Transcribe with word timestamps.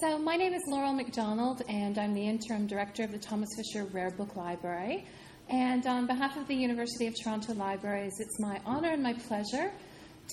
So, 0.00 0.16
my 0.16 0.36
name 0.36 0.54
is 0.54 0.62
Loryl 0.70 0.94
MacDonald, 0.94 1.62
and 1.68 1.98
I'm 1.98 2.14
the 2.14 2.24
interim 2.24 2.68
director 2.68 3.02
of 3.02 3.10
the 3.10 3.18
Thomas 3.18 3.48
Fisher 3.56 3.84
Rare 3.86 4.12
Book 4.12 4.36
Library. 4.36 5.04
And 5.48 5.84
on 5.88 6.06
behalf 6.06 6.36
of 6.36 6.46
the 6.46 6.54
University 6.54 7.08
of 7.08 7.14
Toronto 7.20 7.52
Libraries, 7.54 8.12
it's 8.20 8.38
my 8.38 8.60
honor 8.64 8.90
and 8.90 9.02
my 9.02 9.14
pleasure 9.14 9.72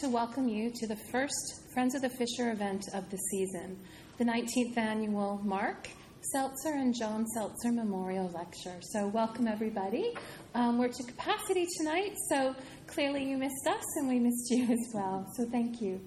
to 0.01 0.09
welcome 0.09 0.47
you 0.47 0.71
to 0.75 0.85
the 0.85 0.97
first 1.11 1.63
Friends 1.73 1.95
of 1.95 2.03
the 2.03 2.11
Fisher 2.11 2.51
event 2.51 2.83
of 2.93 3.09
the 3.09 3.17
season, 3.31 3.79
the 4.19 4.23
19th 4.23 4.77
annual 4.77 5.41
Mark 5.43 5.89
Seltzer 6.31 6.73
and 6.73 6.93
John 6.93 7.25
Seltzer 7.25 7.71
Memorial 7.71 8.29
Lecture. 8.35 8.77
So, 8.81 9.07
welcome 9.07 9.47
everybody. 9.47 10.13
Um, 10.53 10.77
we're 10.77 10.89
to 10.89 11.03
capacity 11.03 11.65
tonight, 11.79 12.13
so 12.29 12.55
clearly 12.85 13.27
you 13.27 13.35
missed 13.37 13.65
us 13.65 13.83
and 13.95 14.07
we 14.09 14.19
missed 14.19 14.51
you 14.51 14.65
as 14.71 14.93
well. 14.93 15.25
So, 15.35 15.49
thank 15.49 15.81
you. 15.81 16.01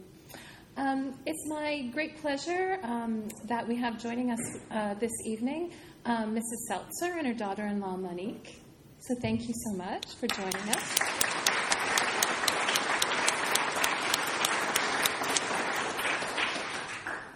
Um, 0.79 1.19
it's 1.27 1.45
my 1.49 1.91
great 1.93 2.21
pleasure 2.21 2.79
um, 2.85 3.27
that 3.47 3.67
we 3.67 3.75
have 3.75 4.01
joining 4.01 4.31
us 4.31 4.39
uh, 4.71 4.95
this 4.95 5.11
evening 5.27 5.73
um, 6.05 6.37
Mrs. 6.37 6.69
Seltzer 6.69 7.19
and 7.19 7.27
her 7.27 7.35
daughter 7.35 7.67
in 7.67 7.81
law, 7.81 7.97
Monique. 7.97 8.63
So, 9.01 9.17
thank 9.21 9.49
you 9.49 9.55
so 9.67 9.73
much 9.73 10.15
for 10.15 10.29
joining 10.29 10.55
us. 10.55 10.99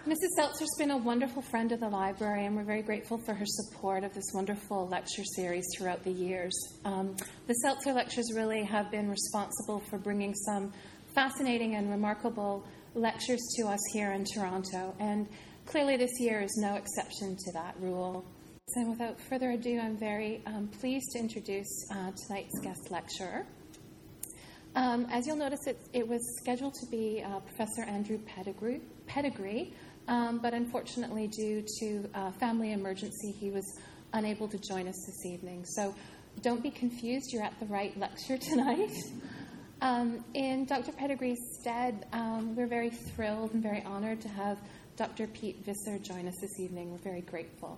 Mrs. 0.07 0.29
Seltzer's 0.37 0.75
been 0.77 0.91
a 0.91 0.97
wonderful 0.97 1.41
friend 1.41 1.73
of 1.73 1.81
the 1.81 1.89
library, 1.89 2.45
and 2.45 2.55
we're 2.55 2.63
very 2.63 2.81
grateful 2.81 3.17
for 3.17 3.33
her 3.33 3.45
support 3.45 4.05
of 4.05 4.13
this 4.13 4.31
wonderful 4.33 4.87
lecture 4.87 5.23
series 5.35 5.65
throughout 5.77 6.01
the 6.05 6.11
years. 6.11 6.53
Um, 6.85 7.17
the 7.47 7.55
Seltzer 7.55 7.91
lectures 7.91 8.31
really 8.33 8.63
have 8.63 8.89
been 8.89 9.09
responsible 9.09 9.81
for 9.89 9.97
bringing 9.97 10.33
some 10.33 10.71
fascinating 11.13 11.75
and 11.75 11.89
remarkable 11.89 12.65
lectures 12.95 13.41
to 13.57 13.67
us 13.67 13.79
here 13.93 14.11
in 14.11 14.25
Toronto, 14.25 14.95
and 14.99 15.27
clearly 15.65 15.97
this 15.97 16.19
year 16.19 16.41
is 16.41 16.55
no 16.57 16.75
exception 16.75 17.35
to 17.45 17.51
that 17.53 17.75
rule. 17.79 18.25
And 18.75 18.89
without 18.89 19.19
further 19.29 19.51
ado, 19.51 19.79
I'm 19.79 19.97
very 19.97 20.41
um, 20.45 20.67
pleased 20.79 21.11
to 21.13 21.19
introduce 21.19 21.85
uh, 21.91 22.11
tonight's 22.25 22.59
guest 22.61 22.89
lecturer. 22.89 23.45
Um, 24.75 25.05
as 25.11 25.27
you'll 25.27 25.35
notice, 25.35 25.67
it, 25.67 25.79
it, 25.93 26.07
was 26.07 26.21
scheduled 26.41 26.73
to 26.73 26.87
be 26.89 27.23
uh, 27.23 27.39
Professor 27.41 27.83
Andrew 27.83 28.17
Pettegree, 28.17 28.81
Pettegree 29.07 29.71
um, 30.07 30.39
but 30.39 30.53
unfortunately, 30.53 31.27
due 31.27 31.63
to 31.79 32.09
a 32.13 32.31
family 32.33 32.73
emergency, 32.73 33.31
he 33.31 33.51
was 33.51 33.79
unable 34.11 34.47
to 34.49 34.57
join 34.57 34.87
us 34.87 35.05
this 35.05 35.25
evening. 35.25 35.65
So 35.65 35.95
don't 36.41 36.61
be 36.61 36.71
confused, 36.71 37.31
you're 37.31 37.43
at 37.43 37.57
the 37.59 37.65
right 37.67 37.97
lecture 37.97 38.37
tonight. 38.37 38.91
Um, 39.83 40.23
in 40.33 40.63
Dr. 40.63 40.93
Pettegree's 40.93 41.59
stead, 41.59 42.05
um, 42.13 42.55
we're 42.55 42.67
very 42.67 42.89
thrilled 42.89 43.53
and 43.53 43.61
very 43.61 43.83
honored 43.83 44.21
to 44.21 44.29
have 44.29 44.57
Dr. 44.95 45.27
Piet 45.27 45.57
Visser 45.65 45.99
join 45.99 46.25
us 46.25 46.35
this 46.39 46.57
evening. 46.57 46.89
We're 46.89 46.99
very 46.99 47.19
grateful. 47.19 47.77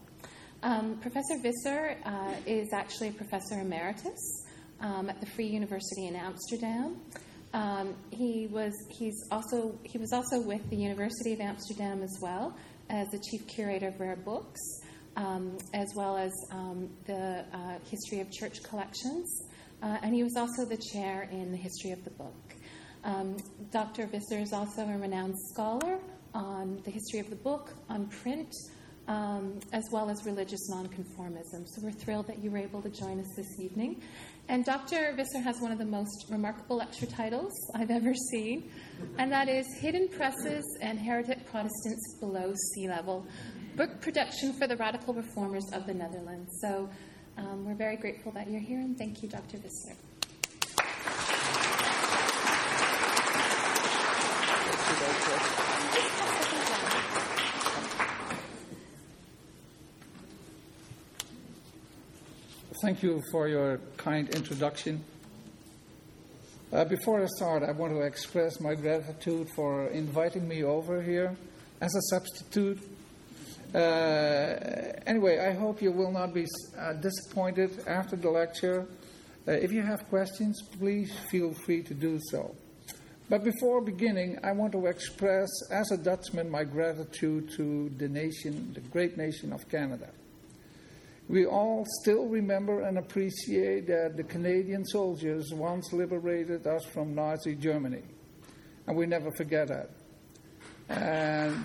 Um, 0.62 1.00
professor 1.00 1.40
Visser 1.42 1.98
uh, 2.06 2.36
is 2.46 2.74
actually 2.74 3.08
a 3.08 3.14
professor 3.14 3.60
emeritus 3.60 4.46
um, 4.82 5.10
at 5.10 5.20
the 5.20 5.26
Free 5.26 5.48
University 5.48 6.06
in 6.06 6.16
Amsterdam. 6.16 7.02
Um, 7.56 7.96
he 8.12 8.50
was 8.52 8.74
he's 9.00 9.28
also 9.32 9.76
he 9.82 9.98
was 9.98 10.14
also 10.14 10.40
with 10.42 10.70
the 10.70 10.78
University 10.78 11.34
of 11.34 11.42
Amsterdam 11.42 12.04
as 12.04 12.20
well 12.22 12.56
as 12.92 13.08
the 13.08 13.20
chief 13.32 13.48
curator 13.48 13.88
of 13.88 14.00
rare 14.00 14.16
books, 14.16 14.62
um, 15.16 15.58
as 15.74 15.88
well 15.96 16.18
as 16.18 16.32
the 17.08 17.46
uh, 17.52 17.80
history 17.90 18.20
of 18.20 18.32
church 18.32 18.62
collections, 18.62 19.42
uh, 19.82 19.98
and 20.02 20.14
he 20.14 20.24
was 20.24 20.36
also 20.36 20.66
the 20.66 20.78
chair 20.94 21.28
in 21.32 21.52
the 21.52 21.58
history 21.58 21.92
of 21.92 22.04
the 22.04 22.12
book. 22.12 22.56
Um, 23.04 23.38
Dr. 23.72 24.08
Visser 24.08 24.40
is 24.40 24.52
also 24.52 24.82
a 24.82 24.98
renowned 24.98 25.36
scholar 25.54 26.00
on 26.34 26.82
the 26.84 26.92
history 26.92 27.20
of 27.20 27.30
the 27.30 27.36
book, 27.36 27.74
on 27.90 28.08
print, 28.08 28.52
um, 29.08 29.60
as 29.72 29.84
well 29.92 30.10
as 30.10 30.26
religious 30.26 30.70
nonconformism. 30.72 31.68
So 31.68 31.82
we're 31.84 31.92
thrilled 31.92 32.28
that 32.28 32.44
you 32.44 32.50
were 32.52 32.58
able 32.58 32.82
to 32.82 32.90
join 32.90 33.20
us 33.20 33.28
this 33.36 33.60
evening. 33.60 34.02
And 34.48 34.64
Dr. 34.64 35.14
Visser 35.16 35.40
has 35.40 35.60
one 35.60 35.72
of 35.72 35.78
the 35.78 35.86
most 35.86 36.26
remarkable 36.30 36.78
lecture 36.78 37.06
titles 37.06 37.52
I've 37.74 37.90
ever 37.90 38.14
seen, 38.32 38.70
and 39.18 39.32
that 39.32 39.50
is 39.50 39.66
Hidden 39.80 40.10
Presses 40.10 40.64
and 40.82 41.00
Heretic 41.00 41.46
Protestants 41.50 42.18
Below 42.20 42.54
Sea 42.74 42.88
Level 42.88 43.26
Book 43.76 44.02
Production 44.02 44.54
for 44.54 44.68
the 44.68 44.78
Radical 44.78 45.14
Reformers 45.14 45.66
of 45.74 45.88
the 45.88 45.94
Netherlands. 45.94 46.50
So 46.62 46.90
um, 47.38 47.66
we're 47.66 47.76
very 47.76 47.98
grateful 47.98 48.32
that 48.34 48.50
you're 48.50 48.62
here, 48.62 48.80
and 48.80 48.98
thank 48.98 49.22
you, 49.22 49.30
Dr. 49.30 49.58
Visser. 49.58 49.96
Thank 62.82 63.02
you 63.02 63.22
for 63.32 63.48
your 63.48 63.80
kind 63.98 64.30
introduction. 64.30 65.04
Uh, 66.72 66.86
before 66.86 67.24
I 67.24 67.26
start, 67.28 67.64
I 67.64 67.72
want 67.72 67.94
to 67.94 68.02
express 68.02 68.60
my 68.60 68.76
gratitude 68.76 69.48
for 69.56 69.88
inviting 69.88 70.48
me 70.48 70.64
over 70.64 71.02
here 71.02 71.36
as 71.82 71.96
a 71.96 72.02
substitute. 72.10 72.80
Uh, 73.76 74.94
anyway, 75.06 75.38
I 75.38 75.52
hope 75.52 75.82
you 75.82 75.92
will 75.92 76.12
not 76.12 76.34
be 76.34 76.46
uh, 76.80 76.94
disappointed 76.94 77.84
after 77.86 78.16
the 78.16 78.30
lecture. 78.30 78.88
Uh, 79.46 79.52
if 79.52 79.74
you 79.74 79.82
have 79.82 80.08
questions, 80.08 80.62
please 80.80 81.12
feel 81.30 81.54
free 81.54 81.84
to 81.84 81.94
do 81.94 82.18
so. 82.32 82.56
But 83.30 83.44
before 83.44 83.82
beginning, 83.82 84.40
I 84.46 84.54
want 84.54 84.72
to 84.74 84.86
express, 84.86 85.50
as 85.72 85.92
a 85.92 85.98
Dutchman, 85.98 86.50
my 86.50 86.64
gratitude 86.64 87.52
to 87.58 87.90
the 87.98 88.08
nation, 88.08 88.72
the 88.74 88.80
great 88.80 89.18
nation 89.18 89.52
of 89.52 89.68
Canada. 89.68 90.10
We 91.28 91.46
all 91.46 91.86
still 92.02 92.28
remember 92.28 92.82
and 92.82 92.98
appreciate 92.98 93.88
that 93.88 94.16
the 94.16 94.24
Canadian 94.24 94.86
soldiers 94.86 95.52
once 95.54 95.92
liberated 95.92 96.66
us 96.66 96.86
from 96.86 97.14
Nazi 97.14 97.56
Germany. 97.56 98.04
And 98.88 98.96
we 98.96 99.06
never 99.06 99.32
forget 99.32 99.68
that. 99.68 99.90
And 100.88 101.62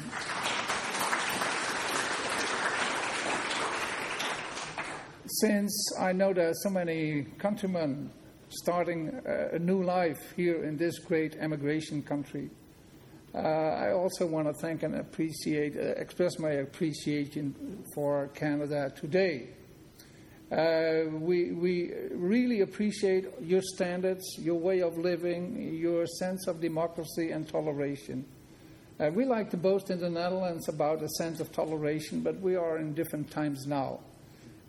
since 5.40 5.92
I 5.98 6.12
know 6.12 6.32
there 6.32 6.50
are 6.50 6.54
so 6.62 6.70
many 6.70 7.22
countrymen 7.38 8.10
starting 8.48 9.20
a 9.24 9.58
new 9.58 9.82
life 9.82 10.32
here 10.36 10.64
in 10.64 10.76
this 10.76 10.98
great 10.98 11.36
emigration 11.36 12.02
country, 12.02 12.50
uh, 13.32 13.38
I 13.38 13.92
also 13.92 14.26
want 14.26 14.48
to 14.48 14.54
thank 14.54 14.82
and 14.82 14.96
appreciate, 14.96 15.76
uh, 15.76 16.00
express 16.00 16.38
my 16.40 16.50
appreciation 16.50 17.84
for 17.94 18.26
Canada 18.34 18.92
today. 18.96 19.50
Uh, 20.50 21.08
we, 21.12 21.52
we 21.52 21.92
really 22.10 22.62
appreciate 22.62 23.26
your 23.40 23.62
standards, 23.62 24.24
your 24.36 24.56
way 24.56 24.80
of 24.80 24.98
living, 24.98 25.74
your 25.74 26.06
sense 26.06 26.48
of 26.48 26.60
democracy 26.60 27.30
and 27.30 27.48
toleration. 27.48 28.24
Uh, 28.98 29.10
we 29.14 29.24
like 29.24 29.48
to 29.50 29.56
boast 29.56 29.90
in 29.90 30.00
the 30.00 30.10
Netherlands 30.10 30.68
about 30.68 31.00
a 31.00 31.08
sense 31.10 31.38
of 31.38 31.52
toleration, 31.52 32.22
but 32.22 32.38
we 32.40 32.56
are 32.56 32.78
in 32.78 32.94
different 32.94 33.30
times 33.30 33.64
now. 33.64 34.00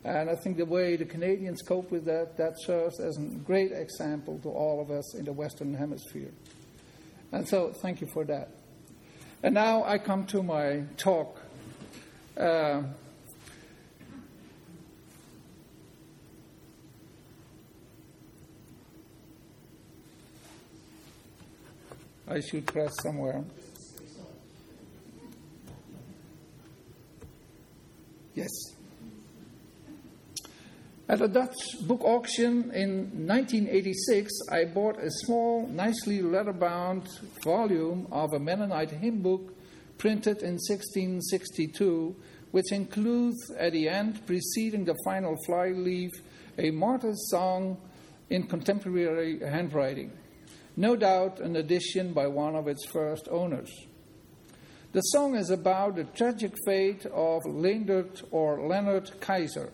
And 0.03 0.29
I 0.29 0.35
think 0.35 0.57
the 0.57 0.66
way 0.66 0.95
the 0.95 1.06
Canadians 1.06 1.62
cope 1.62 1.91
with 1.91 2.06
that, 2.06 2.35
that 2.38 2.59
serves 2.62 3.00
as 3.00 3.17
a 3.17 3.22
great 3.22 3.72
example 3.72 4.39
to 4.39 4.50
all 4.50 4.81
of 4.81 4.89
us 4.89 5.16
in 5.16 5.25
the 5.25 5.34
Western 5.34 5.73
Hemisphere. 5.73 6.31
And 7.31 7.47
so, 7.47 7.72
thank 7.72 8.01
you 8.01 8.07
for 8.12 8.25
that. 8.25 8.50
And 9.44 9.53
now 9.53 9.84
I 9.84 9.97
come 10.00 10.25
to 10.28 10.41
my 10.41 10.84
talk. 10.97 11.39
Uh, 12.35 12.84
I 22.28 22.39
should 22.39 22.66
press 22.66 22.91
somewhere. 23.03 23.44
Yes. 28.33 28.48
At 31.12 31.19
a 31.19 31.28
Dutch 31.28 31.58
book 31.81 32.06
auction 32.06 32.72
in 32.72 33.28
1986, 33.28 34.31
I 34.50 34.63
bought 34.63 34.98
a 34.98 35.12
small, 35.25 35.68
nicely 35.68 36.22
leather 36.22 36.54
bound 36.54 37.06
volume 37.44 38.08
of 38.13 38.31
a 38.31 38.40
Mennonite 38.40 38.92
hymn 38.92 39.22
book 39.22 39.54
printed 39.98 40.38
in 40.38 40.54
1662, 40.54 42.16
which 42.52 42.72
includes 42.72 43.52
at 43.60 43.74
the 43.74 43.90
end, 43.90 44.25
preceding 44.25 44.86
the 44.86 44.96
final 45.04 45.36
flyleaf, 45.46 46.12
a 46.58 46.72
martyr's 46.72 47.30
song 47.30 47.75
in 48.30 48.44
contemporary 48.44 49.38
handwriting. 49.40 50.13
No 50.78 50.96
doubt 50.96 51.42
an 51.42 51.58
addition 51.58 52.13
by 52.13 52.28
one 52.28 52.56
of 52.56 52.69
its 52.69 52.86
first 52.86 53.28
owners. 53.30 53.69
The 54.94 55.02
song 55.02 55.36
is 55.36 55.50
about 55.50 55.98
the 55.98 56.06
tragic 56.06 56.54
fate 56.66 57.06
of 57.08 57.42
Leendert 57.44 58.24
or 58.31 58.66
Leonard 58.66 59.12
Kaiser 59.19 59.74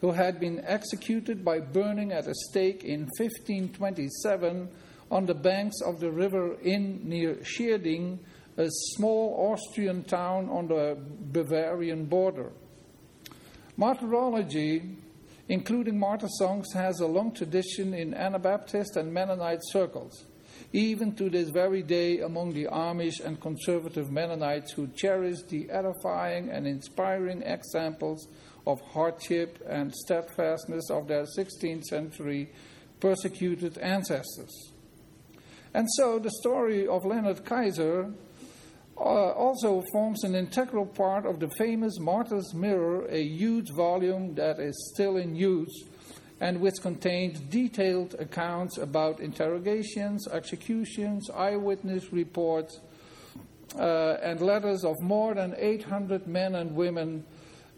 who 0.00 0.12
had 0.12 0.38
been 0.38 0.62
executed 0.64 1.44
by 1.44 1.58
burning 1.60 2.12
at 2.12 2.26
a 2.26 2.34
stake 2.34 2.84
in 2.84 3.00
1527 3.18 4.68
on 5.10 5.26
the 5.26 5.34
banks 5.34 5.80
of 5.80 6.00
the 6.00 6.10
river 6.10 6.56
Inn 6.62 7.00
near 7.04 7.36
Schärding, 7.36 8.18
a 8.56 8.66
small 8.68 9.52
Austrian 9.52 10.04
town 10.04 10.48
on 10.50 10.68
the 10.68 10.96
Bavarian 11.32 12.04
border. 12.04 12.52
Martyrology, 13.76 14.96
including 15.48 15.98
martyr 15.98 16.28
songs, 16.28 16.72
has 16.74 17.00
a 17.00 17.06
long 17.06 17.32
tradition 17.32 17.94
in 17.94 18.12
Anabaptist 18.14 18.96
and 18.96 19.12
Mennonite 19.12 19.60
circles, 19.62 20.24
even 20.72 21.14
to 21.14 21.30
this 21.30 21.48
very 21.48 21.82
day 21.82 22.20
among 22.20 22.52
the 22.52 22.66
Amish 22.66 23.24
and 23.24 23.40
conservative 23.40 24.10
Mennonites 24.10 24.72
who 24.72 24.88
cherish 24.88 25.42
the 25.48 25.70
edifying 25.70 26.50
and 26.50 26.66
inspiring 26.66 27.42
examples 27.42 28.28
of 28.66 28.80
hardship 28.92 29.64
and 29.66 29.94
steadfastness 29.94 30.90
of 30.90 31.08
their 31.08 31.24
16th 31.24 31.84
century 31.84 32.50
persecuted 33.00 33.78
ancestors. 33.78 34.72
And 35.72 35.86
so 35.96 36.18
the 36.18 36.30
story 36.40 36.86
of 36.86 37.06
Leonard 37.06 37.44
Kaiser 37.44 38.12
uh, 38.96 39.00
also 39.00 39.82
forms 39.92 40.24
an 40.24 40.34
integral 40.34 40.86
part 40.86 41.24
of 41.24 41.40
the 41.40 41.48
famous 41.56 41.98
Martyr's 41.98 42.52
Mirror, 42.52 43.06
a 43.08 43.22
huge 43.22 43.70
volume 43.70 44.34
that 44.34 44.58
is 44.58 44.90
still 44.92 45.16
in 45.16 45.34
use 45.34 45.84
and 46.40 46.60
which 46.60 46.80
contains 46.80 47.40
detailed 47.40 48.14
accounts 48.18 48.78
about 48.78 49.20
interrogations, 49.20 50.28
executions, 50.28 51.28
eyewitness 51.30 52.12
reports, 52.12 52.80
uh, 53.76 54.16
and 54.22 54.40
letters 54.40 54.84
of 54.84 55.00
more 55.02 55.34
than 55.34 55.54
800 55.58 56.26
men 56.26 56.54
and 56.54 56.74
women 56.74 57.24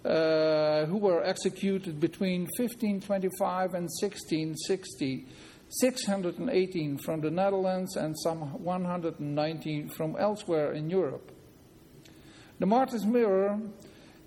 uh, 0.05 0.87
who 0.87 0.97
were 0.97 1.23
executed 1.25 2.01
between 2.01 2.43
1525 2.57 3.75
and 3.75 3.89
1660, 4.01 5.27
618 5.69 6.99
from 6.99 7.21
the 7.21 7.31
Netherlands 7.31 7.97
and 7.97 8.19
some 8.19 8.63
119 8.63 9.89
from 9.91 10.17
elsewhere 10.19 10.73
in 10.73 10.91
Europe. 10.91 11.33
The 12.59 12.67
Martyr's 12.67 13.07
Mirror 13.07 13.61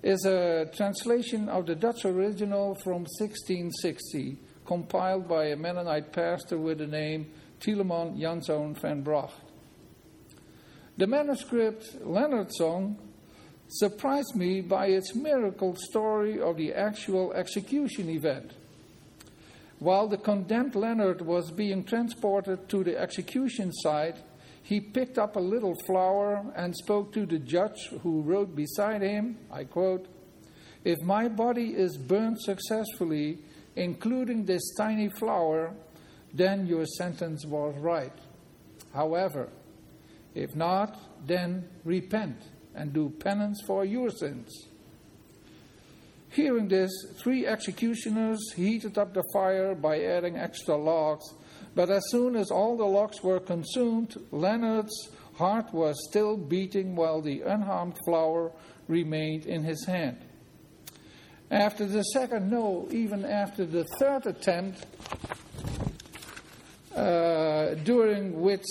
is 0.04 0.26
a 0.26 0.66
translation 0.76 1.48
of 1.48 1.64
the 1.64 1.74
Dutch 1.74 2.04
original 2.04 2.74
from 2.74 3.06
1660, 3.18 4.36
compiled 4.66 5.26
by 5.26 5.46
a 5.46 5.56
Mennonite 5.56 6.12
pastor 6.12 6.58
with 6.58 6.76
the 6.76 6.86
name 6.86 7.26
Tieleman 7.58 8.18
Janszoon 8.20 8.78
van 8.78 9.02
Braght. 9.02 9.30
The 10.98 11.06
manuscript 11.06 12.04
Leonard 12.04 12.52
song 12.52 12.98
surprised 13.66 14.36
me 14.36 14.60
by 14.60 14.88
its 14.88 15.14
miracle 15.14 15.74
story 15.74 16.38
of 16.38 16.58
the 16.58 16.74
actual 16.74 17.32
execution 17.32 18.10
event. 18.10 18.52
While 19.78 20.08
the 20.08 20.18
condemned 20.18 20.74
Leonard 20.74 21.22
was 21.22 21.50
being 21.50 21.82
transported 21.82 22.68
to 22.68 22.84
the 22.84 22.98
execution 22.98 23.72
site, 23.72 24.18
he 24.64 24.80
picked 24.80 25.18
up 25.18 25.36
a 25.36 25.40
little 25.40 25.74
flower 25.86 26.42
and 26.56 26.74
spoke 26.74 27.12
to 27.12 27.26
the 27.26 27.38
judge 27.38 27.90
who 28.02 28.22
rode 28.22 28.56
beside 28.56 29.02
him. 29.02 29.36
I 29.52 29.64
quote, 29.64 30.08
If 30.84 30.98
my 31.02 31.28
body 31.28 31.74
is 31.76 31.98
burned 31.98 32.40
successfully, 32.40 33.40
including 33.76 34.46
this 34.46 34.62
tiny 34.78 35.10
flower, 35.10 35.74
then 36.32 36.66
your 36.66 36.86
sentence 36.86 37.44
was 37.44 37.74
right. 37.78 38.16
However, 38.94 39.50
if 40.34 40.56
not, 40.56 40.98
then 41.26 41.68
repent 41.84 42.40
and 42.74 42.94
do 42.94 43.10
penance 43.10 43.60
for 43.66 43.84
your 43.84 44.08
sins. 44.08 44.50
Hearing 46.30 46.68
this, 46.68 46.90
three 47.18 47.46
executioners 47.46 48.40
heated 48.56 48.96
up 48.96 49.12
the 49.12 49.24
fire 49.34 49.74
by 49.74 50.00
adding 50.00 50.38
extra 50.38 50.74
logs, 50.74 51.34
but 51.74 51.90
as 51.90 52.02
soon 52.10 52.36
as 52.36 52.50
all 52.50 52.76
the 52.76 52.84
logs 52.84 53.22
were 53.22 53.40
consumed, 53.40 54.16
Leonard's 54.30 55.08
heart 55.34 55.72
was 55.72 55.96
still 56.08 56.36
beating 56.36 56.94
while 56.94 57.20
the 57.20 57.42
unharmed 57.42 57.96
flower 58.06 58.52
remained 58.86 59.46
in 59.46 59.64
his 59.64 59.84
hand. 59.86 60.18
After 61.50 61.86
the 61.86 62.02
second, 62.02 62.50
no, 62.50 62.88
even 62.90 63.24
after 63.24 63.64
the 63.64 63.84
third 63.98 64.26
attempt, 64.26 64.86
uh, 66.94 67.74
during 67.82 68.40
which 68.40 68.64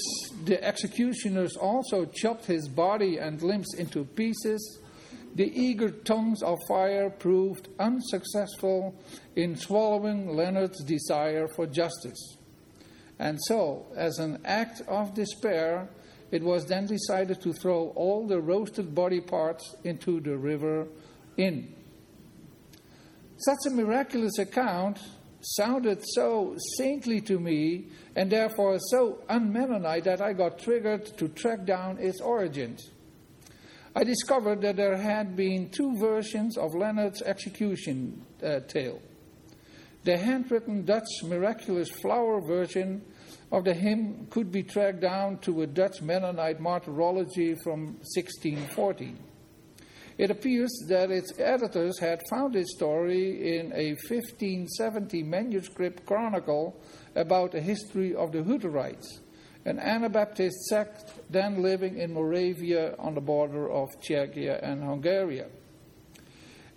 the 0.46 0.64
executioners 0.64 1.58
also 1.58 2.06
chopped 2.06 2.46
his 2.46 2.70
body 2.70 3.18
and 3.18 3.42
limbs 3.42 3.74
into 3.78 4.06
pieces, 4.06 4.80
the 5.36 5.52
eager 5.60 5.90
tongues 5.90 6.42
of 6.42 6.58
fire 6.68 7.10
proved 7.10 7.68
unsuccessful 7.80 8.96
in 9.36 9.56
swallowing 9.56 10.36
Leonard's 10.36 10.84
desire 10.84 11.48
for 11.48 11.66
justice. 11.66 12.38
And 13.24 13.40
so, 13.46 13.86
as 13.96 14.20
an 14.20 14.40
act 14.44 14.82
of 14.86 15.14
despair, 15.14 15.88
it 16.30 16.44
was 16.44 16.66
then 16.66 16.88
decided 16.88 17.40
to 17.44 17.54
throw 17.54 17.94
all 17.96 18.28
the 18.28 18.42
roasted 18.42 18.94
body 18.94 19.22
parts 19.22 19.78
into 19.86 20.20
the 20.20 20.36
river 20.36 20.88
Inn. 21.38 21.74
Such 23.38 23.72
a 23.72 23.76
miraculous 23.76 24.38
account 24.40 25.00
sounded 25.40 26.04
so 26.04 26.58
saintly 26.78 27.22
to 27.22 27.40
me 27.40 27.86
and 28.14 28.30
therefore 28.30 28.78
so 28.92 29.20
un-Mennonite 29.30 30.04
that 30.04 30.22
I 30.22 30.34
got 30.34 30.60
triggered 30.60 31.06
to 31.18 31.30
track 31.30 31.64
down 31.66 32.00
its 32.00 32.20
origins. 32.20 32.92
I 33.96 34.04
discovered 34.04 34.60
that 34.64 34.76
there 34.76 34.98
had 34.98 35.38
been 35.38 35.70
two 35.70 35.98
versions 35.98 36.58
of 36.58 36.76
Leonard's 36.76 37.22
execution 37.22 38.26
uh, 38.44 38.60
tale. 38.68 39.02
The 40.04 40.18
handwritten 40.18 40.84
Dutch 40.84 41.08
miraculous 41.24 41.90
flower 41.90 42.42
version 42.42 43.02
of 43.54 43.64
the 43.66 43.74
hymn 43.74 44.26
could 44.32 44.52
be 44.52 44.64
tracked 44.64 45.00
down 45.00 45.38
to 45.38 45.62
a 45.62 45.68
Dutch 45.68 46.02
Mennonite 46.02 46.60
martyrology 46.60 47.54
from 47.54 47.98
1614. 48.02 49.16
It 50.18 50.32
appears 50.32 50.72
that 50.90 51.12
its 51.12 51.32
editors 51.38 52.00
had 52.00 52.20
found 52.32 52.56
its 52.56 52.76
story 52.76 53.58
in 53.58 53.72
a 53.74 53.92
1570 54.10 55.22
manuscript 55.22 56.04
chronicle 56.08 56.82
about 57.16 57.52
the 57.52 57.62
history 57.62 58.16
of 58.16 58.32
the 58.32 58.40
Hutterites, 58.40 59.20
an 59.66 59.78
Anabaptist 59.78 60.56
sect 60.66 61.14
then 61.30 61.62
living 61.62 62.00
in 62.00 62.12
Moravia 62.12 62.96
on 62.98 63.14
the 63.14 63.22
border 63.22 63.70
of 63.70 63.90
Czechia 64.02 64.60
and 64.64 64.84
Hungary. 64.84 65.44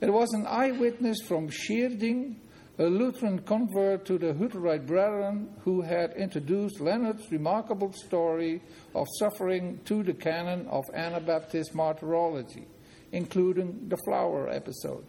It 0.03 0.13
was 0.13 0.31
an 0.35 0.47
eyewitness 0.47 1.23
from 1.23 1.49
Schärding, 1.49 2.37
a 2.79 2.85
Lutheran 2.85 3.39
convert 3.41 4.05
to 4.07 4.19
the 4.19 4.35
Hutterite 4.35 4.87
Brethren, 4.87 5.49
who 5.61 5.81
had 5.81 6.13
introduced 6.13 6.81
Leonard's 6.81 7.31
remarkable 7.33 7.93
story 7.93 8.63
of 8.95 9.07
suffering 9.19 9.81
to 9.87 10.03
the 10.03 10.15
canon 10.15 10.67
of 10.69 10.85
Anabaptist 10.95 11.75
martyrology 11.75 12.67
including 13.13 13.89
the 13.89 13.97
flower 14.05 14.49
episode. 14.49 15.07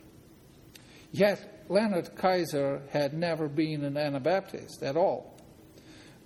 Yet, 1.12 1.66
Leonard 1.70 2.16
Kaiser 2.16 2.82
had 2.92 3.14
never 3.14 3.48
been 3.48 3.84
an 3.84 3.98
Anabaptist 3.98 4.84
at 4.84 4.96
all, 4.96 5.36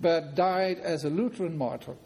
but 0.00 0.34
died 0.34 0.78
as 0.78 1.04
a 1.04 1.10
Lutheran 1.10 1.56
martyr. 1.56 1.96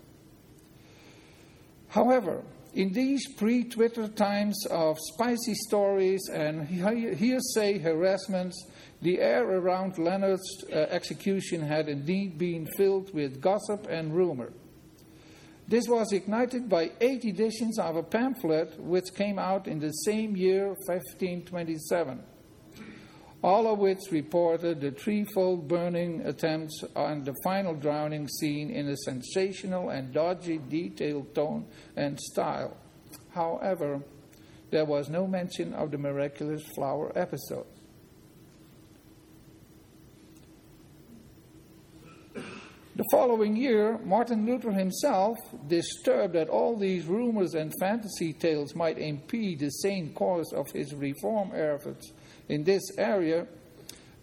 However, 1.88 2.42
in 2.76 2.92
these 2.92 3.26
pre 3.26 3.64
Twitter 3.64 4.06
times 4.06 4.66
of 4.70 4.98
spicy 5.00 5.54
stories 5.54 6.28
and 6.28 6.68
hearsay 6.68 7.78
harassments, 7.78 8.66
the 9.00 9.18
air 9.18 9.44
around 9.44 9.96
Leonard's 9.96 10.62
uh, 10.70 10.76
execution 10.90 11.62
had 11.62 11.88
indeed 11.88 12.36
been 12.36 12.66
filled 12.76 13.14
with 13.14 13.40
gossip 13.40 13.86
and 13.88 14.14
rumor. 14.14 14.52
This 15.66 15.88
was 15.88 16.12
ignited 16.12 16.68
by 16.68 16.92
eight 17.00 17.24
editions 17.24 17.78
of 17.78 17.96
a 17.96 18.02
pamphlet 18.02 18.78
which 18.78 19.14
came 19.14 19.38
out 19.38 19.66
in 19.66 19.80
the 19.80 19.90
same 19.90 20.36
year, 20.36 20.68
1527, 20.68 22.22
all 23.42 23.70
of 23.72 23.78
which 23.78 23.98
reported 24.10 24.80
the 24.80 24.90
threefold 24.90 25.68
burning 25.68 26.22
attempts 26.22 26.82
and 26.94 27.24
the 27.24 27.34
final 27.44 27.74
drowning 27.74 28.28
scene 28.28 28.70
in 28.70 28.88
a 28.88 28.96
sensational 28.96 29.90
and 29.90 30.12
dodgy 30.12 30.58
detailed 30.68 31.34
tone 31.34 31.66
and 31.96 32.18
style. 32.18 32.76
However, 33.30 34.00
there 34.70 34.84
was 34.84 35.08
no 35.08 35.26
mention 35.26 35.74
of 35.74 35.90
the 35.90 35.98
miraculous 35.98 36.62
flower 36.74 37.12
episode. 37.14 37.66
The 42.96 43.04
following 43.12 43.56
year, 43.56 43.98
Martin 43.98 44.46
Luther 44.46 44.72
himself, 44.72 45.36
disturbed 45.68 46.32
that 46.32 46.48
all 46.48 46.78
these 46.78 47.04
rumors 47.04 47.54
and 47.54 47.70
fantasy 47.78 48.32
tales 48.32 48.74
might 48.74 48.96
impede 48.96 49.58
the 49.58 49.68
sane 49.68 50.14
course 50.14 50.50
of 50.54 50.70
his 50.72 50.94
reform 50.94 51.50
efforts 51.54 52.10
in 52.48 52.64
this 52.64 52.96
area, 52.98 53.46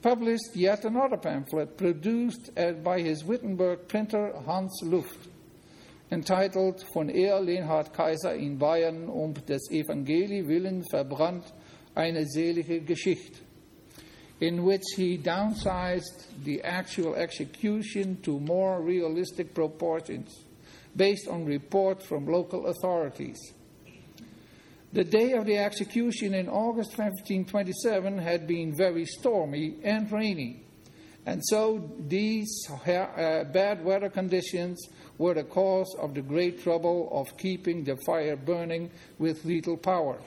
published 0.01 0.55
yet 0.55 0.85
another 0.85 1.17
pamphlet 1.17 1.77
produced 1.77 2.51
by 2.83 2.99
his 2.99 3.23
Wittenberg 3.23 3.87
printer 3.87 4.33
Hans 4.45 4.81
Luft, 4.83 5.29
entitled 6.11 6.83
Von 6.93 7.09
Er 7.09 7.39
Leonhard 7.39 7.93
Kaiser 7.93 8.33
in 8.33 8.57
Bayern 8.57 9.09
um 9.09 9.33
des 9.33 9.69
Evangelii 9.71 10.47
willen 10.47 10.83
verbrannt 10.91 11.53
eine 11.95 12.25
selige 12.25 12.81
Geschichte 12.81 13.39
in 14.43 14.63
which 14.63 14.83
he 14.97 15.17
downsized 15.17 16.25
the 16.43 16.61
actual 16.63 17.15
execution 17.15 18.17
to 18.21 18.41
more 18.41 18.81
realistic 18.81 19.53
proportions, 19.53 20.43
based 20.95 21.29
on 21.29 21.45
reports 21.45 22.05
from 22.05 22.25
local 22.25 22.67
authorities. 22.67 23.39
The 24.93 25.03
day 25.03 25.31
of 25.31 25.47
the 25.47 25.57
execution 25.57 26.35
in 26.35 26.47
August 26.47 26.91
1527 26.99 28.19
had 28.19 28.45
been 28.45 28.75
very 28.75 29.05
stormy 29.05 29.77
and 29.83 30.11
rainy, 30.11 30.61
and 31.25 31.41
so 31.45 31.89
these 31.97 32.67
uh, 32.69 33.43
bad 33.45 33.83
weather 33.83 34.09
conditions 34.09 34.87
were 35.17 35.33
the 35.33 35.45
cause 35.45 35.95
of 35.97 36.13
the 36.13 36.21
great 36.21 36.61
trouble 36.61 37.09
of 37.11 37.35
keeping 37.39 37.83
the 37.83 37.97
fire 38.05 38.35
burning 38.35 38.91
with 39.17 39.43
little 39.45 39.77
power. 39.77 40.19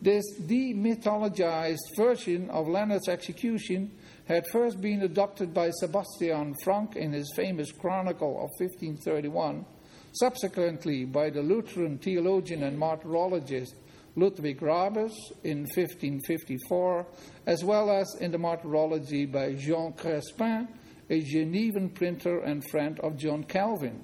This 0.00 0.24
demythologized 0.40 1.96
version 1.98 2.48
of 2.48 2.66
Leonard's 2.66 3.10
execution 3.10 3.90
had 4.24 4.46
first 4.46 4.80
been 4.80 5.02
adopted 5.02 5.52
by 5.52 5.68
Sebastian 5.72 6.54
Franck 6.64 6.96
in 6.96 7.12
his 7.12 7.30
famous 7.36 7.72
Chronicle 7.72 8.36
of 8.36 8.48
1531, 8.58 9.66
subsequently 10.12 11.04
by 11.04 11.30
the 11.30 11.42
Lutheran 11.42 11.98
theologian 11.98 12.62
and 12.62 12.78
martyrologist 12.78 13.74
Ludwig 14.16 14.60
Rabus 14.60 15.12
in 15.44 15.60
1554, 15.60 17.06
as 17.46 17.64
well 17.64 17.90
as 17.90 18.14
in 18.20 18.32
the 18.32 18.38
martyrology 18.38 19.24
by 19.26 19.54
Jean 19.54 19.92
Crespin, 19.92 20.68
a 21.08 21.22
Genevan 21.22 21.90
printer 21.90 22.40
and 22.40 22.68
friend 22.70 22.98
of 23.00 23.16
John 23.16 23.44
Calvin, 23.44 24.02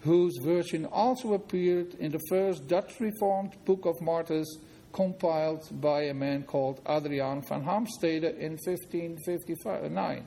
whose 0.00 0.36
version 0.38 0.86
also 0.86 1.34
appeared 1.34 1.94
in 1.94 2.12
the 2.12 2.20
first 2.28 2.66
Dutch 2.66 3.00
Reformed 3.00 3.56
Book 3.64 3.86
of 3.86 4.00
Martyrs 4.00 4.58
compiled 4.92 5.68
by 5.80 6.02
a 6.02 6.14
man 6.14 6.42
called 6.42 6.84
Adriaan 6.84 7.46
van 7.48 7.62
Hamstede 7.62 8.24
in 8.38 8.52
1559. 8.52 10.24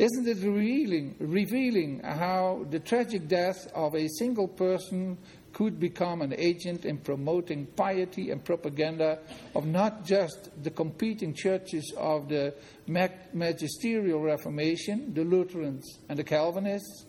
Isn't 0.00 0.26
it 0.26 0.38
revealing, 0.38 1.14
revealing 1.18 2.00
how 2.02 2.64
the 2.70 2.80
tragic 2.80 3.28
death 3.28 3.70
of 3.74 3.94
a 3.94 4.08
single 4.08 4.48
person 4.48 5.18
could 5.52 5.78
become 5.78 6.22
an 6.22 6.34
agent 6.38 6.86
in 6.86 6.96
promoting 6.96 7.66
piety 7.66 8.30
and 8.30 8.42
propaganda 8.42 9.18
of 9.54 9.66
not 9.66 10.06
just 10.06 10.48
the 10.64 10.70
competing 10.70 11.34
churches 11.34 11.92
of 11.98 12.30
the 12.30 12.54
magisterial 12.86 14.22
Reformation, 14.22 15.12
the 15.12 15.22
Lutherans 15.22 15.98
and 16.08 16.18
the 16.18 16.24
Calvinists, 16.24 17.04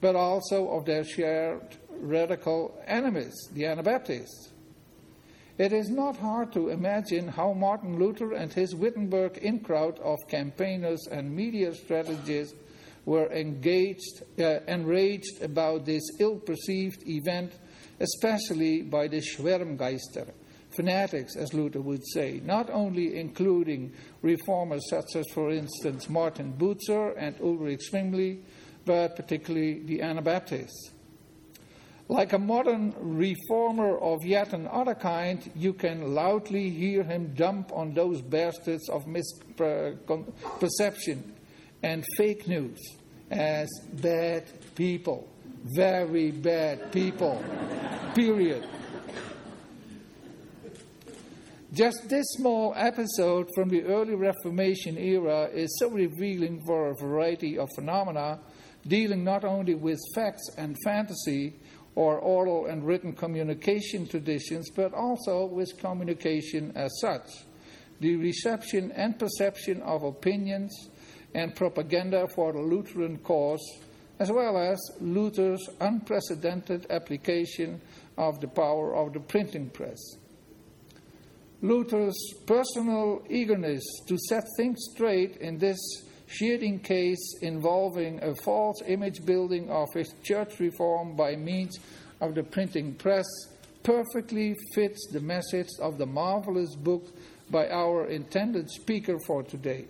but 0.00 0.16
also 0.16 0.68
of 0.70 0.84
their 0.84 1.04
shared 1.04 1.76
radical 2.00 2.76
enemies, 2.88 3.34
the 3.52 3.66
Anabaptists. 3.66 4.51
It 5.58 5.72
is 5.72 5.90
not 5.90 6.16
hard 6.16 6.52
to 6.54 6.70
imagine 6.70 7.28
how 7.28 7.52
Martin 7.52 7.98
Luther 7.98 8.32
and 8.32 8.50
his 8.52 8.74
Wittenberg 8.74 9.36
in 9.38 9.60
crowd 9.60 9.98
of 9.98 10.18
campaigners 10.28 11.06
and 11.10 11.34
media 11.34 11.74
strategists 11.74 12.56
were 13.04 13.30
engaged, 13.30 14.22
uh, 14.38 14.60
enraged 14.66 15.42
about 15.42 15.84
this 15.84 16.02
ill 16.18 16.38
perceived 16.38 17.02
event, 17.06 17.52
especially 18.00 18.80
by 18.82 19.08
the 19.08 19.20
Schwärmgeister, 19.20 20.30
fanatics, 20.70 21.36
as 21.36 21.52
Luther 21.52 21.82
would 21.82 22.06
say, 22.06 22.40
not 22.44 22.70
only 22.70 23.18
including 23.18 23.92
reformers 24.22 24.88
such 24.88 25.16
as, 25.16 25.26
for 25.34 25.50
instance, 25.50 26.08
Martin 26.08 26.54
Bucer 26.56 27.14
and 27.18 27.38
Ulrich 27.42 27.90
Zwingli, 27.90 28.40
but 28.86 29.16
particularly 29.16 29.80
the 29.80 30.00
Anabaptists. 30.00 30.91
Like 32.12 32.34
a 32.34 32.38
modern 32.38 32.94
reformer 33.00 33.96
of 33.96 34.22
yet 34.22 34.52
another 34.52 34.94
kind, 34.94 35.50
you 35.56 35.72
can 35.72 36.14
loudly 36.14 36.68
hear 36.68 37.02
him 37.02 37.32
dump 37.32 37.72
on 37.72 37.94
those 37.94 38.20
bastards 38.20 38.86
of 38.90 39.06
misperception 39.06 41.22
and 41.82 42.04
fake 42.18 42.46
news 42.46 42.78
as 43.30 43.70
bad 43.94 44.44
people. 44.74 45.26
Very 45.74 46.32
bad 46.32 46.92
people. 46.92 47.42
Period. 48.14 48.68
Just 51.72 52.10
this 52.10 52.26
small 52.32 52.74
episode 52.76 53.48
from 53.54 53.70
the 53.70 53.84
early 53.84 54.16
Reformation 54.16 54.98
era 54.98 55.48
is 55.50 55.74
so 55.78 55.88
revealing 55.88 56.60
for 56.66 56.90
a 56.90 56.94
variety 56.94 57.56
of 57.56 57.70
phenomena, 57.74 58.38
dealing 58.86 59.24
not 59.24 59.44
only 59.44 59.74
with 59.74 59.98
facts 60.14 60.50
and 60.58 60.76
fantasy, 60.84 61.54
or 61.94 62.18
oral 62.18 62.66
and 62.66 62.86
written 62.86 63.12
communication 63.12 64.06
traditions, 64.06 64.70
but 64.70 64.94
also 64.94 65.46
with 65.46 65.78
communication 65.78 66.72
as 66.74 66.90
such. 67.00 67.44
The 68.00 68.16
reception 68.16 68.92
and 68.92 69.18
perception 69.18 69.82
of 69.82 70.02
opinions 70.02 70.88
and 71.34 71.54
propaganda 71.54 72.28
for 72.28 72.52
the 72.52 72.60
Lutheran 72.60 73.18
cause, 73.18 73.62
as 74.18 74.30
well 74.30 74.58
as 74.58 74.78
Luther's 75.00 75.68
unprecedented 75.80 76.86
application 76.90 77.80
of 78.16 78.40
the 78.40 78.48
power 78.48 78.94
of 78.94 79.12
the 79.12 79.20
printing 79.20 79.70
press. 79.70 80.16
Luther's 81.60 82.18
personal 82.44 83.22
eagerness 83.30 83.84
to 84.08 84.18
set 84.28 84.44
things 84.56 84.78
straight 84.92 85.36
in 85.36 85.58
this 85.58 85.78
shielding 86.32 86.78
case 86.78 87.34
involving 87.42 88.22
a 88.22 88.34
false 88.34 88.80
image 88.86 89.24
building 89.24 89.70
of 89.70 89.88
his 89.92 90.14
church 90.22 90.58
reform 90.58 91.14
by 91.14 91.36
means 91.36 91.78
of 92.20 92.34
the 92.34 92.42
printing 92.42 92.94
press 92.94 93.26
perfectly 93.82 94.56
fits 94.74 95.08
the 95.12 95.20
message 95.20 95.68
of 95.80 95.98
the 95.98 96.06
marvelous 96.06 96.74
book 96.76 97.04
by 97.50 97.68
our 97.68 98.06
intended 98.06 98.70
speaker 98.70 99.18
for 99.26 99.42
today. 99.42 99.84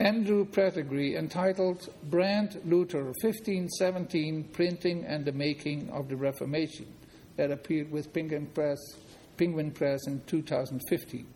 Andrew 0.00 0.44
Pettegree, 0.44 1.16
entitled 1.16 1.88
Brand 2.04 2.60
Luther 2.64 3.02
1517 3.20 4.44
Printing 4.52 5.04
and 5.04 5.24
the 5.24 5.32
Making 5.32 5.90
of 5.90 6.08
the 6.08 6.16
Reformation, 6.16 6.86
that 7.36 7.50
appeared 7.50 7.90
with 7.90 8.12
Penguin 8.12 8.46
Press, 8.54 8.78
Penguin 9.36 9.72
Press 9.72 10.06
in 10.06 10.20
2015. 10.26 11.26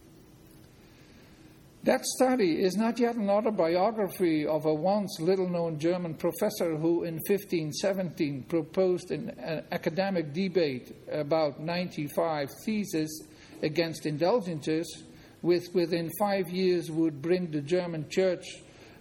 That 1.84 2.04
study 2.04 2.62
is 2.62 2.76
not 2.76 3.00
yet 3.00 3.16
an 3.16 3.28
autobiography 3.28 4.46
of 4.46 4.66
a 4.66 4.74
once 4.74 5.18
little 5.18 5.48
known 5.48 5.80
German 5.80 6.14
professor 6.14 6.76
who 6.76 7.02
in 7.02 7.14
1517 7.14 8.44
proposed 8.44 9.10
an, 9.10 9.30
an 9.30 9.64
academic 9.72 10.32
debate 10.32 10.94
about 11.10 11.58
95 11.58 12.50
theses 12.64 13.26
against 13.62 14.06
indulgences, 14.06 15.02
which 15.40 15.64
within 15.74 16.08
five 16.20 16.48
years 16.50 16.88
would 16.88 17.20
bring 17.20 17.50
the 17.50 17.60
German 17.60 18.08
church 18.08 18.46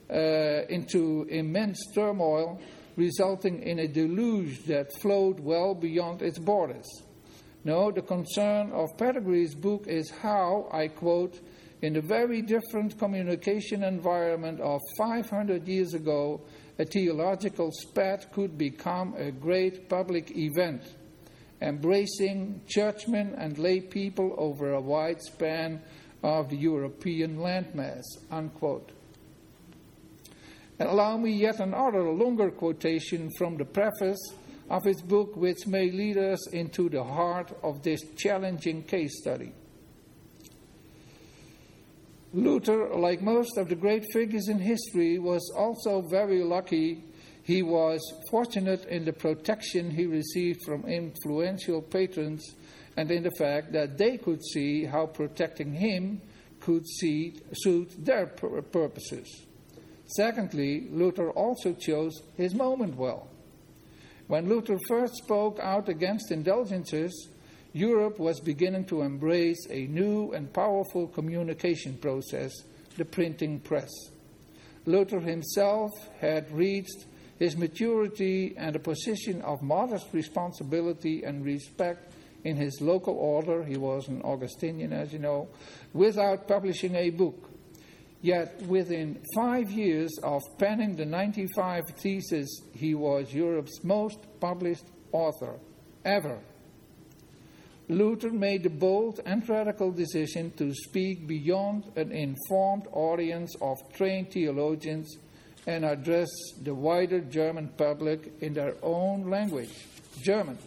uh, 0.09 0.65
into 0.67 1.27
immense 1.29 1.79
turmoil, 1.93 2.59
resulting 2.95 3.61
in 3.61 3.77
a 3.77 3.87
deluge 3.87 4.63
that 4.63 4.91
flowed 5.01 5.39
well 5.39 5.75
beyond 5.75 6.23
its 6.23 6.39
borders. 6.39 6.87
No, 7.63 7.91
the 7.91 8.01
concern 8.01 8.71
of 8.71 8.97
Pettegree's 8.97 9.53
book 9.53 9.85
is 9.85 10.09
how, 10.09 10.67
I 10.71 10.87
quote, 10.87 11.39
in 11.81 11.93
the 11.93 12.01
very 12.01 12.41
different 12.41 12.97
communication 12.99 13.83
environment 13.83 14.59
of 14.59 14.79
500 14.97 15.67
years 15.67 15.93
ago, 15.93 16.41
a 16.77 16.85
theological 16.85 17.71
spat 17.71 18.31
could 18.31 18.57
become 18.57 19.15
a 19.17 19.31
great 19.31 19.89
public 19.89 20.31
event, 20.37 20.83
embracing 21.61 22.61
churchmen 22.67 23.33
and 23.37 23.57
lay 23.57 23.81
people 23.81 24.35
over 24.37 24.73
a 24.73 24.81
wide 24.81 25.21
span 25.21 25.81
of 26.23 26.49
the 26.49 26.57
European 26.57 27.37
landmass. 27.37 28.03
Unquote. 28.29 28.91
And 30.79 30.89
allow 30.89 31.17
me 31.17 31.31
yet 31.33 31.59
another 31.59 32.11
longer 32.11 32.51
quotation 32.51 33.29
from 33.37 33.57
the 33.57 33.65
preface 33.65 34.33
of 34.69 34.83
his 34.83 35.01
book, 35.01 35.35
which 35.35 35.67
may 35.67 35.91
lead 35.91 36.17
us 36.17 36.49
into 36.49 36.89
the 36.89 37.03
heart 37.03 37.51
of 37.63 37.83
this 37.83 38.01
challenging 38.17 38.83
case 38.83 39.19
study. 39.19 39.51
Luther, 42.33 42.87
like 42.95 43.21
most 43.21 43.57
of 43.57 43.67
the 43.67 43.75
great 43.75 44.05
figures 44.13 44.47
in 44.47 44.59
history, 44.59 45.19
was 45.19 45.51
also 45.55 46.01
very 46.01 46.41
lucky. 46.43 47.03
He 47.43 47.61
was 47.61 47.99
fortunate 48.29 48.85
in 48.85 49.03
the 49.03 49.11
protection 49.11 49.91
he 49.91 50.05
received 50.05 50.61
from 50.65 50.85
influential 50.85 51.81
patrons 51.81 52.55
and 52.95 53.11
in 53.11 53.23
the 53.23 53.31
fact 53.37 53.73
that 53.73 53.97
they 53.97 54.17
could 54.17 54.43
see 54.43 54.85
how 54.85 55.07
protecting 55.07 55.73
him 55.73 56.21
could 56.61 56.87
see, 56.87 57.33
suit 57.53 57.89
their 58.05 58.27
purposes. 58.27 59.45
Secondly, 60.15 60.87
Luther 60.91 61.31
also 61.31 61.73
chose 61.73 62.21
his 62.37 62.53
moment 62.53 62.95
well. 62.95 63.27
When 64.27 64.47
Luther 64.47 64.77
first 64.87 65.15
spoke 65.15 65.59
out 65.59 65.89
against 65.89 66.31
indulgences, 66.31 67.29
Europe 67.73 68.19
was 68.19 68.39
beginning 68.39 68.85
to 68.85 69.01
embrace 69.01 69.65
a 69.69 69.87
new 69.87 70.31
and 70.33 70.51
powerful 70.51 71.07
communication 71.07 71.97
process, 71.97 72.51
the 72.97 73.05
printing 73.05 73.59
press. 73.59 73.89
Luther 74.85 75.19
himself 75.19 75.91
had 76.19 76.51
reached 76.51 77.05
his 77.39 77.55
maturity 77.55 78.53
and 78.57 78.75
a 78.75 78.79
position 78.79 79.41
of 79.41 79.61
modest 79.61 80.07
responsibility 80.11 81.23
and 81.23 81.45
respect 81.45 82.13
in 82.43 82.57
his 82.57 82.81
local 82.81 83.15
order. 83.15 83.63
He 83.63 83.77
was 83.77 84.07
an 84.07 84.21
Augustinian, 84.23 84.91
as 84.91 85.13
you 85.13 85.19
know, 85.19 85.47
without 85.93 86.47
publishing 86.47 86.95
a 86.95 87.09
book. 87.09 87.49
Yet 88.21 88.61
within 88.67 89.19
five 89.35 89.71
years 89.71 90.11
of 90.21 90.41
penning 90.59 90.95
the 90.95 91.05
95 91.05 91.83
Theses, 91.97 92.63
he 92.75 92.93
was 92.93 93.33
Europe's 93.33 93.83
most 93.83 94.19
published 94.39 94.85
author 95.11 95.57
ever. 96.05 96.39
Luther 97.91 98.31
made 98.31 98.63
the 98.63 98.69
bold 98.69 99.19
and 99.25 99.47
radical 99.49 99.91
decision 99.91 100.51
to 100.51 100.73
speak 100.73 101.27
beyond 101.27 101.83
an 101.97 102.13
informed 102.13 102.87
audience 102.93 103.53
of 103.61 103.77
trained 103.91 104.31
theologians 104.31 105.17
and 105.67 105.83
address 105.83 106.29
the 106.63 106.73
wider 106.73 107.19
German 107.19 107.67
public 107.77 108.31
in 108.39 108.53
their 108.53 108.75
own 108.81 109.29
language, 109.29 109.87
German. 110.21 110.57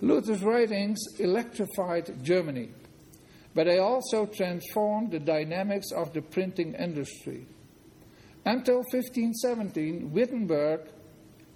Luther's 0.00 0.42
writings 0.42 0.98
electrified 1.18 2.24
Germany, 2.24 2.70
but 3.54 3.66
they 3.66 3.78
also 3.78 4.24
transformed 4.24 5.10
the 5.10 5.20
dynamics 5.20 5.92
of 5.94 6.14
the 6.14 6.22
printing 6.22 6.72
industry. 6.72 7.44
Until 8.46 8.76
1517, 8.76 10.10
Wittenberg, 10.10 10.80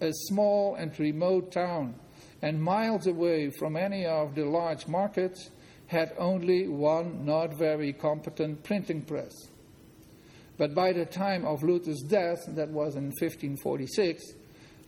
a 0.03 0.13
small 0.13 0.75
and 0.75 0.99
remote 1.01 1.53
town 1.53 1.95
and 2.43 2.63
miles 2.63 3.07
away 3.07 3.51
from 3.51 3.77
any 3.77 4.07
of 4.07 4.35
the 4.35 4.45
large 4.45 4.87
markets, 4.87 5.51
had 5.89 6.13
only 6.19 6.69
one 6.69 7.25
not 7.25 7.55
very 7.55 7.93
competent 7.93 8.63
printing 8.63 9.03
press. 9.03 9.33
But 10.59 10.75
by 10.75 10.93
the 10.93 11.07
time 11.07 11.45
of 11.45 11.63
Luther's 11.63 12.03
death, 12.03 12.39
that 12.49 12.69
was 12.69 12.97
in 12.97 13.07
1546, 13.07 14.25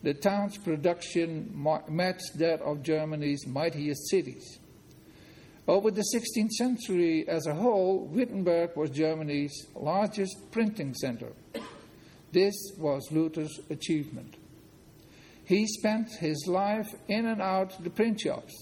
the 0.03 0.13
town's 0.13 0.57
production 0.57 1.51
matched 1.87 2.37
that 2.37 2.61
of 2.61 2.83
Germany's 2.83 3.45
mightiest 3.47 4.09
cities. 4.09 4.59
Over 5.67 5.91
the 5.91 6.03
16th 6.13 6.51
century 6.51 7.27
as 7.27 7.45
a 7.47 7.53
whole, 7.53 8.05
Wittenberg 8.07 8.75
was 8.75 8.89
Germany's 8.89 9.67
largest 9.75 10.51
printing 10.51 10.93
center. 10.95 11.29
This 12.31 12.53
was 12.77 13.07
Luther's 13.11 13.59
achievement. 13.69 14.35
He 15.51 15.67
spent 15.67 16.07
his 16.13 16.47
life 16.47 16.95
in 17.09 17.25
and 17.25 17.41
out 17.41 17.83
the 17.83 17.89
print 17.89 18.21
shops, 18.21 18.53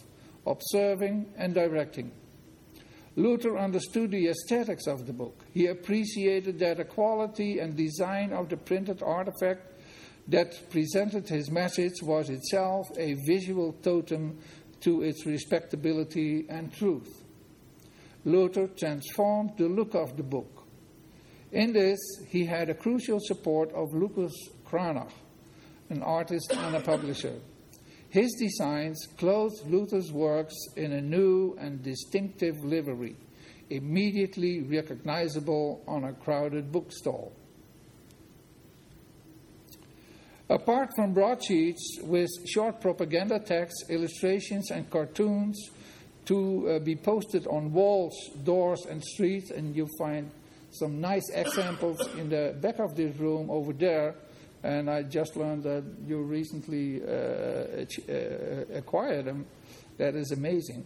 observing 0.47 1.31
and 1.37 1.53
directing. 1.53 2.11
Luther 3.15 3.59
understood 3.59 4.09
the 4.09 4.27
aesthetics 4.27 4.87
of 4.87 5.05
the 5.05 5.13
book. 5.13 5.45
He 5.53 5.67
appreciated 5.67 6.57
that 6.57 6.77
the 6.77 6.85
quality 6.85 7.59
and 7.59 7.77
design 7.77 8.33
of 8.33 8.49
the 8.49 8.57
printed 8.57 9.03
artifact 9.03 9.71
that 10.29 10.71
presented 10.71 11.29
his 11.29 11.51
message 11.51 12.01
was 12.01 12.31
itself 12.31 12.87
a 12.97 13.13
visual 13.27 13.73
totem 13.83 14.39
to 14.81 15.03
its 15.03 15.27
respectability 15.27 16.47
and 16.49 16.73
truth. 16.73 17.23
Luther 18.25 18.65
transformed 18.65 19.51
the 19.59 19.69
look 19.69 19.93
of 19.93 20.17
the 20.17 20.23
book. 20.23 20.65
In 21.51 21.71
this, 21.71 21.99
he 22.29 22.45
had 22.45 22.71
a 22.71 22.73
crucial 22.73 23.19
support 23.21 23.71
of 23.73 23.93
Lucas 23.93 24.33
Cranach, 24.65 25.11
an 25.89 26.03
artist 26.03 26.51
and 26.51 26.75
a 26.75 26.81
publisher. 26.81 27.35
His 28.09 28.33
designs 28.39 29.07
clothed 29.17 29.67
Luther's 29.67 30.11
works 30.11 30.55
in 30.75 30.93
a 30.93 31.01
new 31.01 31.55
and 31.59 31.83
distinctive 31.83 32.55
livery, 32.63 33.15
immediately 33.69 34.61
recognizable 34.61 35.83
on 35.87 36.03
a 36.03 36.13
crowded 36.13 36.71
bookstall. 36.71 37.31
Apart 40.49 40.89
from 40.95 41.13
broadsheets 41.13 41.99
with 42.01 42.29
short 42.47 42.81
propaganda 42.81 43.37
texts, 43.37 43.85
illustrations, 43.89 44.71
and 44.71 44.89
cartoons 44.89 45.69
to 46.25 46.67
uh, 46.69 46.79
be 46.79 46.95
posted 46.95 47.45
on 47.45 47.71
walls, 47.71 48.15
doors, 48.43 48.85
and 48.89 49.03
streets, 49.03 49.51
and 49.51 49.75
you 49.75 49.87
find 49.99 50.31
some 50.71 50.99
nice 50.99 51.29
examples 51.33 51.99
in 52.17 52.29
the 52.29 52.55
back 52.59 52.79
of 52.79 52.95
this 52.95 53.15
room 53.17 53.51
over 53.51 53.73
there. 53.73 54.15
And 54.63 54.89
I 54.89 55.03
just 55.03 55.35
learned 55.35 55.63
that 55.63 55.83
you 56.05 56.21
recently 56.21 57.01
uh, 57.01 57.85
uh, 58.11 58.77
acquired 58.77 59.25
them. 59.25 59.45
That 59.97 60.15
is 60.15 60.31
amazing. 60.31 60.85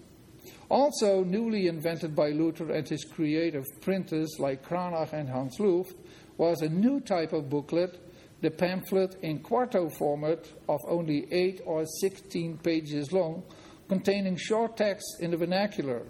Also, 0.70 1.24
newly 1.24 1.68
invented 1.68 2.16
by 2.16 2.30
Luther 2.30 2.72
and 2.72 2.88
his 2.88 3.04
creative 3.04 3.66
printers 3.82 4.36
like 4.40 4.64
Cranach 4.68 5.14
and 5.14 5.30
Hans 5.30 5.60
Luft, 5.60 5.96
was 6.38 6.62
a 6.62 6.70
new 6.70 7.00
type 7.00 7.32
of 7.34 7.50
booklet 7.50 8.00
the 8.44 8.52
pamphlet 8.52 9.16
in 9.22 9.40
quarto 9.40 9.90
format 9.98 10.46
of 10.68 10.82
only 10.90 11.26
8 11.32 11.62
or 11.66 11.86
16 11.86 12.58
pages 12.58 13.14
long, 13.14 13.42
containing 13.88 14.36
short 14.36 14.76
text 14.76 15.06
in 15.22 15.32
the 15.32 15.38
vernacular, 15.38 16.02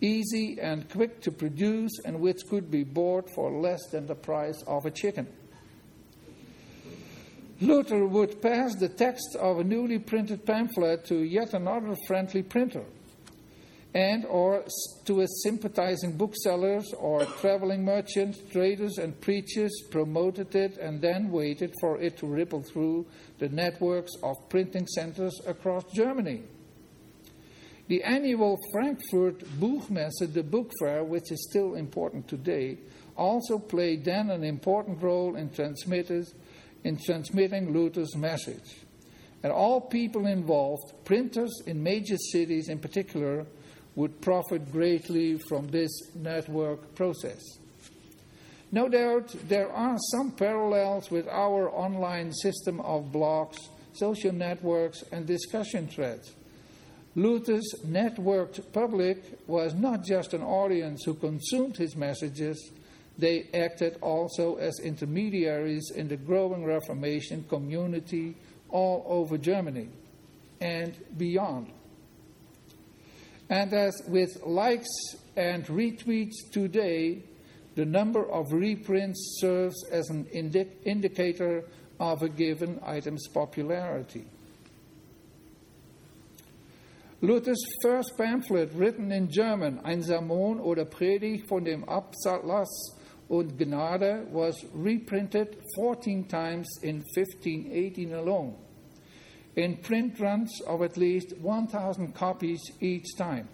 easy 0.00 0.56
and 0.60 0.88
quick 0.88 1.20
to 1.20 1.32
produce, 1.32 1.90
and 2.04 2.20
which 2.20 2.46
could 2.48 2.70
be 2.70 2.84
bought 2.84 3.28
for 3.34 3.50
less 3.50 3.80
than 3.90 4.06
the 4.06 4.14
price 4.14 4.62
of 4.68 4.86
a 4.86 4.90
chicken. 4.90 5.26
Luther 7.60 8.06
would 8.06 8.42
pass 8.42 8.74
the 8.74 8.88
text 8.88 9.36
of 9.38 9.58
a 9.58 9.64
newly 9.64 9.98
printed 9.98 10.44
pamphlet 10.44 11.04
to 11.06 11.22
yet 11.22 11.54
another 11.54 11.96
friendly 12.06 12.42
printer 12.42 12.84
and 13.94 14.24
or 14.26 14.64
to 15.04 15.20
a 15.20 15.26
sympathizing 15.44 16.16
booksellers 16.16 16.92
or 16.98 17.24
traveling 17.40 17.84
merchants, 17.84 18.38
traders 18.50 18.98
and 18.98 19.18
preachers 19.20 19.72
promoted 19.90 20.52
it 20.56 20.76
and 20.78 21.00
then 21.00 21.30
waited 21.30 21.72
for 21.80 22.00
it 22.00 22.16
to 22.18 22.26
ripple 22.26 22.62
through 22.62 23.06
the 23.38 23.48
networks 23.48 24.10
of 24.24 24.36
printing 24.48 24.86
centers 24.88 25.40
across 25.46 25.84
Germany. 25.94 26.42
The 27.86 28.02
annual 28.02 28.58
Frankfurt 28.72 29.44
Buchmesse, 29.60 30.32
the 30.32 30.42
book 30.42 30.72
fair, 30.80 31.04
which 31.04 31.30
is 31.30 31.46
still 31.48 31.74
important 31.74 32.26
today, 32.26 32.78
also 33.16 33.58
played 33.58 34.04
then 34.04 34.30
an 34.30 34.42
important 34.42 35.00
role 35.02 35.36
in, 35.36 35.50
in 36.84 36.98
transmitting 37.04 37.72
Luther's 37.72 38.14
message. 38.14 38.76
And 39.42 39.52
all 39.52 39.80
people 39.80 40.26
involved, 40.26 40.92
printers 41.04 41.62
in 41.66 41.82
major 41.82 42.16
cities 42.16 42.68
in 42.68 42.78
particular, 42.78 43.46
would 43.94 44.20
profit 44.20 44.72
greatly 44.72 45.38
from 45.38 45.68
this 45.68 45.90
network 46.14 46.94
process. 46.94 47.40
No 48.72 48.88
doubt 48.88 49.34
there 49.48 49.70
are 49.70 49.98
some 50.10 50.32
parallels 50.32 51.10
with 51.10 51.28
our 51.28 51.70
online 51.70 52.32
system 52.32 52.80
of 52.80 53.12
blogs, 53.12 53.56
social 53.92 54.32
networks, 54.32 55.04
and 55.12 55.26
discussion 55.26 55.86
threads. 55.86 56.32
Luther's 57.14 57.72
networked 57.86 58.72
public 58.72 59.22
was 59.46 59.74
not 59.74 60.04
just 60.04 60.34
an 60.34 60.42
audience 60.42 61.04
who 61.04 61.14
consumed 61.14 61.76
his 61.76 61.94
messages, 61.94 62.72
they 63.18 63.48
acted 63.54 63.96
also 64.00 64.56
as 64.56 64.80
intermediaries 64.80 65.92
in 65.94 66.08
the 66.08 66.16
growing 66.16 66.64
Reformation 66.64 67.44
community 67.48 68.36
all 68.70 69.04
over 69.06 69.38
Germany 69.38 69.88
and 70.60 70.94
beyond. 71.16 71.70
And 73.48 73.72
as 73.72 73.94
with 74.08 74.42
likes 74.44 74.88
and 75.36 75.64
retweets 75.66 76.50
today, 76.50 77.22
the 77.76 77.84
number 77.84 78.28
of 78.30 78.52
reprints 78.52 79.38
serves 79.40 79.76
as 79.90 80.08
an 80.10 80.26
indi- 80.32 80.70
indicator 80.84 81.64
of 82.00 82.22
a 82.22 82.28
given 82.28 82.80
item's 82.84 83.28
popularity. 83.28 84.24
Luther's 87.20 87.64
first 87.82 88.12
pamphlet, 88.18 88.72
written 88.74 89.10
in 89.10 89.30
German, 89.30 89.80
Ein 89.84 90.02
Sermon 90.02 90.60
oder 90.60 90.84
Predigt 90.84 91.48
von 91.48 91.64
dem 91.64 91.84
Ablass 91.84 92.68
und 93.28 93.58
Gnade, 93.58 94.26
was 94.30 94.54
reprinted 94.74 95.56
14 95.76 96.28
times 96.28 96.68
in 96.82 97.02
1518 97.14 98.12
alone 98.12 98.54
in 99.56 99.76
print 99.76 100.18
runs 100.18 100.60
of 100.66 100.82
at 100.82 100.96
least 100.96 101.36
1,000 101.38 102.14
copies 102.14 102.60
each 102.80 103.16
time. 103.16 103.48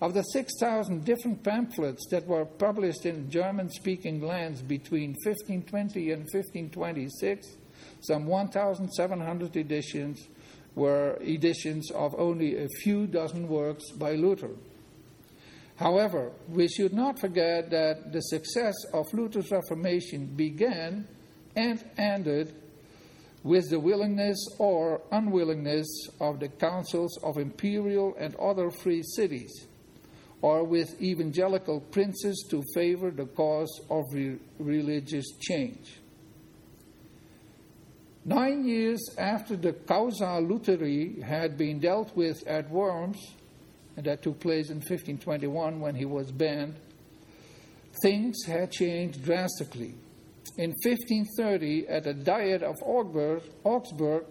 Of 0.00 0.14
the 0.14 0.22
6,000 0.22 1.04
different 1.04 1.42
pamphlets 1.42 2.06
that 2.10 2.26
were 2.26 2.46
published 2.46 3.04
in 3.04 3.30
German 3.30 3.68
speaking 3.68 4.22
lands 4.22 4.62
between 4.62 5.10
1520 5.24 6.12
and 6.12 6.22
1526, 6.22 7.46
some 8.00 8.26
1,700 8.26 9.56
editions 9.56 10.28
were 10.74 11.18
editions 11.20 11.90
of 11.90 12.14
only 12.18 12.56
a 12.56 12.68
few 12.82 13.06
dozen 13.06 13.48
works 13.48 13.90
by 13.92 14.12
Luther. 14.12 14.52
However, 15.80 16.30
we 16.46 16.68
should 16.68 16.92
not 16.92 17.18
forget 17.18 17.70
that 17.70 18.12
the 18.12 18.20
success 18.20 18.74
of 18.92 19.06
Luther's 19.14 19.50
Reformation 19.50 20.26
began 20.26 21.08
and 21.56 21.82
ended 21.96 22.54
with 23.42 23.70
the 23.70 23.80
willingness 23.80 24.36
or 24.58 25.00
unwillingness 25.10 25.88
of 26.20 26.38
the 26.38 26.48
councils 26.48 27.16
of 27.22 27.38
imperial 27.38 28.14
and 28.18 28.36
other 28.36 28.70
free 28.70 29.02
cities, 29.02 29.66
or 30.42 30.64
with 30.64 31.00
evangelical 31.00 31.80
princes 31.80 32.46
to 32.50 32.62
favor 32.74 33.10
the 33.10 33.24
cause 33.24 33.80
of 33.88 34.04
re- 34.12 34.36
religious 34.58 35.30
change. 35.40 35.98
Nine 38.26 38.68
years 38.68 39.00
after 39.16 39.56
the 39.56 39.72
Causa 39.72 40.42
Lutheri 40.42 41.22
had 41.22 41.56
been 41.56 41.80
dealt 41.80 42.14
with 42.14 42.46
at 42.46 42.68
Worms, 42.68 43.34
and 44.00 44.06
that 44.06 44.22
took 44.22 44.40
place 44.40 44.70
in 44.70 44.76
1521 44.76 45.78
when 45.78 45.94
he 45.94 46.06
was 46.06 46.32
banned, 46.32 46.74
things 48.00 48.42
had 48.46 48.72
changed 48.72 49.22
drastically. 49.22 49.92
In 50.56 50.70
1530, 50.70 51.86
at 51.86 52.04
the 52.04 52.14
Diet 52.14 52.62
of 52.62 52.76
Augsburg, 52.82 53.42
Augsburg, 53.62 54.24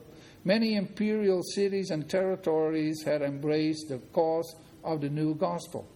many 0.44 0.76
imperial 0.76 1.44
cities 1.44 1.92
and 1.92 2.10
territories 2.10 3.04
had 3.06 3.22
embraced 3.22 3.90
the 3.90 4.00
cause 4.12 4.56
of 4.84 5.02
the 5.02 5.10
new 5.10 5.36
gospel. 5.36 5.88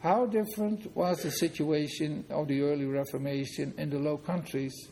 How 0.00 0.24
different 0.24 0.96
was 0.96 1.18
the 1.18 1.32
situation 1.32 2.24
of 2.30 2.48
the 2.48 2.62
early 2.62 2.86
Reformation 2.86 3.74
in 3.76 3.90
the 3.90 3.98
Low 3.98 4.16
Countries, 4.16 4.88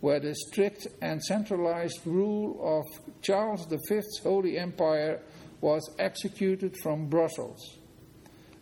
where 0.00 0.18
the 0.18 0.34
strict 0.34 0.88
and 1.00 1.22
centralized 1.22 2.04
rule 2.04 2.58
of 2.60 3.22
Charles 3.22 3.66
V's 3.66 4.18
Holy 4.24 4.58
Empire 4.58 5.20
was 5.60 5.90
executed 5.98 6.76
from 6.82 7.08
Brussels. 7.08 7.78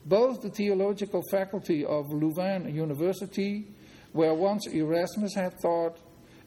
Both 0.04 0.42
the 0.42 0.50
theological 0.50 1.22
faculty 1.30 1.84
of 1.84 2.12
Louvain 2.12 2.74
University, 2.74 3.68
where 4.12 4.34
once 4.34 4.66
Erasmus 4.66 5.34
had 5.34 5.54
taught, 5.62 5.98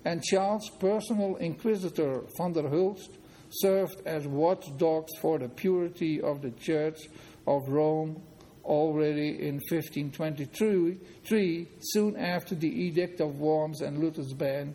and 0.04 0.24
Charles' 0.24 0.70
personal 0.80 1.36
inquisitor 1.38 2.22
van 2.38 2.54
der 2.54 2.70
Hulst 2.70 3.18
served 3.50 4.06
as 4.06 4.28
watchdogs 4.28 5.12
for 5.20 5.40
the 5.40 5.50
purity 5.50 6.22
of 6.22 6.42
the 6.42 6.52
Church 6.52 7.00
of 7.48 7.68
Rome 7.70 8.22
already 8.66 9.48
in 9.48 9.62
1523, 9.70 11.68
soon 11.80 12.18
after 12.18 12.56
the 12.56 12.68
Edict 12.68 13.22
of 13.22 13.40
Worms 13.40 13.82
and 13.82 14.00
Luther's 14.00 14.34
ban, 14.34 14.74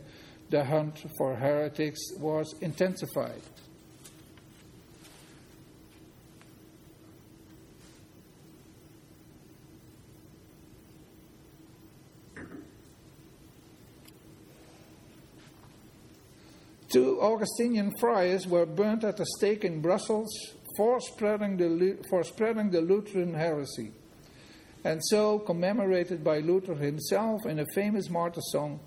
the 0.49 0.65
hunt 0.65 1.05
for 1.19 1.35
heretics 1.35 2.01
was 2.19 2.55
intensified. 2.61 3.43
Two 16.91 17.21
Augustinian 17.21 17.93
friars 18.01 18.49
were 18.49 18.67
burnt 18.67 19.05
at 19.05 19.17
the 19.17 19.27
stake 19.39 19.65
in 19.65 19.81
Brussels 19.81 20.29
for 20.77 21.01
spreading 21.01 21.57
the, 21.57 21.97
for 22.11 22.25
spreading 22.25 22.71
the 22.71 22.81
Lutheran 22.81 23.33
heresy, 23.33 23.93
and 24.83 25.01
so 25.05 25.39
commemorated 25.39 26.25
by 26.25 26.39
Luther 26.39 26.75
himself 26.75 27.47
in 27.47 27.61
a 27.61 27.67
famous 27.75 28.11
martyr 28.11 28.41
song. 28.51 28.81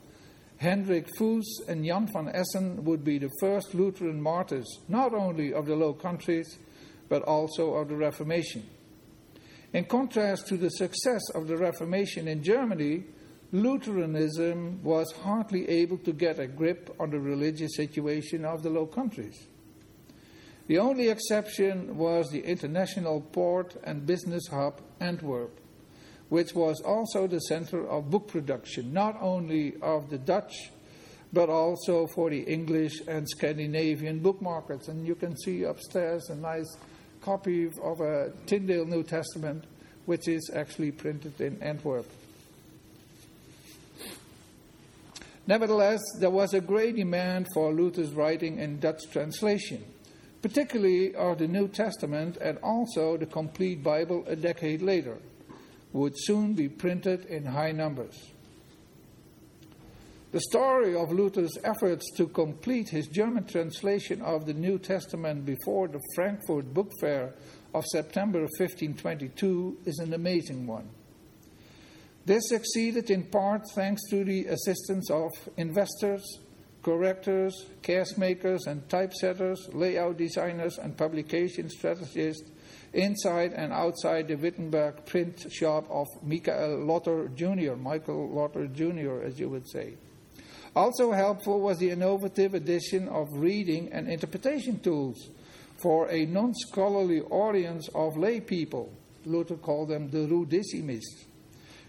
Hendrik 0.57 1.07
Voes 1.17 1.61
and 1.69 1.85
Jan 1.85 2.09
van 2.11 2.27
Essen 2.27 2.83
would 2.83 3.05
be 3.05 3.19
the 3.19 3.31
first 3.39 3.73
Lutheran 3.73 4.21
martyrs, 4.21 4.67
not 4.89 5.13
only 5.13 5.53
of 5.53 5.65
the 5.65 5.75
Low 5.75 5.93
Countries, 5.93 6.57
but 7.07 7.21
also 7.23 7.75
of 7.75 7.87
the 7.87 7.95
Reformation. 7.95 8.67
In 9.71 9.85
contrast 9.85 10.47
to 10.47 10.57
the 10.57 10.69
success 10.69 11.21
of 11.35 11.47
the 11.47 11.57
Reformation 11.57 12.27
in 12.27 12.43
Germany, 12.43 13.05
Lutheranism 13.53 14.81
was 14.83 15.11
hardly 15.11 15.69
able 15.69 15.99
to 15.99 16.11
get 16.11 16.39
a 16.39 16.47
grip 16.47 16.95
on 16.99 17.11
the 17.11 17.19
religious 17.19 17.75
situation 17.75 18.45
of 18.45 18.63
the 18.63 18.69
Low 18.71 18.87
Countries. 18.87 19.45
The 20.65 20.79
only 20.79 21.09
exception 21.09 21.95
was 21.95 22.31
the 22.31 22.43
international 22.43 23.21
port 23.21 23.75
and 23.83 24.07
business 24.07 24.47
hub 24.47 24.81
Antwerp, 24.99 25.51
which 26.29 26.55
was 26.55 26.81
also 26.81 27.27
the 27.27 27.41
center 27.41 27.87
of 27.87 28.09
book 28.09 28.27
production, 28.27 28.91
not 28.91 29.21
only 29.21 29.75
of 29.83 30.09
the 30.09 30.17
Dutch, 30.17 30.71
but 31.31 31.47
also 31.47 32.07
for 32.07 32.31
the 32.31 32.41
English 32.41 33.01
and 33.07 33.29
Scandinavian 33.29 34.17
book 34.17 34.41
markets. 34.41 34.87
And 34.87 35.05
you 35.05 35.13
can 35.13 35.37
see 35.37 35.61
upstairs 35.61 36.27
a 36.31 36.35
nice 36.35 36.75
copy 37.21 37.69
of 37.83 38.01
a 38.01 38.31
Tyndale 38.47 38.85
New 38.85 39.03
Testament, 39.03 39.65
which 40.07 40.27
is 40.27 40.49
actually 40.55 40.91
printed 40.91 41.39
in 41.39 41.61
Antwerp. 41.61 42.07
Nevertheless, 45.45 45.99
there 46.19 46.29
was 46.29 46.53
a 46.53 46.62
great 46.62 46.95
demand 46.95 47.47
for 47.53 47.73
Luther's 47.73 48.13
writing 48.13 48.60
in 48.60 48.79
Dutch 48.79 49.10
translation, 49.12 49.84
particularly 50.41 51.13
of 51.15 51.38
the 51.38 51.47
New 51.47 51.67
Testament 51.67 52.38
and 52.38 52.58
also 52.60 53.17
the 53.17 53.25
complete 53.25 53.84
Bible 53.84 54.23
a 54.27 54.38
decade 54.38 54.82
later, 54.82 55.17
would 55.91 56.13
soon 56.15 56.53
be 56.53 56.69
printed 56.69 57.25
in 57.25 57.45
high 57.45 57.71
numbers. 57.73 58.32
The 60.32 60.41
story 60.49 60.95
of 60.95 61.12
Luther's 61.12 61.60
efforts 61.63 62.10
to 62.17 62.25
complete 62.25 62.89
his 62.89 63.08
German 63.08 63.45
translation 63.45 64.21
of 64.21 64.47
the 64.47 64.53
New 64.53 64.79
Testament 64.79 65.45
before 65.45 65.88
the 65.88 66.01
Frankfurt 66.15 66.73
Book 66.73 66.89
Fair 66.99 67.36
of 67.73 67.86
September 67.86 68.39
1522 68.39 69.77
is 69.86 69.99
an 69.99 70.13
amazing 70.13 70.65
one. 70.65 70.89
This 72.25 72.47
succeeded 72.47 73.09
in 73.09 73.23
part 73.23 73.63
thanks 73.75 74.01
to 74.09 74.23
the 74.23 74.45
assistance 74.45 75.12
of 75.12 75.29
investors, 75.57 76.23
correctors, 76.81 77.53
case 77.81 78.17
makers, 78.17 78.65
and 78.65 78.88
typesetters, 78.88 79.59
layout 79.73 80.17
designers, 80.17 80.77
and 80.77 80.95
publication 80.95 81.69
strategists 81.69 82.49
inside 82.93 83.51
and 83.51 83.73
outside 83.73 84.29
the 84.29 84.36
Wittenberg 84.36 85.05
print 85.05 85.51
shop 85.51 85.86
of 85.89 86.07
Michael 86.21 86.86
Lotter 86.86 87.27
Jr., 87.36 87.75
Michael 87.75 88.29
Lotter 88.29 88.67
Jr., 88.67 89.23
as 89.25 89.38
you 89.38 89.49
would 89.49 89.67
say. 89.69 89.95
Also 90.77 91.12
helpful 91.12 91.59
was 91.59 91.77
the 91.79 91.89
innovative 91.89 92.53
addition 92.53 93.09
of 93.09 93.27
reading 93.33 93.91
and 93.91 94.07
interpretation 94.07 94.79
tools 94.79 95.29
for 95.75 96.09
a 96.09 96.25
non 96.25 96.53
scholarly 96.55 97.19
audience 97.19 97.89
of 97.93 98.15
lay 98.15 98.39
people. 98.39 98.93
Luther 99.25 99.57
called 99.57 99.89
them 99.89 100.09
the 100.09 100.19
rudissimists 100.19 101.25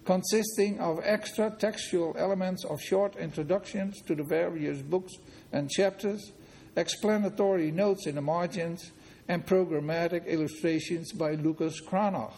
consisting 0.05 0.81
of 0.81 1.01
extra 1.03 1.51
textual 1.51 2.15
elements 2.19 2.65
of 2.65 2.81
short 2.81 3.17
introductions 3.17 4.01
to 4.03 4.15
the 4.15 4.23
various 4.23 4.81
books 4.83 5.13
and 5.53 5.71
chapters, 5.71 6.33
explanatory 6.77 7.71
notes 7.71 8.07
in 8.07 8.15
the 8.15 8.21
margins, 8.21 8.93
and 9.29 9.47
programmatic 9.47 10.27
illustrations 10.27 11.13
by 11.13 11.33
Lucas 11.33 11.81
Cranach, 11.81 12.33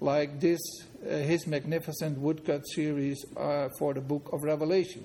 like 0.00 0.40
this, 0.40 0.60
uh, 1.04 1.16
his 1.16 1.46
magnificent 1.46 2.18
woodcut 2.18 2.66
series 2.66 3.24
uh, 3.36 3.68
for 3.78 3.92
the 3.92 4.00
book 4.00 4.30
of 4.32 4.42
Revelation. 4.42 5.04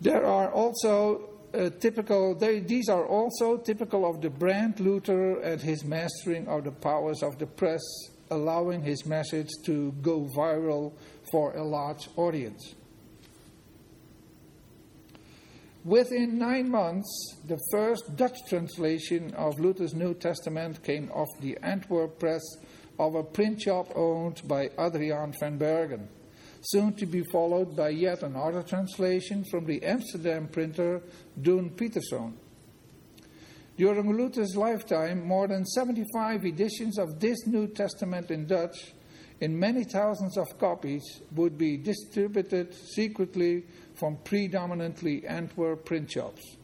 There 0.00 0.26
are 0.26 0.50
also 0.50 1.30
uh, 1.54 1.70
typical, 1.80 2.34
they, 2.34 2.60
these 2.60 2.88
are 2.88 3.06
also 3.06 3.56
typical 3.56 4.04
of 4.04 4.20
the 4.20 4.30
brand 4.30 4.80
Luther 4.80 5.40
and 5.40 5.60
his 5.60 5.84
mastering 5.84 6.48
of 6.48 6.64
the 6.64 6.72
powers 6.72 7.22
of 7.22 7.38
the 7.38 7.46
press 7.46 7.80
allowing 8.32 8.82
his 8.82 9.04
message 9.04 9.50
to 9.64 9.92
go 10.00 10.26
viral 10.34 10.92
for 11.30 11.54
a 11.54 11.62
large 11.62 12.08
audience. 12.16 12.74
Within 15.84 16.38
nine 16.38 16.70
months, 16.70 17.36
the 17.46 17.58
first 17.70 18.16
Dutch 18.16 18.38
translation 18.48 19.34
of 19.34 19.60
Luther's 19.60 19.94
New 19.94 20.14
Testament 20.14 20.82
came 20.82 21.10
off 21.10 21.28
the 21.40 21.58
Antwerp 21.62 22.18
press 22.18 22.42
of 22.98 23.14
a 23.14 23.22
print 23.22 23.60
shop 23.60 23.88
owned 23.96 24.40
by 24.46 24.68
Adriaan 24.78 25.34
van 25.38 25.58
Bergen, 25.58 26.08
soon 26.62 26.94
to 26.94 27.04
be 27.04 27.22
followed 27.32 27.76
by 27.76 27.90
yet 27.90 28.22
another 28.22 28.62
translation 28.62 29.44
from 29.50 29.66
the 29.66 29.82
Amsterdam 29.82 30.48
printer 30.48 31.02
Doen 31.40 31.70
Pieterszoon. 31.70 32.34
During 33.82 34.16
Luther's 34.16 34.54
lifetime, 34.54 35.26
more 35.26 35.48
than 35.48 35.66
75 35.66 36.46
editions 36.46 37.00
of 37.00 37.18
this 37.18 37.48
New 37.48 37.66
Testament 37.66 38.30
in 38.30 38.46
Dutch, 38.46 38.92
in 39.40 39.58
many 39.58 39.82
thousands 39.82 40.38
of 40.38 40.56
copies, 40.56 41.02
would 41.34 41.58
be 41.58 41.78
distributed 41.78 42.72
secretly 42.72 43.64
from 43.96 44.18
predominantly 44.18 45.26
Antwerp 45.26 45.84
print 45.84 46.12
shops. 46.12 46.58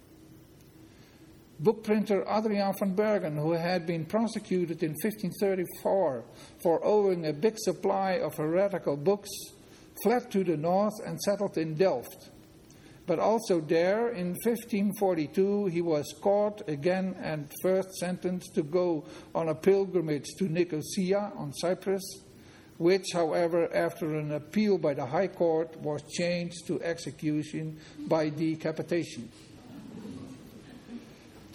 Book 1.58 1.82
printer 1.82 2.22
Adriaan 2.22 2.78
van 2.78 2.94
Bergen, 2.94 3.36
who 3.36 3.50
had 3.50 3.84
been 3.84 4.04
prosecuted 4.04 4.84
in 4.84 4.90
1534 5.02 6.22
for 6.62 6.86
owing 6.86 7.26
a 7.26 7.32
big 7.32 7.58
supply 7.58 8.12
of 8.12 8.36
heretical 8.36 8.96
books, 8.96 9.30
fled 10.04 10.30
to 10.30 10.44
the 10.44 10.56
north 10.56 10.94
and 11.04 11.20
settled 11.22 11.58
in 11.58 11.74
Delft 11.74 12.30
but 13.08 13.18
also 13.18 13.58
there 13.60 14.10
in 14.10 14.36
1542 14.44 15.66
he 15.66 15.80
was 15.80 16.04
caught 16.20 16.60
again 16.68 17.16
and 17.20 17.50
first 17.62 17.94
sentenced 17.94 18.54
to 18.54 18.62
go 18.62 19.02
on 19.34 19.48
a 19.48 19.54
pilgrimage 19.54 20.26
to 20.38 20.44
Nicosia 20.44 21.32
on 21.34 21.54
Cyprus, 21.54 22.04
which, 22.76 23.06
however, 23.14 23.74
after 23.74 24.14
an 24.16 24.32
appeal 24.32 24.76
by 24.76 24.92
the 24.92 25.06
High 25.06 25.26
Court, 25.28 25.74
was 25.80 26.02
changed 26.12 26.66
to 26.66 26.80
execution 26.82 27.78
by 28.06 28.28
decapitation. 28.28 29.32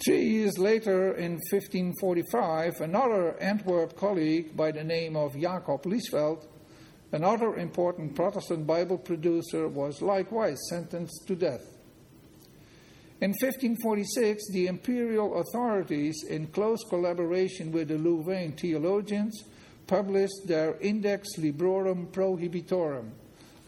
Three 0.04 0.24
years 0.24 0.58
later, 0.58 1.14
in 1.14 1.34
1545, 1.50 2.80
another 2.80 3.40
Antwerp 3.40 3.96
colleague 3.96 4.56
by 4.56 4.72
the 4.72 4.84
name 4.84 5.16
of 5.16 5.34
Jacob 5.34 5.84
Liesveld 5.84 6.44
Another 7.14 7.54
important 7.54 8.16
Protestant 8.16 8.66
Bible 8.66 8.98
producer 8.98 9.68
was 9.68 10.02
likewise 10.02 10.58
sentenced 10.68 11.28
to 11.28 11.36
death. 11.36 11.64
In 13.20 13.30
1546, 13.30 14.50
the 14.50 14.66
imperial 14.66 15.38
authorities, 15.38 16.24
in 16.28 16.48
close 16.48 16.82
collaboration 16.88 17.70
with 17.70 17.86
the 17.86 17.98
Louvain 17.98 18.50
theologians, 18.56 19.44
published 19.86 20.48
their 20.48 20.76
Index 20.80 21.38
Librorum 21.38 22.08
Prohibitorum. 22.08 23.10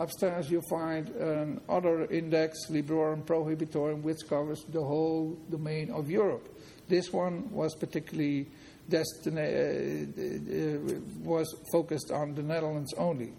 Upstairs 0.00 0.50
you 0.50 0.60
find 0.68 1.10
another 1.10 2.06
Index 2.06 2.68
Librorum 2.68 3.22
Prohibitorum 3.22 4.02
which 4.02 4.26
covers 4.28 4.64
the 4.70 4.82
whole 4.82 5.38
domain 5.52 5.92
of 5.92 6.10
Europe. 6.10 6.48
This 6.88 7.12
one 7.12 7.48
was 7.52 7.76
particularly 7.76 8.48
destined, 8.88 9.38
uh, 9.38 9.42
uh, 9.42 11.00
was 11.22 11.54
focused 11.72 12.10
on 12.10 12.34
the 12.34 12.42
Netherlands 12.42 12.92
only. 12.96 13.32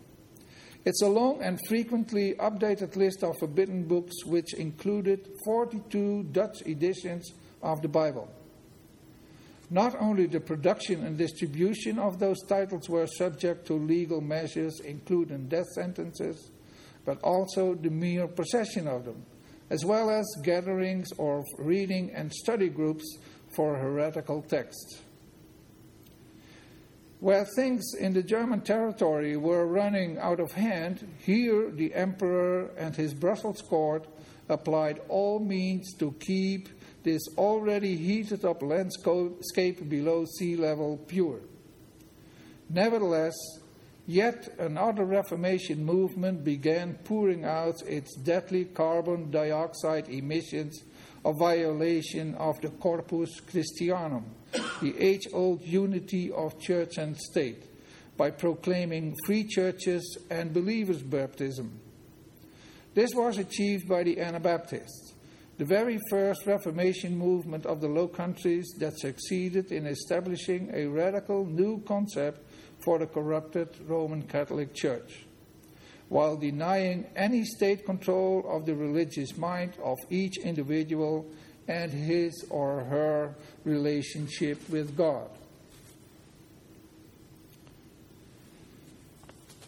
It's 0.85 1.01
a 1.01 1.09
long 1.09 1.41
and 1.41 1.59
frequently 1.67 2.35
updated 2.35 2.95
list 2.95 3.23
of 3.23 3.37
forbidden 3.39 3.83
books, 3.87 4.13
which 4.25 4.53
included 4.53 5.27
42 5.43 6.23
Dutch 6.31 6.61
editions 6.65 7.33
of 7.61 7.81
the 7.81 7.89
Bible. 7.89 8.31
Not 9.69 9.97
only 9.99 10.27
the 10.27 10.39
production 10.39 11.05
and 11.05 11.17
distribution 11.17 11.99
of 11.99 12.19
those 12.19 12.41
titles 12.47 12.87
were 12.87 13.05
subject 13.05 13.67
to 13.67 13.73
legal 13.73 14.21
measures, 14.21 14.79
including 14.79 15.49
death 15.49 15.67
sentences, 15.75 16.51
but 17.03 17.21
also 17.21 17.75
the 17.75 17.89
mere 17.89 18.27
possession 18.27 18.87
of 18.87 19.03
them, 19.03 19.25
as 19.69 19.83
well 19.83 20.09
as 20.09 20.25
gatherings 20.43 21.09
of 21.19 21.43
reading 21.57 22.11
and 22.13 22.31
study 22.31 22.69
groups 22.69 23.17
for 23.49 23.77
heretical 23.77 24.41
texts. 24.41 25.01
Where 27.19 27.45
things 27.55 27.93
in 27.99 28.13
the 28.13 28.21
German 28.21 28.61
territory 28.61 29.37
were 29.37 29.65
running 29.65 30.19
out 30.19 30.39
of 30.39 30.51
hand, 30.51 31.07
here 31.19 31.71
the 31.71 31.93
emperor 31.95 32.69
and 32.77 32.95
his 32.95 33.13
Brussels 33.13 33.61
court 33.61 34.07
applied 34.49 35.01
all 35.09 35.39
means 35.39 35.93
to 35.95 36.13
keep 36.19 36.69
this 37.03 37.21
already 37.37 37.95
heated 37.95 38.45
up 38.45 38.61
landscape 38.61 39.89
below 39.89 40.25
sea 40.37 40.55
level 40.55 40.97
pure. 41.07 41.39
Nevertheless, 42.69 43.35
yet 44.05 44.49
another 44.59 45.05
Reformation 45.05 45.83
movement 45.83 46.43
began 46.43 46.95
pouring 47.03 47.45
out 47.45 47.81
its 47.87 48.15
deadly 48.15 48.65
carbon 48.65 49.31
dioxide 49.31 50.09
emissions 50.09 50.83
a 51.25 51.33
violation 51.33 52.35
of 52.35 52.61
the 52.61 52.69
Corpus 52.69 53.41
Christianum, 53.41 54.23
the 54.81 54.97
age 54.99 55.27
old 55.33 55.61
unity 55.61 56.31
of 56.31 56.59
church 56.59 56.97
and 56.97 57.17
state, 57.17 57.63
by 58.15 58.31
proclaiming 58.31 59.15
free 59.25 59.43
churches 59.43 60.17
and 60.29 60.53
believers' 60.53 61.03
baptism. 61.03 61.79
This 62.93 63.11
was 63.13 63.37
achieved 63.37 63.87
by 63.87 64.03
the 64.03 64.19
Anabaptists, 64.19 65.13
the 65.57 65.65
very 65.65 65.99
first 66.09 66.45
Reformation 66.45 67.17
movement 67.17 67.65
of 67.65 67.79
the 67.81 67.87
Low 67.87 68.07
Countries 68.07 68.65
that 68.79 68.97
succeeded 68.97 69.71
in 69.71 69.85
establishing 69.85 70.71
a 70.73 70.87
radical 70.87 71.45
new 71.45 71.81
concept 71.81 72.47
for 72.79 72.97
the 72.99 73.07
corrupted 73.07 73.69
Roman 73.87 74.23
Catholic 74.23 74.73
Church 74.73 75.27
while 76.09 76.37
denying 76.37 77.05
any 77.15 77.43
state 77.43 77.85
control 77.85 78.45
of 78.47 78.65
the 78.65 78.75
religious 78.75 79.37
mind 79.37 79.73
of 79.83 79.97
each 80.09 80.37
individual 80.37 81.25
and 81.67 81.91
his 81.91 82.45
or 82.49 82.83
her 82.85 83.35
relationship 83.65 84.69
with 84.69 84.95
God. 84.95 85.29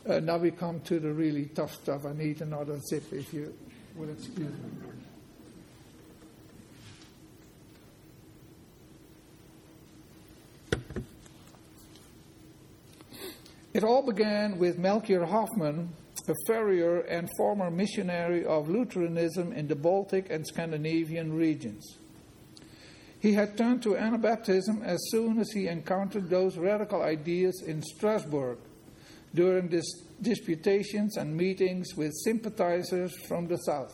Uh, 0.08 0.20
now 0.20 0.38
we 0.38 0.50
come 0.50 0.80
to 0.82 1.00
the 1.00 1.12
really 1.12 1.46
tough 1.46 1.74
stuff. 1.74 2.06
I 2.06 2.14
need 2.14 2.42
another 2.42 2.80
zip 2.80 3.12
if 3.12 3.34
you 3.34 3.54
will 3.96 4.10
excuse 4.10 4.38
me. 4.38 4.70
It 13.72 13.84
all 13.84 14.02
began 14.02 14.58
with 14.58 14.80
Melchior 14.80 15.26
Hoffman, 15.26 15.94
a 16.30 16.36
furrier 16.46 17.00
and 17.02 17.30
former 17.38 17.70
missionary 17.70 18.46
of 18.46 18.70
Lutheranism 18.70 19.52
in 19.54 19.68
the 19.68 19.76
Baltic 19.76 20.30
and 20.30 20.46
Scandinavian 20.46 21.34
regions. 21.34 21.98
He 23.20 23.34
had 23.34 23.58
turned 23.58 23.84
to 23.84 23.96
Anabaptism 23.96 24.84
as 24.84 25.00
soon 25.10 25.40
as 25.40 25.52
he 25.52 25.68
encountered 25.68 26.30
those 26.30 26.58
radical 26.58 27.02
ideas 27.02 27.62
in 27.66 27.82
Strasbourg 27.82 28.58
during 29.36 29.68
dis- 29.68 30.04
disputations 30.22 31.18
and 31.18 31.36
meetings 31.36 31.96
with 31.96 32.14
sympathizers 32.24 33.14
from 33.28 33.48
the 33.48 33.58
South. 33.58 33.94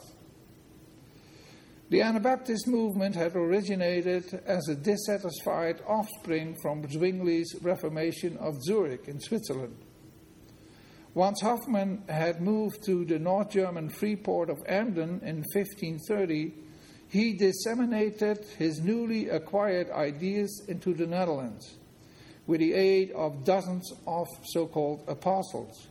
The 1.90 2.02
Anabaptist 2.02 2.68
movement 2.68 3.16
had 3.16 3.36
originated 3.36 4.42
as 4.46 4.68
a 4.68 4.76
dissatisfied 4.76 5.82
offspring 5.88 6.56
from 6.62 6.84
Zwingli's 6.84 7.56
Reformation 7.62 8.38
of 8.38 8.62
Zurich 8.64 9.08
in 9.08 9.20
Switzerland. 9.20 9.78
Once 11.16 11.40
Hoffman 11.40 12.04
had 12.10 12.42
moved 12.42 12.84
to 12.84 13.06
the 13.06 13.18
North 13.18 13.50
German 13.50 13.88
free 13.88 14.18
port 14.18 14.50
of 14.50 14.62
Emden 14.66 15.22
in 15.24 15.38
1530, 15.54 16.54
he 17.08 17.32
disseminated 17.32 18.46
his 18.58 18.82
newly 18.82 19.30
acquired 19.30 19.90
ideas 19.92 20.66
into 20.68 20.94
the 20.94 21.08
Netherlands 21.08 21.78
with 22.48 22.60
the 22.60 22.74
aid 22.74 23.12
of 23.12 23.46
dozens 23.46 23.94
of 24.06 24.28
so 24.44 24.68
called 24.68 25.06
apostles. 25.08 25.88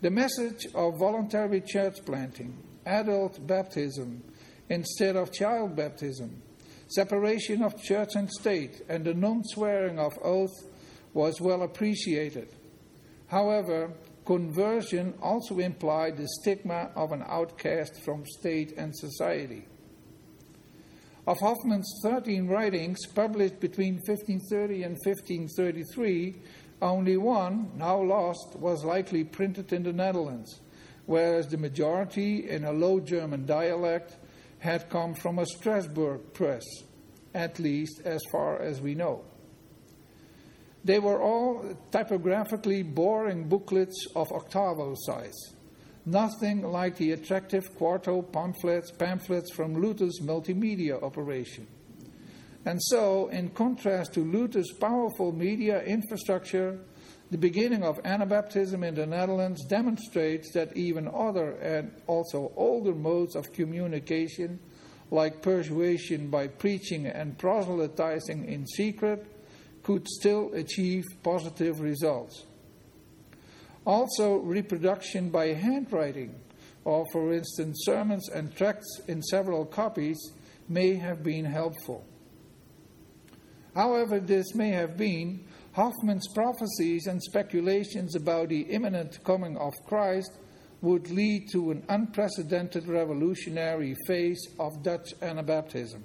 The 0.00 0.10
message 0.10 0.66
of 0.74 0.98
voluntary 0.98 1.60
church 1.60 2.04
planting, 2.04 2.58
adult 2.84 3.46
baptism 3.46 4.24
instead 4.68 5.14
of 5.14 5.32
child 5.32 5.76
baptism, 5.76 6.42
separation 6.88 7.62
of 7.62 7.80
church 7.80 8.16
and 8.16 8.28
state, 8.28 8.82
and 8.88 9.04
the 9.04 9.14
non 9.14 9.44
swearing 9.44 10.00
of 10.00 10.18
oath 10.24 10.66
was 11.12 11.40
well 11.40 11.62
appreciated. 11.62 12.48
However, 13.28 13.92
Conversion 14.24 15.14
also 15.20 15.58
implied 15.58 16.16
the 16.16 16.28
stigma 16.40 16.90
of 16.96 17.12
an 17.12 17.22
outcast 17.26 18.00
from 18.02 18.24
state 18.24 18.72
and 18.76 18.96
society. 18.96 19.66
Of 21.26 21.38
Hoffman's 21.40 21.90
13 22.02 22.48
writings 22.48 23.06
published 23.06 23.60
between 23.60 23.94
1530 23.94 24.82
and 24.82 24.96
1533, 25.04 26.36
only 26.80 27.16
one, 27.16 27.70
now 27.76 28.00
lost, 28.02 28.56
was 28.56 28.84
likely 28.84 29.24
printed 29.24 29.72
in 29.72 29.82
the 29.82 29.92
Netherlands, 29.92 30.60
whereas 31.06 31.48
the 31.48 31.56
majority, 31.56 32.48
in 32.48 32.64
a 32.64 32.72
Low 32.72 33.00
German 33.00 33.46
dialect, 33.46 34.16
had 34.58 34.88
come 34.88 35.14
from 35.14 35.38
a 35.38 35.46
Strasbourg 35.46 36.20
press, 36.32 36.64
at 37.34 37.58
least 37.58 38.00
as 38.04 38.22
far 38.32 38.60
as 38.60 38.80
we 38.80 38.94
know. 38.94 39.24
They 40.84 40.98
were 40.98 41.20
all 41.20 41.64
typographically 41.90 42.82
boring 42.82 43.48
booklets 43.48 44.06
of 44.14 44.30
octavo 44.30 44.94
size. 44.96 45.54
Nothing 46.04 46.62
like 46.62 46.96
the 46.96 47.12
attractive 47.12 47.74
quarto 47.76 48.20
pamphlets, 48.20 48.90
pamphlets 48.90 49.50
from 49.50 49.74
Luther's 49.74 50.20
multimedia 50.20 51.02
operation. 51.02 51.66
And 52.66 52.82
so, 52.82 53.28
in 53.28 53.50
contrast 53.50 54.12
to 54.14 54.20
Luther's 54.20 54.72
powerful 54.72 55.32
media 55.32 55.82
infrastructure, 55.82 56.78
the 57.30 57.38
beginning 57.38 57.82
of 57.82 58.02
Anabaptism 58.02 58.86
in 58.86 58.94
the 58.94 59.06
Netherlands 59.06 59.64
demonstrates 59.64 60.52
that 60.52 60.76
even 60.76 61.08
other 61.08 61.52
and 61.52 61.90
also 62.06 62.52
older 62.56 62.94
modes 62.94 63.34
of 63.34 63.52
communication, 63.52 64.60
like 65.10 65.40
persuasion 65.40 66.28
by 66.28 66.48
preaching 66.48 67.06
and 67.06 67.38
proselytizing 67.38 68.44
in 68.44 68.66
secret, 68.66 69.26
could 69.84 70.08
still 70.08 70.52
achieve 70.54 71.04
positive 71.22 71.80
results. 71.80 72.44
Also, 73.86 74.38
reproduction 74.38 75.30
by 75.30 75.52
handwriting, 75.52 76.34
or 76.84 77.04
for 77.12 77.32
instance, 77.32 77.82
sermons 77.84 78.28
and 78.30 78.54
tracts 78.56 79.00
in 79.06 79.22
several 79.22 79.64
copies, 79.64 80.18
may 80.68 80.94
have 80.94 81.22
been 81.22 81.44
helpful. 81.44 82.04
However, 83.74 84.20
this 84.20 84.54
may 84.54 84.70
have 84.70 84.96
been, 84.96 85.44
Hoffman's 85.72 86.28
prophecies 86.32 87.06
and 87.06 87.22
speculations 87.22 88.14
about 88.14 88.48
the 88.48 88.62
imminent 88.62 89.22
coming 89.24 89.56
of 89.58 89.72
Christ 89.86 90.30
would 90.80 91.10
lead 91.10 91.48
to 91.50 91.72
an 91.72 91.84
unprecedented 91.88 92.86
revolutionary 92.86 93.96
phase 94.06 94.46
of 94.58 94.82
Dutch 94.82 95.14
Anabaptism, 95.20 96.02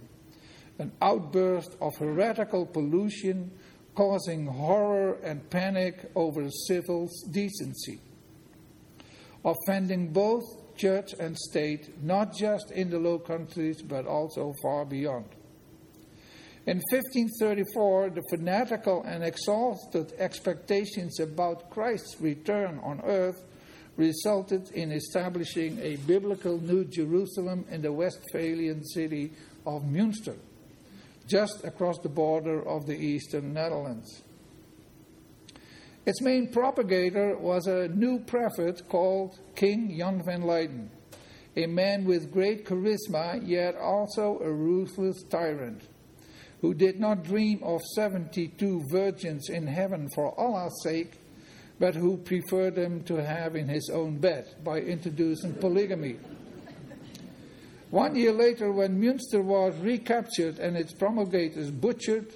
an 0.79 0.91
outburst 1.01 1.75
of 1.81 1.95
heretical 1.97 2.65
pollution 2.65 3.51
causing 3.99 4.45
horror 4.45 5.17
and 5.23 5.49
panic 5.49 6.09
over 6.15 6.49
civil 6.49 7.09
decency, 7.31 7.99
offending 9.43 10.07
both 10.13 10.45
church 10.77 11.11
and 11.19 11.37
state, 11.37 12.01
not 12.01 12.33
just 12.33 12.71
in 12.71 12.89
the 12.89 12.97
Low 12.97 13.19
Countries, 13.19 13.81
but 13.81 14.07
also 14.07 14.53
far 14.61 14.85
beyond. 14.85 15.25
In 16.65 16.77
1534, 16.91 18.11
the 18.11 18.23
fanatical 18.29 19.03
and 19.03 19.21
exalted 19.21 20.13
expectations 20.17 21.19
about 21.19 21.69
Christ's 21.69 22.21
return 22.21 22.79
on 22.81 23.01
earth 23.03 23.43
resulted 23.97 24.71
in 24.71 24.93
establishing 24.93 25.77
a 25.79 25.97
biblical 26.07 26.57
New 26.57 26.85
Jerusalem 26.85 27.65
in 27.69 27.81
the 27.81 27.91
Westphalian 27.91 28.81
city 28.85 29.33
of 29.65 29.83
Münster 29.83 30.37
just 31.29 31.63
across 31.63 31.99
the 31.99 32.09
border 32.09 32.67
of 32.67 32.85
the 32.85 32.97
eastern 32.97 33.53
Netherlands. 33.53 34.23
Its 36.05 36.21
main 36.21 36.51
propagator 36.51 37.37
was 37.37 37.67
a 37.67 37.87
new 37.89 38.19
prophet 38.19 38.81
called 38.89 39.37
King 39.55 39.95
Jan 39.95 40.23
van 40.25 40.41
Leyden, 40.41 40.89
a 41.55 41.67
man 41.67 42.05
with 42.05 42.31
great 42.31 42.65
charisma, 42.65 43.39
yet 43.45 43.75
also 43.75 44.39
a 44.39 44.51
ruthless 44.51 45.21
tyrant, 45.29 45.83
who 46.61 46.73
did 46.73 46.99
not 46.99 47.23
dream 47.23 47.61
of 47.63 47.81
72 47.95 48.83
virgins 48.89 49.49
in 49.49 49.67
heaven 49.67 50.09
for 50.15 50.33
Allah's 50.39 50.81
sake, 50.83 51.19
but 51.79 51.95
who 51.95 52.17
preferred 52.17 52.75
them 52.75 53.03
to 53.03 53.23
have 53.23 53.55
in 53.55 53.67
his 53.67 53.89
own 53.93 54.17
bed 54.17 54.47
by 54.63 54.79
introducing 54.79 55.53
polygamy. 55.53 56.17
One 57.89 58.15
year 58.15 58.33
later, 58.33 58.71
when 58.71 59.01
Münster 59.01 59.43
was 59.43 59.75
recaptured 59.77 60.59
and 60.59 60.77
its 60.77 60.93
promulgators 60.93 61.71
butchered, 61.71 62.27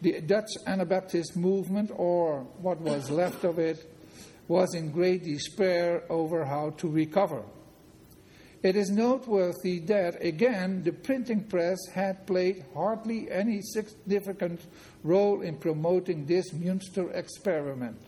the 0.00 0.20
Dutch 0.20 0.50
Anabaptist 0.66 1.36
movement, 1.36 1.90
or 1.94 2.40
what 2.60 2.80
was 2.80 3.10
left 3.22 3.44
of 3.44 3.58
it, 3.58 3.88
was 4.46 4.74
in 4.74 4.92
great 4.92 5.24
despair 5.24 6.02
over 6.08 6.44
how 6.44 6.70
to 6.70 6.88
recover. 6.88 7.42
It 8.62 8.76
is 8.76 8.90
noteworthy 8.90 9.80
that, 9.86 10.24
again, 10.24 10.84
the 10.84 10.92
printing 10.92 11.44
press 11.44 11.78
had 11.92 12.26
played 12.28 12.64
hardly 12.74 13.28
any 13.28 13.60
significant 13.60 14.60
role 15.02 15.40
in 15.40 15.56
promoting 15.56 16.26
this 16.26 16.52
Münster 16.52 17.12
experiment. 17.12 17.98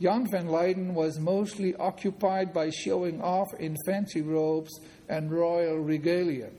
Jan 0.00 0.26
van 0.30 0.48
Leiden 0.48 0.94
was 0.94 1.18
mostly 1.18 1.74
occupied 1.76 2.54
by 2.54 2.70
showing 2.70 3.20
off 3.20 3.48
in 3.58 3.76
fancy 3.84 4.22
robes 4.22 4.80
and 5.08 5.30
royal 5.30 5.78
regalia, 5.78 6.50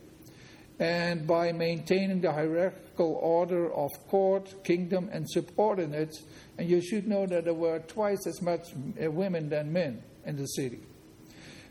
and 0.79 1.25
by 1.25 1.51
maintaining 1.51 2.21
the 2.21 2.31
hierarchical 2.31 3.13
order 3.21 3.73
of 3.73 3.89
court, 4.07 4.63
kingdom, 4.63 5.09
and 5.11 5.29
subordinates. 5.29 6.23
And 6.57 6.69
you 6.69 6.81
should 6.81 7.07
know 7.07 7.25
that 7.25 7.45
there 7.45 7.53
were 7.53 7.79
twice 7.79 8.27
as 8.27 8.41
much 8.41 8.67
uh, 8.73 9.09
women 9.09 9.49
than 9.49 9.73
men 9.73 10.03
in 10.25 10.35
the 10.35 10.45
city 10.45 10.81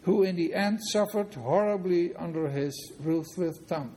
who 0.03 0.23
in 0.23 0.37
the 0.37 0.55
end 0.55 0.81
suffered 0.91 1.35
horribly 1.35 2.15
under 2.17 2.49
his 2.49 2.93
ruthless 3.01 3.59
thumb. 3.67 3.95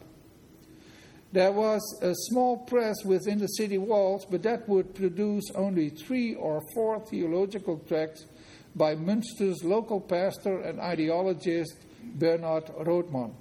There 1.33 1.51
was 1.51 1.81
a 2.03 2.13
small 2.29 2.57
press 2.57 3.03
within 3.03 3.39
the 3.39 3.47
city 3.47 3.79
walls, 3.79 4.23
but 4.29 4.43
that 4.43 4.69
would 4.69 4.93
produce 4.93 5.49
only 5.55 5.89
three 5.89 6.35
or 6.35 6.61
four 6.75 6.99
theological 6.99 7.79
tracts 7.87 8.27
by 8.75 8.93
Münster's 8.93 9.63
local 9.63 9.99
pastor 9.99 10.59
and 10.59 10.77
ideologist 10.77 11.73
Bernard 12.03 12.69
Rothmann. 12.77 13.33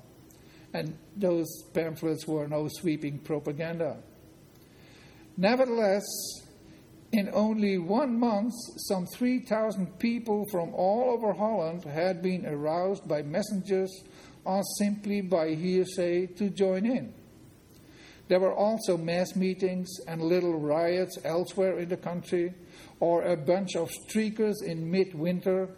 And 0.73 0.97
those 1.17 1.47
pamphlets 1.75 2.27
were 2.27 2.49
no 2.49 2.67
sweeping 2.71 3.19
propaganda. 3.19 3.99
Nevertheless, 5.37 6.07
in 7.13 7.29
only 7.35 7.77
one 7.77 8.19
month, 8.19 8.55
some 8.89 9.05
3,000 9.05 9.99
people 9.99 10.47
from 10.51 10.73
all 10.73 11.11
over 11.11 11.35
Holland 11.35 11.85
had 11.85 12.23
been 12.23 12.47
aroused 12.47 13.07
by 13.07 13.21
messengers 13.21 14.03
or 14.47 14.63
simply 14.79 15.21
by 15.21 15.51
hearsay 15.51 16.29
to 16.39 16.49
join 16.49 16.87
in. 16.87 17.13
There 18.33 18.41
were 18.41 18.55
also 18.55 18.97
mass 18.97 19.37
meetings 19.37 20.01
and 20.09 20.23
little 20.23 20.59
riots 20.59 21.19
elsewhere 21.23 21.79
in 21.81 21.91
the 21.91 21.99
country, 21.99 22.55
or 22.99 23.25
a 23.25 23.37
bunch 23.37 23.77
of 23.77 23.91
streakers 23.91 24.63
in 24.65 24.91
midwinter, 24.91 25.69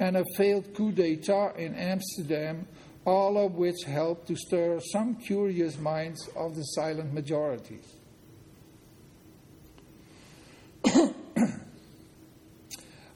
and 0.00 0.16
a 0.16 0.24
failed 0.34 0.72
coup 0.74 0.90
d'etat 0.90 1.56
in 1.58 1.74
Amsterdam, 1.74 2.66
all 3.04 3.36
of 3.36 3.56
which 3.56 3.84
helped 3.86 4.28
to 4.28 4.36
stir 4.36 4.80
some 4.90 5.16
curious 5.16 5.76
minds 5.76 6.26
of 6.34 6.56
the 6.56 6.62
silent 6.62 7.12
majority. 7.12 7.80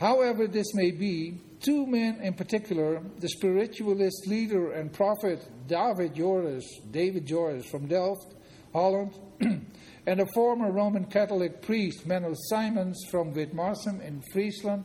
However, 0.01 0.47
this 0.47 0.75
may 0.75 0.91
be, 0.91 1.39
two 1.61 1.87
men 1.87 2.21
in 2.21 2.35
particular, 2.35 3.01
the 3.21 3.31
spiritualist 3.31 4.27
leader 4.27 4.73
and 4.73 4.93
prophet 4.93 5.49
David 5.67 6.15
Joris, 6.15 6.67
David 6.91 7.25
Joris 7.25 7.65
from 7.71 7.87
Delft, 7.87 8.35
Holland, 8.73 9.13
and 10.07 10.21
a 10.21 10.27
former 10.35 10.71
Roman 10.71 11.05
Catholic 11.05 11.63
priest, 11.63 12.07
Menno 12.07 12.35
Simons 12.49 12.99
from 13.11 13.35
Witmarsum 13.35 14.01
in 14.01 14.23
Friesland, 14.33 14.85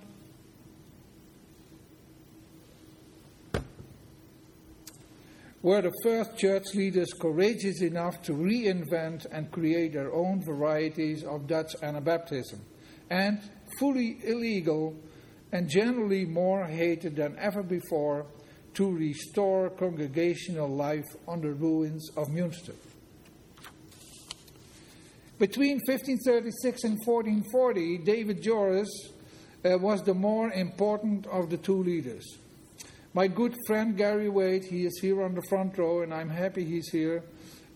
were 5.61 5.81
the 5.81 5.93
first 6.03 6.37
church 6.37 6.65
leaders 6.75 7.11
courageous 7.19 7.81
enough 7.81 8.21
to 8.23 8.33
reinvent 8.33 9.25
and 9.31 9.51
create 9.51 9.93
their 9.93 10.13
own 10.13 10.43
varieties 10.43 11.23
of 11.23 11.47
Dutch 11.47 11.73
Anabaptism, 11.81 12.59
and 13.09 13.39
fully 13.79 14.19
illegal 14.23 14.95
and 15.51 15.69
generally 15.69 16.25
more 16.25 16.65
hated 16.65 17.15
than 17.15 17.37
ever 17.39 17.63
before, 17.63 18.25
to 18.73 18.91
restore 18.91 19.69
congregational 19.71 20.67
life 20.67 21.05
on 21.27 21.41
the 21.41 21.51
ruins 21.51 22.09
of 22.15 22.27
Münster. 22.27 22.75
Between 25.39 25.79
1536 25.85 26.83
and 26.83 26.97
1440, 27.05 27.99
David 27.99 28.41
Joris 28.41 28.89
uh, 29.63 29.77
was 29.77 30.01
the 30.01 30.13
more 30.13 30.51
important 30.51 31.27
of 31.27 31.49
the 31.49 31.57
two 31.57 31.83
leaders. 31.83 32.37
My 33.13 33.27
good 33.27 33.55
friend 33.67 33.95
Gary 33.95 34.29
Waite, 34.29 34.65
he 34.65 34.85
is 34.85 34.99
here 34.99 35.23
on 35.23 35.35
the 35.35 35.43
front 35.43 35.77
row, 35.77 36.01
and 36.01 36.13
I'm 36.13 36.29
happy 36.29 36.65
he's 36.65 36.89
here. 36.89 37.23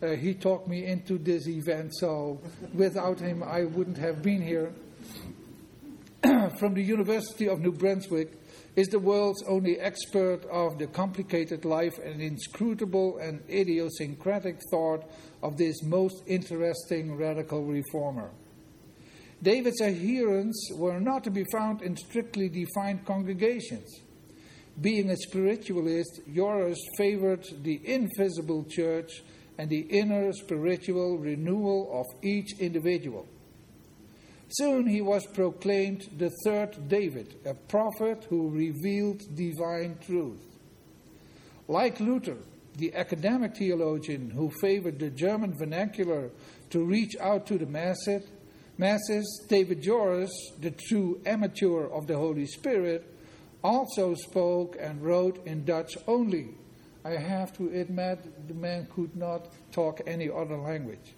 Uh, 0.01 0.15
he 0.15 0.33
talked 0.33 0.67
me 0.67 0.85
into 0.85 1.19
this 1.19 1.47
event, 1.47 1.91
so 1.95 2.39
without 2.73 3.19
him, 3.19 3.43
I 3.43 3.65
wouldn't 3.65 3.97
have 3.97 4.23
been 4.23 4.41
here. 4.41 4.71
from 6.59 6.75
the 6.75 6.83
University 6.83 7.47
of 7.47 7.61
New 7.61 7.71
Brunswick 7.71 8.40
is 8.75 8.87
the 8.87 8.99
world's 8.99 9.43
only 9.43 9.79
expert 9.79 10.45
of 10.45 10.77
the 10.77 10.87
complicated 10.87 11.65
life 11.65 11.97
and 12.03 12.21
inscrutable 12.21 13.17
and 13.17 13.41
idiosyncratic 13.49 14.59
thought 14.71 15.03
of 15.43 15.57
this 15.57 15.83
most 15.83 16.23
interesting 16.27 17.15
radical 17.15 17.65
reformer. 17.65 18.29
David's 19.43 19.81
adherents 19.81 20.71
were 20.75 20.99
not 20.99 21.23
to 21.23 21.31
be 21.31 21.43
found 21.51 21.81
in 21.81 21.97
strictly 21.97 22.47
defined 22.47 23.05
congregations. 23.05 24.01
Being 24.79 25.09
a 25.09 25.17
spiritualist, 25.17 26.21
Joris 26.33 26.79
favored 26.97 27.45
the 27.63 27.81
invisible 27.83 28.63
church 28.69 29.11
and 29.57 29.69
the 29.69 29.81
inner 29.81 30.31
spiritual 30.31 31.17
renewal 31.17 31.89
of 31.91 32.05
each 32.23 32.59
individual. 32.59 33.27
Soon 34.55 34.85
he 34.85 35.01
was 35.01 35.25
proclaimed 35.27 36.09
the 36.17 36.29
third 36.43 36.89
David, 36.89 37.35
a 37.45 37.53
prophet 37.53 38.25
who 38.29 38.49
revealed 38.49 39.21
divine 39.33 39.97
truth. 40.05 40.43
Like 41.69 42.01
Luther, 42.01 42.37
the 42.75 42.93
academic 42.93 43.55
theologian 43.55 44.29
who 44.29 44.51
favored 44.59 44.99
the 44.99 45.09
German 45.09 45.57
vernacular 45.57 46.31
to 46.71 46.83
reach 46.83 47.15
out 47.21 47.45
to 47.47 47.57
the 47.57 47.65
masses, 47.65 48.23
masses 48.77 49.45
David 49.47 49.81
Joris, 49.81 50.31
the 50.59 50.71
true 50.71 51.21
amateur 51.25 51.87
of 51.87 52.07
the 52.07 52.17
Holy 52.17 52.45
Spirit, 52.45 53.07
also 53.63 54.15
spoke 54.15 54.75
and 54.79 55.01
wrote 55.01 55.45
in 55.45 55.63
Dutch 55.63 55.95
only. 56.07 56.49
I 57.05 57.11
have 57.11 57.55
to 57.57 57.69
admit, 57.69 58.47
the 58.47 58.53
man 58.53 58.87
could 58.93 59.15
not 59.15 59.47
talk 59.71 60.01
any 60.05 60.29
other 60.29 60.57
language. 60.57 61.13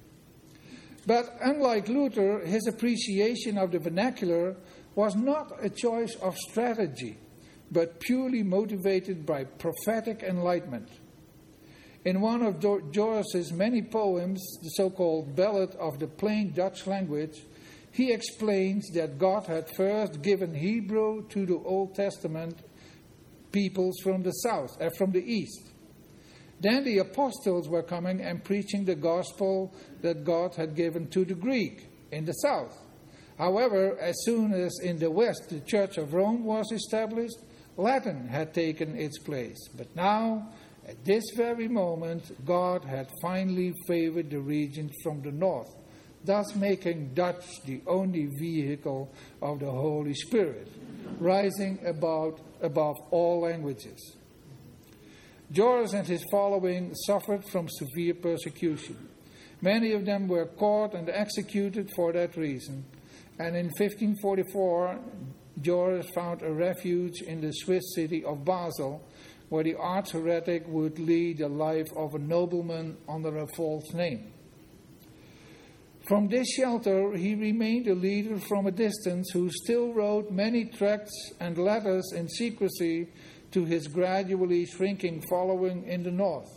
But 1.06 1.38
unlike 1.42 1.89
Luther, 1.89 2.39
his 2.39 2.66
appreciation 2.68 3.58
of 3.58 3.72
the 3.72 3.80
vernacular 3.80 4.56
was 4.96 5.16
not 5.16 5.52
a 5.62 5.70
choice 5.70 6.16
of 6.16 6.38
strategy, 6.38 7.18
but 7.72 8.00
purely 8.00 8.44
motivated 8.44 9.26
by 9.26 9.44
prophetic 9.44 10.24
enlightenment. 10.24 10.89
In 12.06 12.22
one 12.22 12.42
of 12.42 12.60
Joris's 12.92 13.52
many 13.52 13.82
poems, 13.82 14.42
the 14.62 14.70
so 14.70 14.89
called 14.89 15.36
Ballad 15.36 15.74
of 15.76 16.00
the 16.00 16.08
Plain 16.08 16.54
Dutch 16.54 16.86
Language, 16.86 17.44
he 17.92 18.12
explains 18.12 18.89
that 18.94 19.18
God 19.18 19.46
had 19.46 19.70
first 19.76 20.22
given 20.22 20.54
Hebrew 20.54 21.28
to 21.30 21.46
the 21.46 21.58
Old 21.58 21.96
Testament 21.96 22.58
peoples 23.52 23.96
from 24.04 24.24
the 24.24 24.32
south, 24.32 24.82
uh, 24.82 24.89
from 24.97 25.12
the 25.12 25.24
east. 25.24 25.72
Then 26.64 26.86
the 26.86 26.99
apostles 26.99 27.68
were 27.68 27.84
coming 27.84 28.22
and 28.22 28.41
preaching 28.41 28.86
the 28.86 28.95
gospel 28.95 29.76
that 30.01 30.24
God 30.24 30.55
had 30.55 30.76
given 30.76 31.07
to 31.09 31.26
the 31.26 31.34
Greek 31.34 31.89
in 32.14 32.24
the 32.24 32.32
south. 32.32 32.80
However, 33.38 33.99
as 33.99 34.16
soon 34.24 34.53
as 34.53 34.72
in 34.82 34.97
the 34.97 35.11
west 35.11 35.49
the 35.49 35.59
Church 35.59 35.97
of 35.97 36.14
Rome 36.14 36.45
was 36.45 36.72
established, 36.72 37.36
Latin 37.76 38.30
had 38.30 38.53
taken 38.53 38.95
its 38.95 39.20
place. 39.20 39.57
But 39.76 39.93
now, 39.93 40.53
at 40.88 41.03
this 41.03 41.26
very 41.36 41.68
moment, 41.68 42.32
God 42.45 42.86
had 42.86 43.11
finally 43.22 43.74
favored 43.86 44.30
the 44.30 44.39
region 44.39 44.89
from 45.03 45.22
the 45.22 45.34
north, 45.34 45.76
thus 46.24 46.55
making 46.55 47.14
Dutch 47.14 47.43
the 47.66 47.82
only 47.88 48.30
vehicle 48.39 49.11
of 49.41 49.59
the 49.59 49.70
Holy 49.70 50.14
Spirit, 50.14 50.70
rising 51.20 51.86
about, 51.86 52.39
above 52.61 52.95
all 53.11 53.41
languages. 53.41 54.16
Joris 55.52 55.94
and 55.94 56.08
his 56.08 56.24
following 56.32 56.94
suffered 56.96 57.44
from 57.46 57.68
severe 57.70 58.14
persecution. 58.14 59.10
Many 59.62 59.94
of 59.94 60.06
them 60.06 60.28
were 60.28 60.46
caught 60.46 60.94
and 60.94 61.10
executed 61.10 61.89
for 61.96 62.12
that 62.14 62.36
reason, 62.36 62.86
and 63.39 63.56
in 63.56 63.68
1544, 63.78 65.00
Joris 65.62 66.10
found 66.14 66.41
a 66.41 66.52
refuge 66.52 67.22
in 67.22 67.41
the 67.41 67.52
Swiss 67.52 67.96
city 67.96 68.24
of 68.26 68.44
Basel, 68.44 69.02
where 69.50 69.64
the 69.64 69.76
arch 69.76 70.12
heretic 70.12 70.68
would 70.68 70.98
lead 71.00 71.38
the 71.38 71.48
life 71.48 71.88
of 71.96 72.16
a 72.16 72.20
nobleman 72.20 72.98
under 73.08 73.38
a 73.38 73.48
false 73.56 73.94
name. 73.94 74.34
From 76.08 76.28
this 76.28 76.48
shelter, 76.50 77.16
he 77.16 77.34
remained 77.36 77.88
a 77.88 77.96
leader 77.96 78.38
from 78.38 78.68
a 78.68 78.72
distance 78.72 79.30
who 79.32 79.50
still 79.50 79.94
wrote 79.94 80.32
many 80.32 80.66
tracts 80.66 81.32
and 81.39 81.58
letters 81.58 82.12
in 82.14 82.28
secrecy 82.28 83.08
to 83.54 83.66
his 83.66 83.88
gradually 83.88 84.66
shrinking 84.66 85.24
following 85.30 85.84
in 85.86 86.04
the 86.04 86.12
north. 86.12 86.49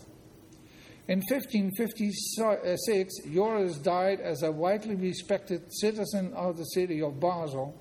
In 1.09 1.23
1556, 1.29 3.19
Joris 3.33 3.79
died 3.79 4.21
as 4.21 4.43
a 4.43 4.51
widely 4.51 4.97
respected 4.97 5.73
citizen 5.73 6.33
of 6.35 6.57
the 6.57 6.65
city 6.65 7.01
of 7.01 7.21
Basel, 7.21 7.81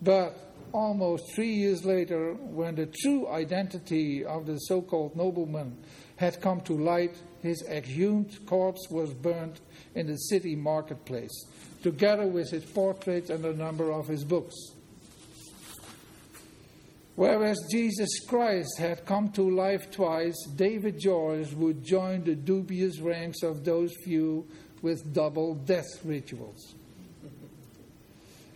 but 0.00 0.54
almost 0.72 1.34
three 1.34 1.52
years 1.52 1.84
later, 1.84 2.34
when 2.34 2.76
the 2.76 2.86
true 2.86 3.26
identity 3.28 4.24
of 4.24 4.46
the 4.46 4.56
so 4.58 4.80
called 4.80 5.16
nobleman 5.16 5.76
had 6.16 6.40
come 6.40 6.60
to 6.60 6.74
light, 6.74 7.16
his 7.42 7.64
exhumed 7.68 8.38
corpse 8.46 8.86
was 8.88 9.12
burned 9.14 9.60
in 9.96 10.06
the 10.06 10.16
city 10.16 10.54
marketplace, 10.54 11.46
together 11.82 12.28
with 12.28 12.50
his 12.50 12.64
portrait 12.66 13.30
and 13.30 13.44
a 13.44 13.52
number 13.52 13.90
of 13.90 14.06
his 14.06 14.22
books. 14.22 14.54
Whereas 17.20 17.58
Jesus 17.70 18.20
Christ 18.26 18.78
had 18.78 19.04
come 19.04 19.30
to 19.32 19.42
life 19.42 19.90
twice, 19.90 20.42
David 20.56 20.98
Joris 20.98 21.52
would 21.52 21.84
join 21.84 22.24
the 22.24 22.34
dubious 22.34 22.98
ranks 22.98 23.42
of 23.42 23.62
those 23.62 23.94
few 24.04 24.46
with 24.80 25.12
double 25.12 25.54
death 25.54 26.02
rituals. 26.02 26.74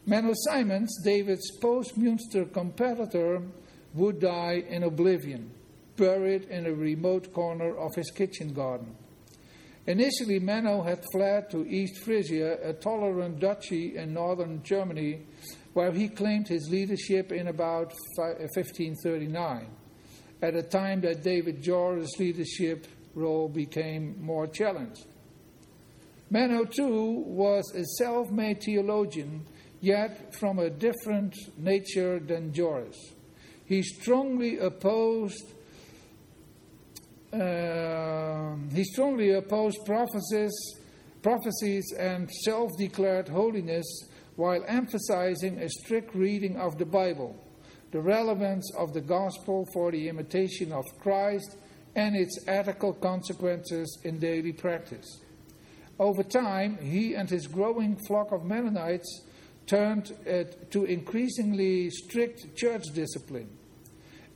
Menno 0.08 0.32
Simons, 0.34 0.98
David's 1.04 1.50
post 1.58 1.98
Munster 1.98 2.46
competitor, 2.46 3.42
would 3.92 4.18
die 4.20 4.64
in 4.66 4.84
oblivion, 4.84 5.50
buried 5.98 6.44
in 6.44 6.64
a 6.64 6.72
remote 6.72 7.34
corner 7.34 7.76
of 7.76 7.94
his 7.94 8.10
kitchen 8.12 8.54
garden. 8.54 8.96
Initially, 9.86 10.40
Menno 10.40 10.82
had 10.82 11.04
fled 11.12 11.50
to 11.50 11.66
East 11.68 12.02
Frisia, 12.02 12.56
a 12.66 12.72
tolerant 12.72 13.40
duchy 13.40 13.98
in 13.98 14.14
northern 14.14 14.62
Germany, 14.62 15.20
where 15.74 15.92
he 15.92 16.08
claimed 16.08 16.48
his 16.48 16.70
leadership 16.70 17.32
in 17.32 17.48
about 17.48 17.92
1539, 18.16 19.66
at 20.40 20.54
a 20.54 20.62
time 20.62 21.00
that 21.02 21.22
David 21.22 21.62
Joris' 21.62 22.18
leadership 22.18 22.86
role 23.14 23.48
became 23.48 24.16
more 24.20 24.46
challenged. 24.46 25.06
Menno, 26.32 26.64
too, 26.70 27.24
was 27.26 27.72
a 27.74 27.84
self 27.98 28.30
made 28.30 28.62
theologian, 28.62 29.44
yet 29.80 30.34
from 30.34 30.58
a 30.58 30.70
different 30.70 31.34
nature 31.58 32.18
than 32.18 32.52
Joris. 32.52 32.96
He 33.66 33.82
strongly 33.82 34.58
opposed 34.58 35.44
uh, 37.32 38.54
he 38.72 38.84
strongly 38.84 39.32
opposed 39.32 39.78
prophecies, 39.84 40.52
prophecies 41.20 41.84
and 41.98 42.30
self-declared 42.30 43.28
holiness 43.28 43.84
while 44.36 44.64
emphasizing 44.66 45.58
a 45.58 45.68
strict 45.68 46.14
reading 46.14 46.56
of 46.56 46.78
the 46.78 46.84
Bible, 46.84 47.36
the 47.92 48.00
relevance 48.00 48.72
of 48.76 48.92
the 48.92 49.00
gospel 49.00 49.66
for 49.72 49.92
the 49.92 50.08
imitation 50.08 50.72
of 50.72 50.84
Christ, 51.00 51.56
and 51.96 52.16
its 52.16 52.38
ethical 52.48 52.92
consequences 52.92 53.98
in 54.02 54.18
daily 54.18 54.52
practice. 54.52 55.20
Over 55.98 56.24
time, 56.24 56.76
he 56.78 57.14
and 57.14 57.30
his 57.30 57.46
growing 57.46 57.96
flock 58.08 58.32
of 58.32 58.44
Mennonites 58.44 59.22
turned 59.66 60.12
to 60.70 60.84
increasingly 60.84 61.88
strict 61.90 62.56
church 62.56 62.82
discipline. 62.92 63.48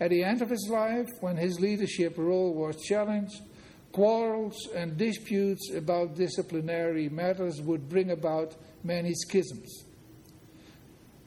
At 0.01 0.11
the 0.11 0.23
end 0.23 0.41
of 0.41 0.51
his 0.51 0.69
life, 0.71 1.09
when 1.21 1.37
his 1.37 1.59
leadership 1.59 2.17
role 2.17 2.55
was 2.55 2.81
challenged, 2.85 3.43
quarrels 3.91 4.69
and 4.77 4.97
disputes 4.97 5.73
about 5.75 6.15
disciplinary 6.15 7.09
matters 7.09 7.61
would 7.61 7.89
bring 7.89 8.13
about 8.13 8.55
many 8.85 9.13
schisms. 9.15 9.85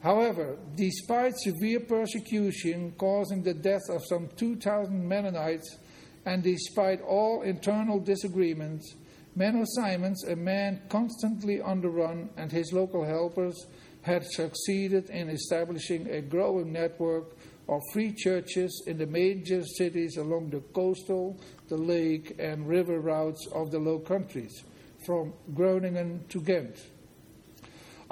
However, 0.02 0.58
despite 0.74 1.36
severe 1.36 1.78
persecution 1.80 2.92
causing 2.98 3.42
the 3.42 3.54
death 3.54 3.88
of 3.88 4.04
some 4.04 4.28
2,000 4.36 5.08
Mennonites, 5.08 5.78
and 6.26 6.42
despite 6.42 7.00
all 7.02 7.42
internal 7.42 8.00
disagreements, 8.00 8.96
Menno 9.36 9.64
Simons, 9.64 10.24
a 10.24 10.34
man 10.34 10.82
constantly 10.88 11.60
on 11.60 11.80
the 11.80 11.88
run, 11.88 12.30
and 12.36 12.50
his 12.50 12.72
local 12.72 13.04
helpers 13.04 13.66
had 14.02 14.24
succeeded 14.26 15.08
in 15.10 15.30
establishing 15.30 16.08
a 16.10 16.20
growing 16.20 16.72
network 16.72 17.36
of 17.68 17.80
free 17.92 18.12
churches 18.12 18.82
in 18.88 18.98
the 18.98 19.06
major 19.06 19.62
cities 19.64 20.16
along 20.16 20.50
the 20.50 20.60
coastal, 20.74 21.40
the 21.68 21.76
lake, 21.76 22.34
and 22.40 22.68
river 22.68 22.98
routes 23.00 23.46
of 23.54 23.70
the 23.70 23.78
Low 23.78 24.00
Countries, 24.00 24.64
from 25.06 25.32
Groningen 25.54 26.24
to 26.28 26.40
Ghent. 26.40 26.76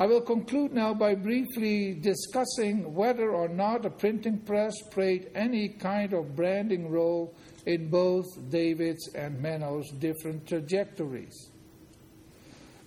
I 0.00 0.06
will 0.06 0.22
conclude 0.22 0.72
now 0.72 0.94
by 0.94 1.14
briefly 1.14 1.92
discussing 1.92 2.94
whether 2.94 3.32
or 3.32 3.48
not 3.48 3.84
a 3.84 3.90
printing 3.90 4.38
press 4.38 4.72
played 4.90 5.30
any 5.34 5.68
kind 5.68 6.14
of 6.14 6.34
branding 6.34 6.90
role 6.90 7.34
in 7.66 7.90
both 7.90 8.24
David's 8.48 9.06
and 9.14 9.38
Menno's 9.42 9.90
different 9.90 10.46
trajectories. 10.46 11.50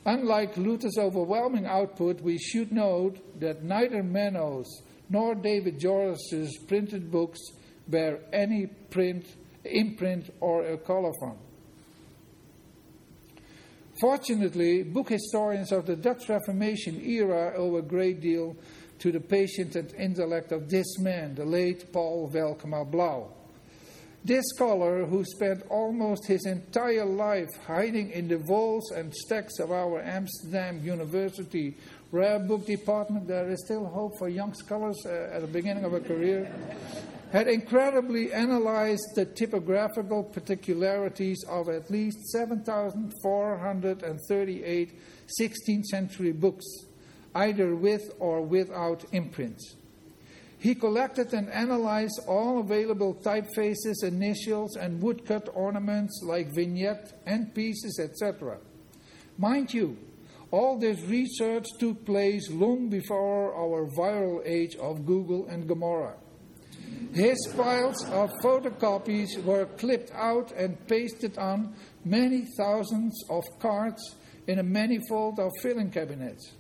Unlike 0.08 0.58
Luther's 0.58 0.98
overwhelming 0.98 1.68
output, 1.68 2.20
we 2.20 2.40
should 2.40 2.72
note 2.72 3.40
that 3.40 3.64
neither 3.64 4.02
Menno's 4.02 4.82
nor 5.08 5.36
David 5.36 5.80
Joris's 5.80 6.58
printed 6.68 7.12
books 7.12 7.40
bear 7.88 8.22
any 8.34 8.66
print, 8.90 9.36
imprint 9.64 10.34
or 10.40 10.66
a 10.66 10.80
colophon. 10.80 11.38
Fortunately, 14.00 14.82
book 14.84 15.10
historians 15.10 15.72
of 15.72 15.86
the 15.86 15.96
Dutch 15.96 16.28
Reformation 16.28 17.00
era 17.02 17.54
owe 17.56 17.78
a 17.78 17.82
great 17.82 18.22
deal 18.22 18.56
to 19.00 19.12
the 19.12 19.20
patience 19.20 19.76
and 19.76 19.94
intellect 19.94 20.52
of 20.52 20.70
this 20.70 20.98
man, 21.00 21.36
the 21.36 21.46
late 21.46 21.92
Paul 21.94 22.30
Valkema 22.34 22.90
Blouw. 22.90 23.30
This 24.26 24.46
scholar, 24.56 25.06
who 25.06 25.24
spent 25.26 25.64
almost 25.70 26.26
his 26.26 26.46
entire 26.46 27.06
life 27.06 27.50
hiding 27.68 28.10
in 28.12 28.30
the 28.30 28.40
walls 28.40 28.90
and 28.92 29.14
stacks 29.14 29.60
of 29.60 29.72
our 29.72 30.02
Amsterdam 30.02 30.80
University 30.84 31.76
rare 32.12 32.40
book 32.40 32.66
department, 32.66 33.28
there 33.28 33.50
is 33.50 33.64
still 33.66 33.86
hope 33.86 34.18
for 34.18 34.30
young 34.30 34.54
scholars 34.54 34.98
uh, 35.06 35.30
at 35.34 35.42
the 35.42 35.48
beginning 35.48 35.84
of 35.84 35.94
a 35.94 36.00
career, 36.00 36.50
had 37.34 37.48
incredibly 37.48 38.32
analyzed 38.32 39.16
the 39.16 39.26
typographical 39.26 40.24
particularities 40.24 41.44
of 41.50 41.68
at 41.68 41.90
least 41.90 42.24
7,438 42.28 45.00
16th 45.40 45.86
century 45.86 46.32
books, 46.32 46.64
either 47.34 47.76
with 47.76 48.12
or 48.20 48.44
without 48.44 49.04
imprints. 49.14 49.76
He 50.60 50.76
collected 50.76 51.34
and 51.34 51.50
analyzed 51.50 52.20
all 52.28 52.60
available 52.60 53.16
typefaces, 53.16 54.04
initials, 54.04 54.76
and 54.76 55.02
woodcut 55.02 55.50
ornaments 55.56 56.22
like 56.24 56.54
vignette, 56.54 57.20
end 57.26 57.56
pieces, 57.56 58.00
etc. 58.00 58.60
Mind 59.40 59.74
you, 59.74 59.98
all 60.52 60.78
this 60.78 61.02
research 61.02 61.66
took 61.80 62.06
place 62.06 62.52
long 62.52 62.90
before 62.90 63.56
our 63.56 63.88
viral 63.98 64.44
age 64.46 64.76
of 64.76 65.08
Google 65.08 65.48
and 65.48 65.68
Gomorrah. 65.68 66.18
His 67.14 67.38
files 67.56 68.04
of 68.06 68.32
photocopies 68.44 69.44
were 69.44 69.66
clipped 69.78 70.12
out 70.14 70.52
and 70.54 70.88
pasted 70.88 71.38
on 71.38 71.76
many 72.04 72.48
thousands 72.58 73.24
of 73.30 73.44
cards 73.60 74.16
in 74.48 74.60
a 74.60 74.64
manifold 74.64 75.40
of 75.40 75.52
filing 75.62 75.92
cabinets. 75.92 76.52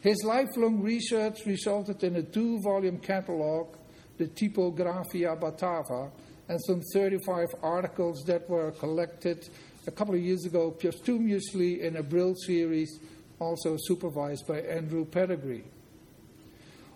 His 0.00 0.22
lifelong 0.24 0.80
research 0.80 1.46
resulted 1.46 2.04
in 2.04 2.16
a 2.16 2.22
two 2.22 2.60
volume 2.62 2.98
catalogue, 2.98 3.76
the 4.16 4.26
Typographia 4.28 5.36
Batava, 5.40 6.10
and 6.48 6.60
some 6.66 6.80
35 6.92 7.48
articles 7.62 8.22
that 8.26 8.48
were 8.48 8.70
collected 8.72 9.48
a 9.86 9.90
couple 9.90 10.14
of 10.14 10.20
years 10.20 10.44
ago 10.44 10.70
posthumously 10.70 11.82
in 11.82 11.96
a 11.96 12.02
Brill 12.02 12.34
series, 12.34 13.00
also 13.38 13.76
supervised 13.78 14.46
by 14.46 14.60
Andrew 14.60 15.04
Pettegree. 15.04 15.64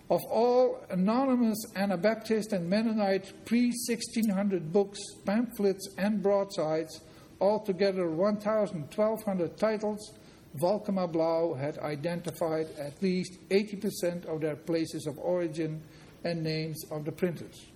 Of 0.09 0.21
all 0.25 0.83
anonymous 0.89 1.63
Anabaptist 1.75 2.51
and 2.51 2.67
Mennonite 2.67 3.45
pre 3.45 3.67
1600 3.67 4.73
books, 4.73 4.99
pamphlets, 5.23 5.87
and 5.99 6.23
broadsides, 6.23 7.01
altogether 7.39 8.09
1,1200 8.09 9.57
titles, 9.57 10.13
Valkema 10.59 11.11
Blouw 11.11 11.59
had 11.59 11.77
identified 11.77 12.67
at 12.79 13.01
least 13.03 13.37
80% 13.49 14.25
of 14.25 14.41
their 14.41 14.55
places 14.55 15.05
of 15.05 15.19
origin 15.19 15.81
and 16.23 16.43
names 16.43 16.83
of 16.89 17.05
the 17.05 17.11
printers. 17.11 17.67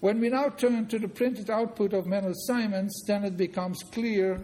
When 0.00 0.18
we 0.18 0.30
now 0.30 0.48
turn 0.48 0.86
to 0.86 0.98
the 0.98 1.08
printed 1.08 1.50
output 1.50 1.92
of 1.92 2.06
Menno 2.06 2.32
Simons, 2.34 3.04
then 3.06 3.24
it 3.24 3.36
becomes 3.36 3.82
clear 3.82 4.40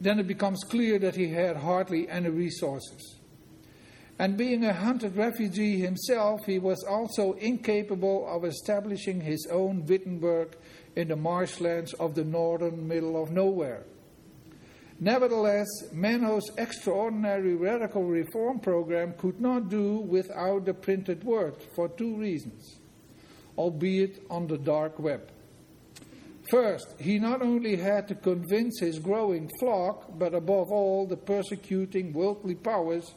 then 0.00 0.18
it 0.18 0.26
becomes 0.26 0.64
clear 0.64 0.98
that 0.98 1.14
he 1.14 1.28
had 1.28 1.56
hardly 1.56 2.08
any 2.08 2.30
resources. 2.30 3.20
And 4.18 4.36
being 4.36 4.64
a 4.64 4.72
hunted 4.72 5.16
refugee 5.16 5.78
himself, 5.78 6.44
he 6.44 6.58
was 6.58 6.84
also 6.84 7.32
incapable 7.34 8.28
of 8.28 8.44
establishing 8.44 9.20
his 9.20 9.46
own 9.50 9.86
Wittenberg 9.86 10.56
in 10.94 11.08
the 11.08 11.16
marshlands 11.16 11.94
of 11.94 12.14
the 12.14 12.24
northern 12.24 12.86
middle 12.86 13.22
of 13.22 13.30
nowhere. 13.30 13.84
Nevertheless, 15.02 15.68
Menno's 15.92 16.50
extraordinary 16.58 17.54
radical 17.54 18.04
reform 18.04 18.60
program 18.60 19.14
could 19.16 19.40
not 19.40 19.70
do 19.70 20.00
without 20.00 20.66
the 20.66 20.74
printed 20.74 21.24
word 21.24 21.54
for 21.74 21.88
two 21.88 22.16
reasons, 22.16 22.78
albeit 23.56 24.22
on 24.28 24.46
the 24.46 24.58
dark 24.58 24.98
web. 24.98 25.30
First, 26.50 27.00
he 27.00 27.20
not 27.20 27.42
only 27.42 27.76
had 27.76 28.08
to 28.08 28.16
convince 28.16 28.80
his 28.80 28.98
growing 28.98 29.48
flock, 29.60 30.18
but 30.18 30.34
above 30.34 30.72
all 30.72 31.06
the 31.06 31.16
persecuting 31.16 32.12
worldly 32.12 32.56
powers 32.56 33.14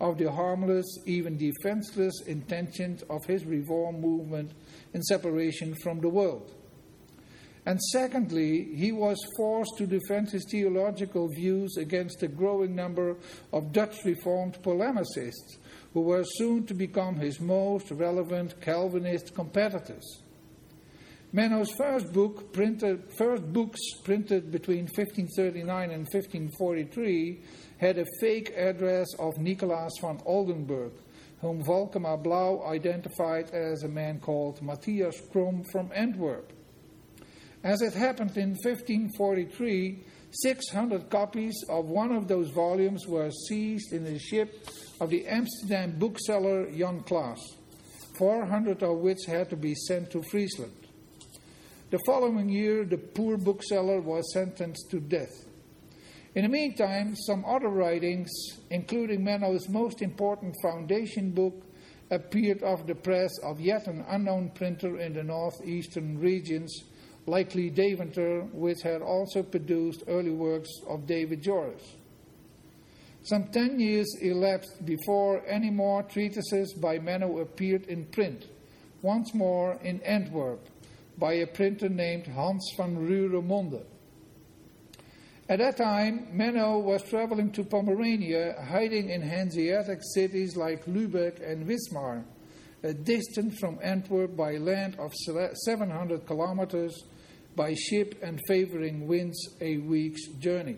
of 0.00 0.18
the 0.18 0.30
harmless, 0.30 0.84
even 1.06 1.38
defenseless 1.38 2.12
intentions 2.26 3.02
of 3.08 3.24
his 3.24 3.46
reform 3.46 4.02
movement 4.02 4.52
in 4.92 5.02
separation 5.02 5.74
from 5.82 6.00
the 6.00 6.10
world. 6.10 6.52
And 7.64 7.80
secondly, 7.80 8.74
he 8.74 8.92
was 8.92 9.16
forced 9.38 9.78
to 9.78 9.86
defend 9.86 10.30
his 10.30 10.44
theological 10.50 11.28
views 11.28 11.78
against 11.78 12.22
a 12.22 12.28
growing 12.28 12.74
number 12.74 13.16
of 13.50 13.72
Dutch 13.72 14.04
Reformed 14.04 14.58
polemicists, 14.62 15.56
who 15.94 16.02
were 16.02 16.24
soon 16.24 16.66
to 16.66 16.74
become 16.74 17.14
his 17.14 17.40
most 17.40 17.90
relevant 17.90 18.60
Calvinist 18.60 19.34
competitors. 19.34 20.23
Menno's 21.34 21.72
first, 21.72 22.12
book 22.12 22.52
printed, 22.52 23.02
first 23.18 23.52
books 23.52 23.80
printed 24.04 24.52
between 24.52 24.84
1539 24.84 25.90
and 25.90 26.06
1543 26.06 27.40
had 27.78 27.98
a 27.98 28.06
fake 28.20 28.52
address 28.56 29.08
of 29.18 29.34
Nicolaas 29.38 29.90
van 30.00 30.20
Oldenburg, 30.26 30.92
whom 31.40 31.60
Valkema 31.64 32.22
Blouw 32.22 32.64
identified 32.68 33.50
as 33.50 33.82
a 33.82 33.88
man 33.88 34.20
called 34.20 34.62
Matthias 34.62 35.20
Crom 35.32 35.64
from 35.72 35.90
Antwerp. 35.92 36.52
As 37.64 37.82
it 37.82 37.94
happened 37.94 38.36
in 38.36 38.50
1543, 38.50 40.04
600 40.30 41.10
copies 41.10 41.64
of 41.68 41.86
one 41.86 42.12
of 42.12 42.28
those 42.28 42.50
volumes 42.50 43.08
were 43.08 43.32
seized 43.48 43.92
in 43.92 44.04
the 44.04 44.20
ship 44.20 44.68
of 45.00 45.10
the 45.10 45.26
Amsterdam 45.26 45.98
bookseller 45.98 46.70
Jan 46.70 47.00
Klaas, 47.00 47.40
400 48.18 48.84
of 48.84 48.98
which 48.98 49.24
had 49.26 49.50
to 49.50 49.56
be 49.56 49.74
sent 49.74 50.12
to 50.12 50.22
Friesland. 50.30 50.83
The 51.94 52.00
following 52.06 52.48
year, 52.48 52.84
the 52.84 52.98
poor 52.98 53.36
bookseller 53.36 54.00
was 54.00 54.32
sentenced 54.32 54.90
to 54.90 54.98
death. 54.98 55.46
In 56.34 56.42
the 56.42 56.48
meantime, 56.48 57.14
some 57.14 57.44
other 57.44 57.68
writings, 57.68 58.32
including 58.68 59.24
Menno's 59.24 59.68
most 59.68 60.02
important 60.02 60.56
foundation 60.60 61.30
book, 61.30 61.54
appeared 62.10 62.64
off 62.64 62.84
the 62.84 62.96
press 62.96 63.30
of 63.44 63.60
yet 63.60 63.86
an 63.86 64.04
unknown 64.08 64.50
printer 64.56 64.98
in 64.98 65.12
the 65.12 65.22
northeastern 65.22 66.18
regions 66.18 66.82
likely 67.26 67.70
Deventer, 67.70 68.40
which 68.52 68.82
had 68.82 69.00
also 69.00 69.44
produced 69.44 70.02
early 70.08 70.32
works 70.32 70.70
of 70.88 71.06
David 71.06 71.42
Joris. 71.42 71.94
Some 73.22 73.52
ten 73.52 73.78
years 73.78 74.12
elapsed 74.20 74.84
before 74.84 75.46
any 75.46 75.70
more 75.70 76.02
treatises 76.02 76.72
by 76.72 76.98
Menno 76.98 77.40
appeared 77.40 77.86
in 77.86 78.06
print, 78.06 78.48
once 79.00 79.32
more 79.32 79.78
in 79.84 80.00
Antwerp, 80.00 80.58
by 81.18 81.34
a 81.34 81.46
printer 81.46 81.88
named 81.88 82.26
Hans 82.26 82.72
van 82.76 82.96
Ruremonde. 82.96 83.84
At 85.48 85.58
that 85.58 85.76
time, 85.76 86.28
Menno 86.32 86.82
was 86.82 87.02
traveling 87.02 87.52
to 87.52 87.64
Pomerania, 87.64 88.54
hiding 88.66 89.10
in 89.10 89.20
Hanseatic 89.20 90.00
cities 90.14 90.56
like 90.56 90.86
Lübeck 90.86 91.46
and 91.46 91.66
Wismar, 91.66 92.24
a 92.82 92.94
distance 92.94 93.58
from 93.58 93.78
Antwerp 93.82 94.36
by 94.36 94.56
land 94.56 94.96
of 94.98 95.12
700 95.14 96.26
kilometers 96.26 97.04
by 97.54 97.74
ship 97.74 98.18
and 98.22 98.40
favoring 98.48 99.06
winds 99.06 99.38
a 99.60 99.78
week's 99.78 100.28
journey. 100.38 100.76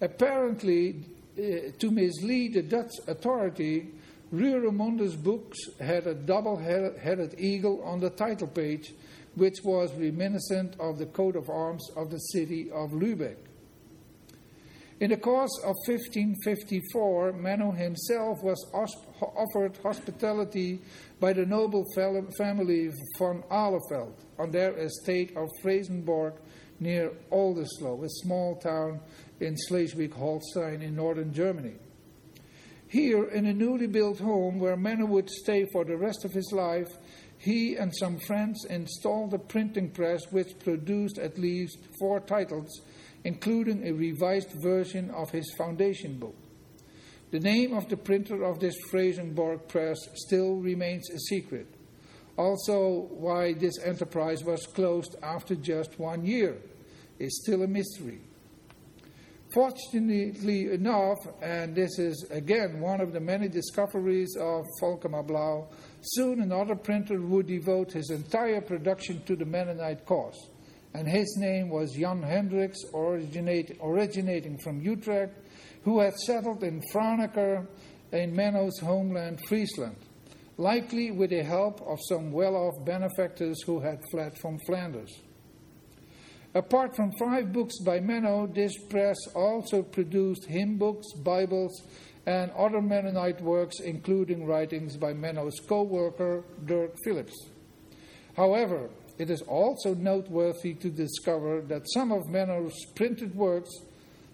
Apparently, 0.00 1.04
uh, 1.38 1.72
to 1.78 1.90
mislead 1.90 2.54
the 2.54 2.62
Dutch 2.62 2.92
authority, 3.06 3.88
Ruremonde's 4.32 5.16
books 5.16 5.58
had 5.80 6.06
a 6.06 6.14
double 6.14 6.56
headed 6.56 7.34
eagle 7.38 7.82
on 7.82 8.00
the 8.00 8.10
title 8.10 8.46
page, 8.46 8.92
which 9.38 9.58
was 9.64 9.94
reminiscent 9.94 10.74
of 10.78 10.98
the 10.98 11.06
coat 11.06 11.36
of 11.36 11.48
arms 11.48 11.88
of 11.96 12.10
the 12.10 12.18
city 12.18 12.70
of 12.70 12.90
Lübeck. 12.90 13.36
In 15.00 15.10
the 15.10 15.16
course 15.16 15.56
of 15.62 15.76
1554, 15.86 17.32
Menno 17.34 17.76
himself 17.76 18.42
was 18.42 18.66
offered 18.74 19.76
hospitality 19.80 20.80
by 21.20 21.32
the 21.32 21.46
noble 21.46 21.84
family 22.36 22.90
von 23.16 23.44
Ahlefeldt 23.48 24.16
on 24.40 24.50
their 24.50 24.76
estate 24.76 25.36
of 25.36 25.48
Fresenborg 25.62 26.34
near 26.80 27.12
Oldesloe, 27.30 28.04
a 28.04 28.08
small 28.08 28.56
town 28.56 29.00
in 29.38 29.56
Schleswig 29.68 30.12
Holstein 30.14 30.82
in 30.82 30.96
northern 30.96 31.32
Germany. 31.32 31.74
Here, 32.88 33.24
in 33.24 33.46
a 33.46 33.52
newly 33.52 33.86
built 33.86 34.18
home 34.18 34.58
where 34.58 34.76
Menno 34.76 35.06
would 35.06 35.30
stay 35.30 35.66
for 35.72 35.84
the 35.84 35.96
rest 35.96 36.24
of 36.24 36.32
his 36.32 36.50
life, 36.52 36.88
he 37.48 37.76
and 37.76 37.96
some 37.96 38.18
friends 38.18 38.66
installed 38.66 39.32
a 39.32 39.38
printing 39.38 39.88
press 39.88 40.20
which 40.30 40.58
produced 40.58 41.18
at 41.18 41.38
least 41.38 41.78
four 41.98 42.20
titles, 42.20 42.82
including 43.24 43.86
a 43.86 43.92
revised 43.92 44.52
version 44.62 45.10
of 45.12 45.30
his 45.30 45.50
foundation 45.56 46.18
book. 46.18 46.36
The 47.30 47.40
name 47.40 47.72
of 47.72 47.88
the 47.88 47.96
printer 47.96 48.44
of 48.44 48.60
this 48.60 48.76
Fresenborg 48.90 49.66
press 49.66 49.96
still 50.26 50.56
remains 50.56 51.08
a 51.10 51.18
secret. 51.18 51.66
Also, 52.36 53.08
why 53.10 53.54
this 53.54 53.78
enterprise 53.82 54.44
was 54.44 54.66
closed 54.66 55.16
after 55.22 55.54
just 55.54 55.98
one 55.98 56.26
year 56.26 56.58
is 57.18 57.40
still 57.42 57.62
a 57.62 57.66
mystery. 57.66 58.20
Fortunately 59.54 60.70
enough, 60.70 61.18
and 61.40 61.74
this 61.74 61.98
is 61.98 62.26
again 62.30 62.80
one 62.80 63.00
of 63.00 63.14
the 63.14 63.20
many 63.20 63.48
discoveries 63.48 64.36
of 64.36 64.66
Valkema 64.82 65.26
Blouw, 65.26 65.66
soon 66.02 66.40
another 66.40 66.74
printer 66.74 67.20
would 67.20 67.46
devote 67.46 67.92
his 67.92 68.10
entire 68.10 68.60
production 68.60 69.22
to 69.24 69.36
the 69.36 69.44
Mennonite 69.44 70.04
cause. 70.06 70.48
And 70.94 71.06
his 71.06 71.36
name 71.38 71.68
was 71.68 71.92
Jan 71.92 72.22
Hendricks, 72.22 72.78
originating 72.94 74.58
from 74.58 74.80
Utrecht, 74.80 75.36
who 75.84 76.00
had 76.00 76.14
settled 76.14 76.62
in 76.62 76.82
Franeker 76.92 77.66
in 78.12 78.34
Menno's 78.34 78.78
homeland, 78.80 79.40
Friesland 79.46 79.96
likely 80.58 81.12
with 81.12 81.30
the 81.30 81.42
help 81.42 81.80
of 81.82 81.98
some 82.08 82.32
well 82.32 82.56
off 82.56 82.84
benefactors 82.84 83.62
who 83.62 83.80
had 83.80 84.00
fled 84.10 84.36
from 84.36 84.58
Flanders. 84.66 85.20
Apart 86.54 86.96
from 86.96 87.12
five 87.12 87.52
books 87.52 87.78
by 87.84 88.00
Menno, 88.00 88.52
this 88.52 88.76
press 88.88 89.16
also 89.34 89.82
produced 89.82 90.46
hymn 90.46 90.76
books, 90.76 91.06
Bibles, 91.22 91.82
and 92.28 92.50
other 92.50 92.82
Mennonite 92.82 93.40
works, 93.40 93.80
including 93.80 94.44
writings 94.44 94.98
by 94.98 95.14
Menno's 95.14 95.58
co 95.66 95.82
worker, 95.82 96.44
Dirk 96.66 96.94
Phillips. 97.02 97.48
However, 98.36 98.90
it 99.16 99.30
is 99.30 99.40
also 99.40 99.94
noteworthy 99.94 100.74
to 100.74 100.90
discover 100.90 101.62
that 101.62 101.90
some 101.94 102.12
of 102.12 102.28
Menno's 102.28 102.76
printed 102.94 103.34
works 103.34 103.70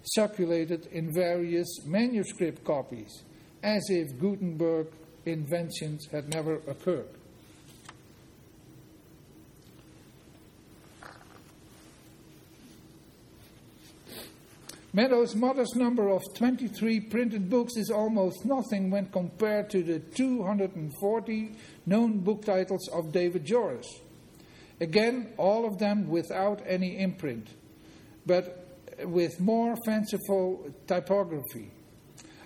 circulated 0.03 0.87
in 0.87 1.13
various 1.13 1.85
manuscript 1.85 2.65
copies, 2.65 3.23
as 3.63 3.81
if 3.89 4.19
Gutenberg 4.19 4.87
inventions 5.25 6.05
had 6.11 6.27
never 6.27 6.55
occurred. 6.67 7.07
Menno's 14.95 15.35
modest 15.35 15.75
number 15.75 16.07
of 16.07 16.21
23 16.35 17.01
printed 17.01 17.49
books 17.49 17.75
is 17.75 17.89
almost 17.89 18.45
nothing 18.45 18.89
when 18.89 19.07
compared 19.07 19.69
to 19.71 19.83
the 19.83 19.99
240 19.99 21.51
known 21.85 22.19
book 22.19 22.45
titles 22.45 22.87
of 22.93 23.11
David 23.11 23.43
Joris. 23.43 23.85
Again, 24.79 25.33
all 25.35 25.65
of 25.65 25.79
them 25.79 26.07
without 26.07 26.61
any 26.65 26.97
imprint, 26.97 27.49
but 28.25 28.79
with 29.03 29.37
more 29.41 29.75
fanciful 29.85 30.73
typography. 30.87 31.71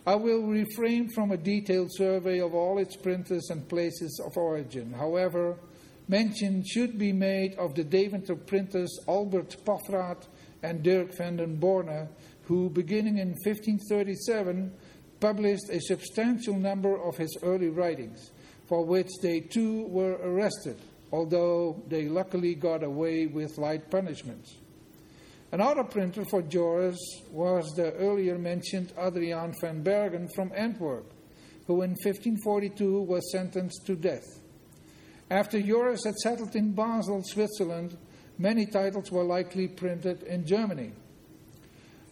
I 0.08 0.16
will 0.16 0.42
refrain 0.42 1.08
from 1.14 1.30
a 1.30 1.38
detailed 1.38 1.90
survey 1.92 2.40
of 2.40 2.56
all 2.56 2.80
its 2.80 2.96
printers 2.96 3.48
and 3.52 3.70
places 3.70 4.20
of 4.26 4.36
origin. 4.38 4.92
However, 4.92 5.56
mention 6.08 6.64
should 6.66 6.98
be 6.98 7.14
made 7.14 7.54
of 7.60 7.76
the 7.76 7.84
Deventer 7.84 8.36
printers 8.36 8.98
Albert 9.08 9.56
Paffrath 9.64 10.26
and 10.64 10.84
Dirk 10.84 11.16
van 11.16 11.38
den 11.38 11.56
Borne, 11.56 12.10
who, 12.50 12.68
beginning 12.68 13.20
in 13.20 13.30
1537, 13.46 14.74
published 15.20 15.70
a 15.70 15.80
substantial 15.82 16.56
number 16.56 17.00
of 17.00 17.16
his 17.16 17.38
early 17.44 17.70
writings, 17.70 18.32
for 18.68 18.84
which 18.84 19.08
they 19.22 19.40
too 19.40 19.86
were 19.86 20.14
arrested, 20.24 20.76
although 21.12 21.80
they 21.90 22.08
luckily 22.08 22.56
got 22.56 22.82
away 22.82 23.28
with 23.28 23.60
light 23.60 23.92
punishments. 23.92 24.56
Another 25.52 25.84
printer 25.84 26.26
for 26.26 26.42
Joris 26.42 26.98
was 27.32 27.72
the 27.76 27.94
earlier 27.94 28.40
mentioned 28.40 28.94
Adriaan 28.98 29.54
van 29.62 29.84
Bergen 29.84 30.28
from 30.34 30.52
Antwerp, 30.56 31.14
who 31.68 31.84
in 31.84 31.92
1542 31.92 33.02
was 33.04 33.32
sentenced 33.32 33.86
to 33.86 33.96
death. 33.96 34.26
After 35.30 35.62
Joris 35.62 36.04
had 36.04 36.16
settled 36.16 36.56
in 36.56 36.72
Basel, 36.72 37.22
Switzerland, 37.24 37.96
many 38.40 38.66
titles 38.66 39.12
were 39.12 39.24
likely 39.24 39.68
printed 39.68 40.24
in 40.24 40.48
Germany. 40.48 40.94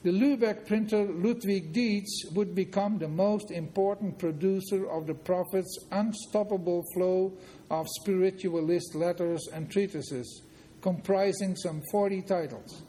The 0.07 0.13
Lübeck 0.13 0.65
printer 0.65 1.03
Ludwig 1.03 1.73
Dietz 1.73 2.31
would 2.33 2.55
become 2.55 2.97
the 2.97 3.09
most 3.09 3.51
important 3.51 4.17
producer 4.17 4.89
of 4.89 5.05
the 5.05 5.13
Prophet's 5.13 5.77
unstoppable 5.91 6.85
flow 6.93 7.33
of 7.69 7.87
spiritualist 7.99 8.95
letters 8.95 9.45
and 9.51 9.69
treatises, 9.69 10.43
comprising 10.79 11.57
some 11.57 11.81
40 11.91 12.21
titles. 12.21 12.83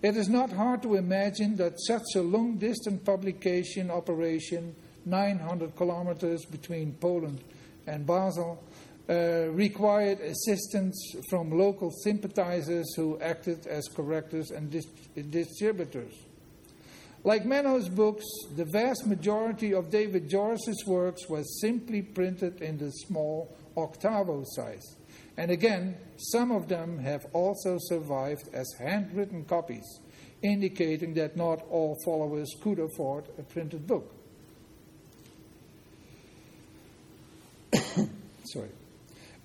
It 0.00 0.16
is 0.16 0.28
not 0.28 0.52
hard 0.52 0.80
to 0.82 0.94
imagine 0.94 1.56
that 1.56 1.80
such 1.80 2.14
a 2.14 2.22
long 2.22 2.56
distance 2.56 3.02
publication 3.04 3.90
operation, 3.90 4.76
900 5.06 5.74
kilometers 5.74 6.44
between 6.44 6.92
Poland 7.00 7.42
and 7.88 8.06
Basel, 8.06 8.62
uh, 9.10 9.48
required 9.50 10.20
assistance 10.20 11.16
from 11.28 11.50
local 11.50 11.90
sympathizers 11.90 12.94
who 12.94 13.18
acted 13.20 13.66
as 13.66 13.88
correctors 13.88 14.52
and 14.52 14.70
dis- 14.70 14.86
distributors. 15.30 16.27
Like 17.24 17.44
Menno's 17.44 17.88
books, 17.88 18.24
the 18.56 18.64
vast 18.64 19.06
majority 19.06 19.74
of 19.74 19.90
David 19.90 20.28
Joris's 20.30 20.84
works 20.86 21.28
was 21.28 21.60
simply 21.60 22.00
printed 22.02 22.62
in 22.62 22.78
the 22.78 22.90
small 22.90 23.56
octavo 23.76 24.44
size. 24.46 24.96
And 25.36 25.50
again, 25.50 25.96
some 26.16 26.50
of 26.50 26.68
them 26.68 26.98
have 26.98 27.26
also 27.32 27.76
survived 27.80 28.48
as 28.52 28.66
handwritten 28.78 29.44
copies, 29.44 30.00
indicating 30.42 31.14
that 31.14 31.36
not 31.36 31.64
all 31.70 31.96
followers 32.04 32.50
could 32.60 32.78
afford 32.78 33.24
a 33.38 33.42
printed 33.42 33.86
book. 33.86 34.12
Sorry. 38.44 38.70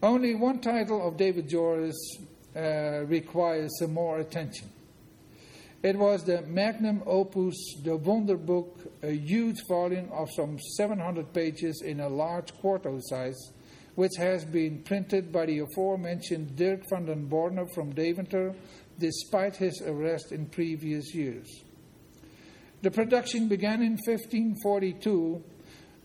Only 0.02 0.36
one 0.36 0.60
title 0.60 1.08
of 1.08 1.18
David 1.18 1.48
Joris 1.48 2.18
uh, 2.56 3.06
requires 3.06 3.72
some 3.80 3.94
more 3.94 4.20
attention. 4.20 4.70
It 5.84 5.98
was 5.98 6.24
the 6.24 6.42
magnum 6.44 7.04
opus, 7.06 7.56
the 7.84 7.98
Wonder 7.98 8.38
Book, 8.38 8.80
a 9.04 9.12
huge 9.12 9.60
volume 9.68 10.10
of 10.14 10.32
some 10.32 10.58
700 10.78 11.34
pages 11.34 11.82
in 11.86 12.00
a 12.00 12.08
large 12.08 12.54
quarto 12.54 13.00
size 13.02 13.52
which 13.96 14.14
has 14.18 14.46
been 14.46 14.82
printed 14.84 15.32
by 15.32 15.46
the 15.46 15.60
aforementioned 15.60 16.56
Dirk 16.56 16.90
van 16.90 17.06
den 17.06 17.26
Borne 17.26 17.68
from 17.74 17.94
Deventer, 17.94 18.56
despite 18.98 19.56
his 19.56 19.82
arrest 19.86 20.32
in 20.32 20.46
previous 20.48 21.14
years. 21.14 21.48
The 22.82 22.92
production 22.92 23.48
began 23.48 23.82
in 23.82 23.98
1542, 24.06 25.44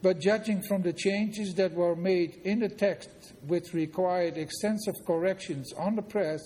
but 0.03 0.21
judging 0.21 0.63
from 0.63 0.83
the 0.83 0.93
changes 0.93 1.55
that 1.55 1.73
were 1.73 1.97
made 1.97 2.41
in 2.45 2.61
the 2.61 2.69
text, 2.69 3.11
which 3.47 3.73
required 3.73 4.37
extensive 4.37 4.95
corrections 5.07 5.73
on 5.73 5.97
the 5.97 6.03
press, 6.03 6.41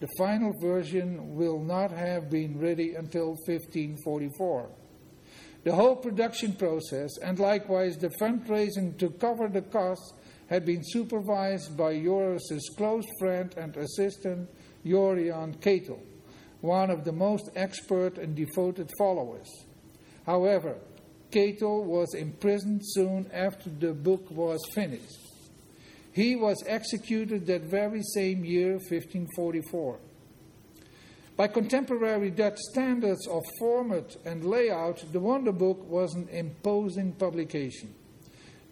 the 0.00 0.08
final 0.16 0.52
version 0.60 1.34
will 1.34 1.58
not 1.58 1.90
have 1.90 2.30
been 2.30 2.58
ready 2.58 2.94
until 2.94 3.30
1544. 3.46 4.70
The 5.64 5.74
whole 5.74 5.96
production 5.96 6.54
process, 6.54 7.10
and 7.22 7.38
likewise 7.38 7.96
the 7.96 8.10
fundraising 8.10 8.96
to 8.98 9.10
cover 9.10 9.48
the 9.48 9.62
costs, 9.62 10.14
had 10.48 10.64
been 10.64 10.82
supervised 10.82 11.76
by 11.76 12.00
Joris's 12.00 12.70
close 12.76 13.04
friend 13.18 13.52
and 13.56 13.76
assistant, 13.76 14.48
Jorian 14.84 15.60
Ketel, 15.60 16.00
one 16.60 16.90
of 16.90 17.04
the 17.04 17.12
most 17.12 17.50
expert 17.56 18.18
and 18.18 18.34
devoted 18.34 18.90
followers. 18.98 19.48
However, 20.24 20.76
Ketel 21.30 21.84
was 21.84 22.14
imprisoned 22.14 22.80
soon 22.82 23.30
after 23.32 23.68
the 23.68 23.92
book 23.92 24.30
was 24.30 24.60
finished. 24.74 25.27
He 26.12 26.36
was 26.36 26.62
executed 26.66 27.46
that 27.46 27.62
very 27.62 28.02
same 28.02 28.44
year, 28.44 28.72
1544. 28.72 29.98
By 31.36 31.46
contemporary 31.46 32.30
Dutch 32.30 32.58
standards 32.58 33.28
of 33.28 33.44
format 33.60 34.16
and 34.24 34.44
layout, 34.44 35.04
the 35.12 35.20
Wonder 35.20 35.52
Book 35.52 35.88
was 35.88 36.14
an 36.14 36.28
imposing 36.30 37.12
publication. 37.12 37.94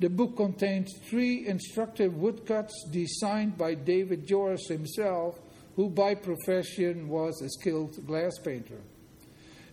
The 0.00 0.10
book 0.10 0.36
contains 0.36 0.92
three 1.08 1.46
instructive 1.46 2.16
woodcuts 2.16 2.74
designed 2.90 3.56
by 3.56 3.74
David 3.74 4.26
Joris 4.26 4.66
himself, 4.68 5.38
who 5.76 5.88
by 5.88 6.14
profession 6.14 7.08
was 7.08 7.40
a 7.40 7.48
skilled 7.48 8.04
glass 8.06 8.36
painter. 8.44 8.80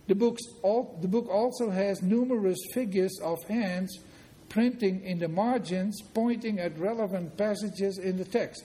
The, 0.06 0.14
the 0.14 1.08
book 1.08 1.28
also 1.28 1.70
has 1.70 2.00
numerous 2.02 2.58
figures 2.72 3.18
of 3.22 3.42
hands 3.44 3.98
printing 4.54 5.02
in 5.04 5.18
the 5.18 5.26
margins 5.26 6.00
pointing 6.14 6.60
at 6.60 6.78
relevant 6.78 7.36
passages 7.36 7.98
in 7.98 8.16
the 8.16 8.24
text. 8.24 8.64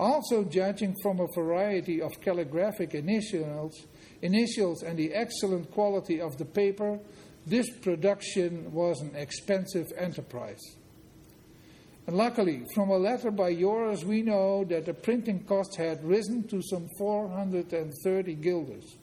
Also, 0.00 0.42
judging 0.42 0.92
from 1.02 1.20
a 1.20 1.26
variety 1.36 2.02
of 2.02 2.20
calligraphic 2.20 2.94
initials, 2.94 3.86
initials 4.22 4.82
and 4.82 4.98
the 4.98 5.14
excellent 5.14 5.70
quality 5.70 6.20
of 6.20 6.36
the 6.36 6.44
paper, 6.44 6.98
this 7.46 7.70
production 7.78 8.72
was 8.72 9.00
an 9.00 9.14
expensive 9.14 9.86
enterprise. 9.96 10.60
And 12.08 12.16
luckily, 12.16 12.64
from 12.74 12.90
a 12.90 12.98
letter 12.98 13.30
by 13.30 13.54
Joris, 13.54 14.02
we 14.02 14.22
know 14.22 14.64
that 14.64 14.84
the 14.84 14.94
printing 14.94 15.44
cost 15.44 15.76
had 15.76 16.02
risen 16.02 16.48
to 16.48 16.60
some 16.60 16.88
430 16.98 18.34
guilders, 18.34 18.96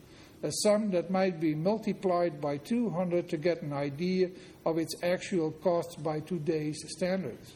a 0.43 0.51
sum 0.63 0.91
that 0.91 1.09
might 1.09 1.39
be 1.39 1.55
multiplied 1.55 2.39
by 2.39 2.57
200 2.57 3.29
to 3.29 3.37
get 3.37 3.61
an 3.61 3.73
idea 3.73 4.29
of 4.65 4.77
its 4.77 4.95
actual 5.03 5.51
cost 5.51 6.01
by 6.03 6.19
today's 6.19 6.83
standards. 6.87 7.55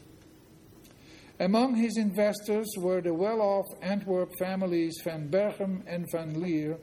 Among 1.38 1.74
his 1.74 1.96
investors 1.96 2.68
were 2.76 3.00
the 3.00 3.14
well 3.14 3.40
off 3.40 3.66
Antwerp 3.80 4.30
families 4.38 5.00
Van 5.04 5.28
Berchem 5.30 5.82
and 5.86 6.06
Van 6.12 6.40
Leer, 6.40 6.76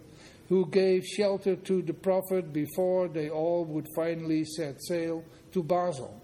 who 0.49 0.65
gave 0.67 1.05
shelter 1.05 1.55
to 1.55 1.81
the 1.81 1.93
prophet 1.93 2.51
before 2.51 3.07
they 3.07 3.29
all 3.29 3.65
would 3.65 3.87
finally 3.95 4.43
set 4.45 4.81
sail 4.81 5.23
to 5.51 5.61
Basel. 5.61 6.21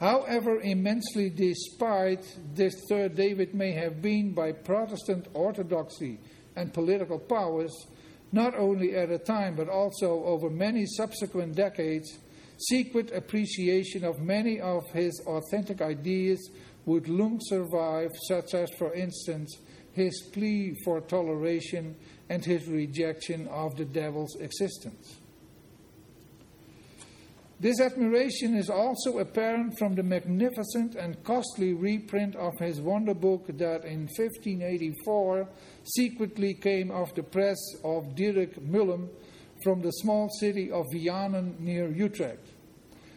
However 0.00 0.60
immensely 0.60 1.30
despised 1.30 2.54
this 2.54 2.74
third 2.88 3.16
David 3.16 3.54
may 3.54 3.72
have 3.72 4.00
been 4.00 4.32
by 4.32 4.52
Protestant 4.52 5.26
orthodoxy 5.34 6.20
and 6.58 6.74
political 6.74 7.18
powers, 7.18 7.72
not 8.32 8.54
only 8.54 8.94
at 8.94 9.10
a 9.10 9.18
time 9.18 9.54
but 9.54 9.68
also 9.68 10.24
over 10.24 10.50
many 10.50 10.84
subsequent 10.84 11.54
decades, 11.54 12.18
secret 12.58 13.10
appreciation 13.14 14.04
of 14.04 14.20
many 14.20 14.60
of 14.60 14.84
his 14.90 15.20
authentic 15.26 15.80
ideas 15.80 16.50
would 16.84 17.08
long 17.08 17.38
survive, 17.40 18.10
such 18.26 18.54
as, 18.54 18.70
for 18.78 18.92
instance, 18.94 19.56
his 19.92 20.22
plea 20.32 20.74
for 20.84 21.00
toleration 21.00 21.94
and 22.28 22.44
his 22.44 22.66
rejection 22.66 23.46
of 23.48 23.76
the 23.76 23.84
devil's 23.84 24.34
existence. 24.36 25.18
This 27.60 27.80
admiration 27.80 28.54
is 28.54 28.70
also 28.70 29.18
apparent 29.18 29.76
from 29.78 29.96
the 29.96 30.04
magnificent 30.04 30.94
and 30.94 31.20
costly 31.24 31.72
reprint 31.72 32.36
of 32.36 32.56
his 32.60 32.80
wonder 32.80 33.14
book 33.14 33.48
that 33.48 33.84
in 33.84 34.02
1584 34.16 35.48
secretly 35.82 36.54
came 36.54 36.92
off 36.92 37.16
the 37.16 37.24
press 37.24 37.58
of 37.82 38.14
Dirk 38.14 38.54
Mullem 38.62 39.08
from 39.64 39.82
the 39.82 39.90
small 39.90 40.28
city 40.38 40.70
of 40.70 40.86
Vianen 40.94 41.58
near 41.58 41.90
Utrecht. 41.90 42.46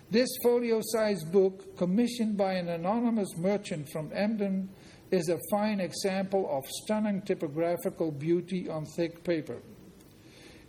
This 0.10 0.30
folio 0.42 0.82
sized 0.84 1.32
book, 1.32 1.78
commissioned 1.78 2.36
by 2.36 2.54
an 2.54 2.70
anonymous 2.70 3.38
merchant 3.38 3.90
from 3.90 4.10
Emden, 4.12 4.70
is 5.12 5.30
a 5.30 5.38
fine 5.52 5.80
example 5.80 6.50
of 6.50 6.66
stunning 6.84 7.22
typographical 7.22 8.12
beauty 8.12 8.68
on 8.68 8.86
thick 8.86 9.24
paper. 9.24 9.62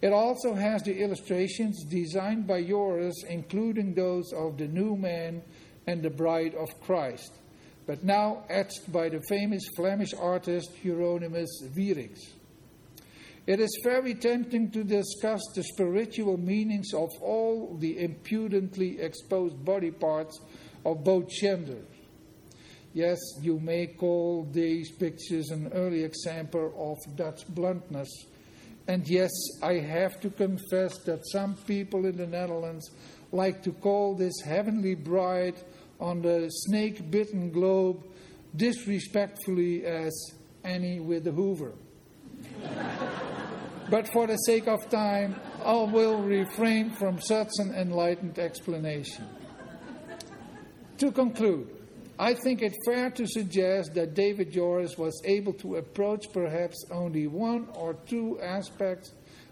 It 0.02 0.12
also 0.12 0.54
has 0.54 0.82
the 0.82 1.00
illustrations 1.00 1.84
designed 1.84 2.48
by 2.48 2.64
Joris, 2.64 3.22
including 3.28 3.94
those 3.94 4.32
of 4.32 4.58
the 4.58 4.66
new 4.66 4.96
man 4.96 5.42
and 5.86 6.02
the 6.02 6.10
bride 6.10 6.56
of 6.56 6.68
Christ, 6.80 7.32
but 7.86 8.02
now 8.02 8.42
etched 8.50 8.90
by 8.90 9.08
the 9.08 9.22
famous 9.28 9.62
Flemish 9.76 10.12
artist 10.12 10.72
Hieronymus 10.82 11.62
Wierix. 11.76 12.20
It 13.46 13.60
is 13.60 13.80
very 13.84 14.14
tempting 14.14 14.72
to 14.72 14.82
discuss 14.82 15.40
the 15.54 15.62
spiritual 15.62 16.36
meanings 16.36 16.92
of 16.94 17.10
all 17.20 17.76
the 17.78 18.02
impudently 18.02 19.00
exposed 19.00 19.64
body 19.64 19.92
parts 19.92 20.40
of 20.84 21.04
both 21.04 21.28
genders. 21.28 21.86
Yes, 22.92 23.18
you 23.40 23.58
may 23.60 23.86
call 23.86 24.48
these 24.50 24.90
pictures 24.90 25.50
an 25.50 25.70
early 25.72 26.02
example 26.02 26.72
of 26.76 27.16
Dutch 27.16 27.46
bluntness 27.48 28.10
and 28.88 29.06
yes, 29.06 29.30
I 29.62 29.74
have 29.74 30.20
to 30.20 30.30
confess 30.30 30.98
that 31.04 31.20
some 31.30 31.54
people 31.66 32.06
in 32.06 32.16
the 32.16 32.26
Netherlands 32.26 32.90
like 33.30 33.62
to 33.62 33.72
call 33.72 34.14
this 34.14 34.40
heavenly 34.44 34.94
bride 34.94 35.54
on 36.00 36.20
the 36.20 36.48
snake 36.48 37.10
bitten 37.10 37.50
globe 37.50 38.04
disrespectfully 38.56 39.86
as 39.86 40.12
Annie 40.64 41.00
with 41.00 41.24
the 41.24 41.32
Hoover. 41.32 41.72
but 43.90 44.08
for 44.12 44.26
the 44.26 44.36
sake 44.36 44.66
of 44.66 44.90
time, 44.90 45.36
I 45.64 45.74
will 45.74 46.22
refrain 46.22 46.90
from 46.90 47.20
such 47.20 47.50
an 47.58 47.74
enlightened 47.74 48.38
explanation. 48.38 49.26
To 50.98 51.12
conclude, 51.12 51.68
I 52.22 52.34
think 52.34 52.62
it 52.62 52.72
fair 52.86 53.10
to 53.10 53.26
suggest 53.26 53.94
that 53.94 54.14
David 54.14 54.52
Joris 54.52 54.96
was 54.96 55.20
able 55.24 55.54
to 55.54 55.74
approach 55.74 56.26
perhaps 56.32 56.76
only 56.92 57.26
one 57.26 57.66
or 57.74 57.94
two 57.94 58.38
aspects 58.40 59.10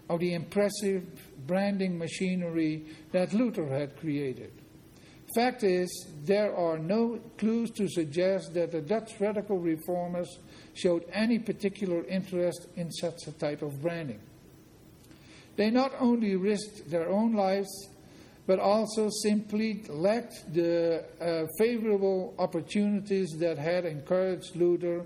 of 0.09 0.21
the 0.21 0.33
impressive 0.33 1.03
branding 1.45 1.97
machinery 1.97 2.85
that 3.11 3.33
Luther 3.33 3.67
had 3.67 3.99
created. 3.99 4.53
Fact 5.35 5.65
is, 5.65 6.07
there 6.23 6.55
are 6.55 6.79
no 6.79 7.19
clues 7.37 7.71
to 7.71 7.89
suggest 7.89 8.53
that 8.53 8.71
the 8.71 8.79
Dutch 8.79 9.19
radical 9.19 9.59
reformers 9.59 10.39
showed 10.73 11.03
any 11.11 11.39
particular 11.39 12.05
interest 12.05 12.67
in 12.77 12.89
such 12.89 13.27
a 13.27 13.33
type 13.33 13.63
of 13.63 13.81
branding. 13.81 14.21
They 15.57 15.71
not 15.71 15.91
only 15.99 16.37
risked 16.37 16.89
their 16.89 17.09
own 17.09 17.33
lives, 17.33 17.89
but 18.51 18.59
also 18.59 19.07
simply 19.23 19.81
lacked 19.87 20.53
the 20.53 21.05
uh, 21.21 21.47
favorable 21.57 22.33
opportunities 22.37 23.29
that 23.39 23.57
had 23.57 23.85
encouraged 23.85 24.57
Luther, 24.57 25.05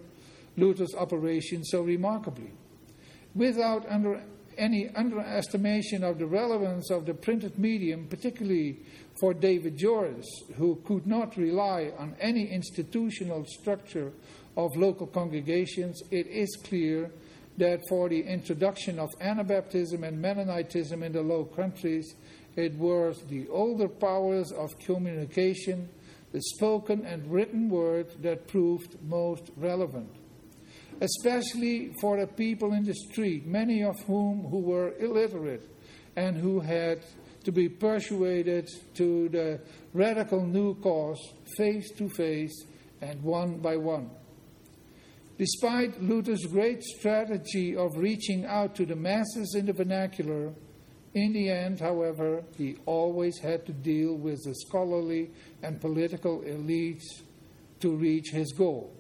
Luther's 0.58 0.96
operation 0.96 1.64
so 1.64 1.84
remarkably. 1.84 2.50
Without 3.36 3.88
under 3.88 4.20
any 4.58 4.90
underestimation 4.96 6.04
of 6.04 6.18
the 6.18 6.26
relevance 6.26 6.90
of 6.90 7.06
the 7.06 7.14
printed 7.14 7.60
medium, 7.60 8.08
particularly 8.08 8.80
for 9.20 9.32
David 9.32 9.78
Joris, 9.78 10.26
who 10.58 10.82
could 10.84 11.06
not 11.06 11.38
rely 11.38 11.92
on 12.00 12.16
any 12.20 12.48
institutional 12.50 13.46
structure 13.46 14.12
of 14.58 14.76
local 14.76 15.06
congregations, 15.06 16.02
it 16.10 16.26
is 16.26 16.58
clear 16.64 17.12
that 17.58 17.80
for 17.90 18.10
the 18.10 18.22
introduction 18.22 18.98
of 18.98 19.10
Anabaptism 19.20 20.02
and 20.02 20.20
Mennonitism 20.20 21.04
in 21.04 21.12
the 21.12 21.22
Low 21.22 21.46
Countries, 21.46 22.16
it 22.56 22.74
was 22.76 23.22
the 23.28 23.48
older 23.50 23.88
powers 23.88 24.52
of 24.52 24.78
communication, 24.80 25.90
the 26.32 26.42
spoken 26.42 27.06
and 27.06 27.30
written 27.30 27.70
word, 27.70 28.08
that 28.22 28.48
proved 28.48 28.98
most 29.04 29.52
relevant. 29.58 30.10
Especially 31.02 31.94
for 32.00 32.18
the 32.18 32.28
people 32.28 32.74
in 32.74 32.84
the 32.84 32.94
street, 32.94 33.46
many 33.46 33.84
of 33.84 34.00
whom 34.02 34.46
who 34.50 34.60
were 34.60 34.94
illiterate 35.00 35.70
and 36.16 36.38
who 36.38 36.62
had 36.62 37.02
to 37.44 37.52
be 37.52 37.68
persuaded 37.68 38.70
to 38.96 39.30
the 39.30 39.60
radical 39.94 40.46
new 40.46 40.76
cause 40.76 41.20
face 41.58 41.92
to 41.92 42.10
face 42.10 42.66
and 43.02 43.22
one 43.22 43.60
by 43.60 43.76
one. 43.76 44.10
Despite 45.38 46.02
Luther's 46.02 46.46
great 46.46 46.82
strategy 46.82 47.76
of 47.76 47.98
reaching 47.98 48.46
out 48.46 48.76
to 48.76 48.86
the 48.86 48.96
masses 48.96 49.54
in 49.58 49.66
the 49.66 49.74
vernacular, 49.74 50.54
in 51.16 51.32
the 51.32 51.50
end, 51.50 51.80
however, 51.80 52.44
he 52.58 52.76
always 52.86 53.40
had 53.40 53.66
to 53.66 53.72
deal 53.72 54.16
with 54.16 54.44
the 54.44 54.54
scholarly 54.54 55.32
and 55.64 55.80
political 55.80 56.42
elites 56.42 57.06
to 57.80 57.96
reach 57.96 58.32
his 58.32 58.52
goal. 58.52 58.94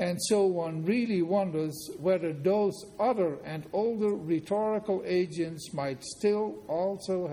And 0.00 0.18
so 0.22 0.46
one 0.46 0.84
really 0.84 1.22
wonders 1.22 1.76
whether 2.00 2.32
those 2.32 2.74
other 2.98 3.38
and 3.44 3.64
older 3.72 4.14
rhetorical 4.14 5.02
agents 5.06 5.72
might 5.72 6.02
still 6.02 6.64
also 6.66 7.28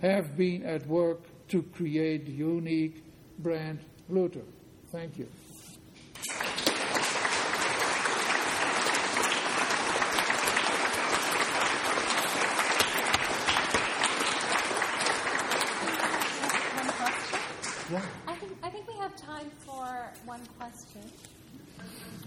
have 0.00 0.36
been 0.36 0.64
at 0.64 0.86
work 0.86 1.20
to 1.48 1.62
create 1.62 2.26
unique 2.26 3.04
brand 3.38 3.78
Luther. 4.08 4.40
Thank 4.90 5.18
you. 5.18 5.28
I 18.26 18.34
think, 18.36 18.52
I 18.62 18.70
think 18.70 18.88
we 18.88 18.94
have 18.96 19.14
time 19.16 19.50
for 19.66 20.10
one 20.32 20.48
question. 20.56 21.04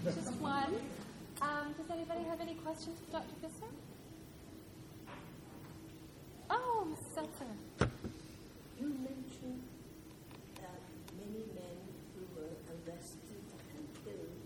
Just 0.04 0.30
one. 0.38 0.78
Um, 1.42 1.74
does 1.76 1.90
anybody 1.90 2.22
have 2.30 2.40
any 2.40 2.54
questions 2.54 2.94
for 3.02 3.18
Dr. 3.18 3.34
Visser? 3.42 3.72
Oh, 6.48 6.86
Mrs. 6.86 7.14
Seltzer. 7.14 7.52
You 8.78 8.94
mentioned 9.02 9.58
that 10.62 10.78
many 11.18 11.50
men 11.50 11.78
who 12.14 12.22
were 12.38 12.54
arrested 12.70 13.42
and 13.74 13.86
killed. 14.04 14.38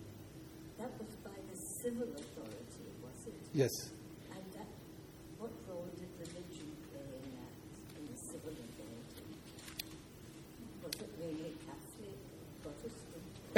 That 0.78 0.96
was 0.96 1.12
by 1.20 1.36
the 1.52 1.56
civil 1.84 2.08
authority, 2.16 2.88
was 3.04 3.20
it? 3.26 3.44
Yes. 3.52 3.74
And 4.32 4.44
that, 4.56 4.72
what 5.36 5.52
role 5.68 5.92
did 6.00 6.08
religion 6.16 6.72
play 6.88 7.12
in 7.12 7.28
that, 7.36 7.54
in 8.00 8.08
the 8.08 8.18
civil 8.24 8.56
authority? 8.56 9.36
Was 10.80 10.96
it 10.96 11.10
really 11.20 11.52
Catholic, 11.68 12.16
Protestant? 12.64 13.10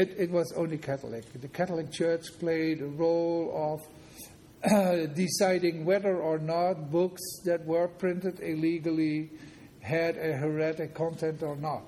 It, 0.03 0.17
it 0.19 0.31
was 0.33 0.53
only 0.57 0.79
Catholic. 0.79 1.25
The 1.41 1.47
Catholic 1.47 1.93
Church 1.93 2.25
played 2.41 2.83
a 2.83 2.87
role 2.87 3.53
of 3.55 4.73
uh, 4.73 5.07
deciding 5.15 5.85
whether 5.85 6.17
or 6.17 6.41
not 6.41 6.91
books 6.91 7.23
that 7.45 7.65
were 7.65 7.87
printed 7.87 8.41
illegally 8.41 9.31
had 9.81 10.17
a 10.17 10.33
heretic 10.33 10.93
content 10.93 11.45
or 11.45 11.55
not. 11.55 11.85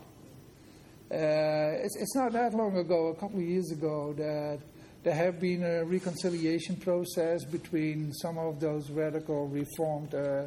Uh, 1.11 1.83
it's, 1.83 1.97
it's 1.97 2.15
not 2.15 2.31
that 2.35 2.55
long 2.55 2.77
ago, 2.77 3.09
a 3.09 3.15
couple 3.17 3.41
of 3.41 3.45
years 3.45 3.73
ago, 3.73 4.15
that 4.17 4.61
there 5.03 5.15
have 5.15 5.41
been 5.41 5.65
a 5.65 5.85
reconciliation 5.85 6.77
process 6.77 7.45
between 7.45 8.13
some 8.13 8.39
of 8.39 8.61
those 8.61 8.93
radical 8.93 9.49
reformed 9.49 10.15
uh, 10.15 10.47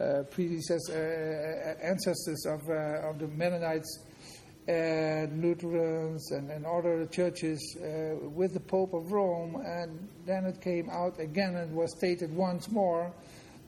uh, 0.00 0.22
predecessors, 0.30 0.88
uh, 0.88 1.74
ancestors 1.86 2.46
of, 2.46 2.60
uh, 2.70 3.10
of 3.10 3.18
the 3.18 3.28
Mennonites 3.28 3.98
and 4.68 5.42
Lutherans 5.42 6.30
and, 6.30 6.50
and 6.50 6.64
other 6.64 7.06
churches 7.06 7.76
uh, 7.78 8.16
with 8.28 8.54
the 8.54 8.60
Pope 8.60 8.94
of 8.94 9.10
Rome, 9.10 9.56
and 9.56 10.08
then 10.24 10.44
it 10.44 10.60
came 10.60 10.88
out 10.90 11.18
again 11.18 11.56
and 11.56 11.74
was 11.74 11.92
stated 11.96 12.34
once 12.34 12.70
more. 12.70 13.12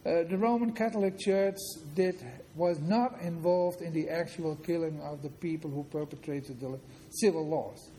Uh, 0.07 0.22
the 0.28 0.36
Roman 0.36 0.72
Catholic 0.72 1.18
Church 1.18 1.57
did 1.95 2.16
was 2.55 2.78
not 2.78 3.20
involved 3.22 3.80
in 3.80 3.92
the 3.92 4.09
actual 4.09 4.55
killing 4.57 5.01
of 5.01 5.22
the 5.22 5.30
people 5.30 5.70
who 5.70 5.82
perpetrated 5.84 6.61
the 6.61 6.78
civil 7.11 7.49
laws, 7.49 7.90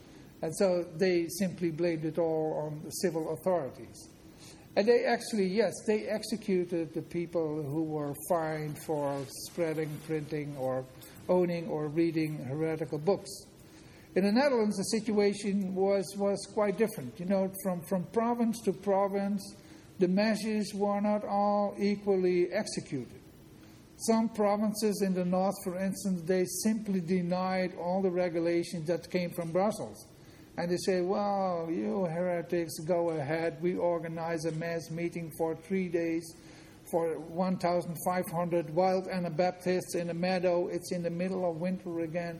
and 0.41 0.55
so 0.55 0.85
they 0.97 1.27
simply 1.27 1.71
blamed 1.71 2.05
it 2.05 2.17
all 2.17 2.67
on 2.67 2.81
the 2.83 2.91
civil 2.91 3.33
authorities. 3.33 4.07
And 4.77 4.85
they 4.85 5.05
actually, 5.05 5.47
yes, 5.47 5.71
they 5.87 6.05
executed 6.05 6.93
the 6.93 7.01
people 7.01 7.63
who 7.63 7.83
were 7.83 8.13
fined 8.27 8.77
for 8.77 9.21
spreading, 9.47 9.89
printing, 10.05 10.53
or 10.57 10.83
owning 11.29 11.67
or 11.67 11.87
reading 11.87 12.43
heretical 12.45 12.97
books. 12.97 13.29
In 14.15 14.23
the 14.23 14.31
Netherlands, 14.31 14.77
the 14.77 14.83
situation 14.83 15.75
was, 15.75 16.15
was 16.17 16.47
quite 16.53 16.77
different. 16.77 17.19
You 17.19 17.25
know, 17.25 17.51
from, 17.63 17.81
from 17.81 18.03
province 18.13 18.61
to 18.61 18.71
province, 18.71 19.55
the 19.99 20.07
measures 20.07 20.71
were 20.73 21.01
not 21.01 21.25
all 21.25 21.75
equally 21.77 22.51
executed. 22.51 23.19
Some 23.97 24.29
provinces 24.29 25.01
in 25.01 25.13
the 25.13 25.23
north, 25.23 25.55
for 25.63 25.77
instance, 25.77 26.21
they 26.25 26.45
simply 26.63 26.99
denied 26.99 27.75
all 27.75 28.01
the 28.01 28.11
regulations 28.11 28.87
that 28.87 29.09
came 29.09 29.31
from 29.31 29.51
Brussels. 29.51 30.05
And 30.57 30.71
they 30.71 30.77
say, 30.77 31.01
well, 31.01 31.67
you 31.69 32.05
heretics, 32.05 32.79
go 32.79 33.09
ahead. 33.09 33.57
We 33.61 33.75
organize 33.75 34.45
a 34.45 34.51
mass 34.53 34.89
meeting 34.89 35.31
for 35.37 35.55
three 35.55 35.89
days 35.89 36.33
for 36.95 37.19
1,500 37.19 38.73
wild 38.73 39.09
Anabaptists 39.09 39.95
in 39.95 40.09
a 40.09 40.13
meadow. 40.13 40.69
It's 40.69 40.93
in 40.93 41.03
the 41.03 41.09
middle 41.09 41.49
of 41.49 41.57
winter 41.57 41.99
again. 41.99 42.39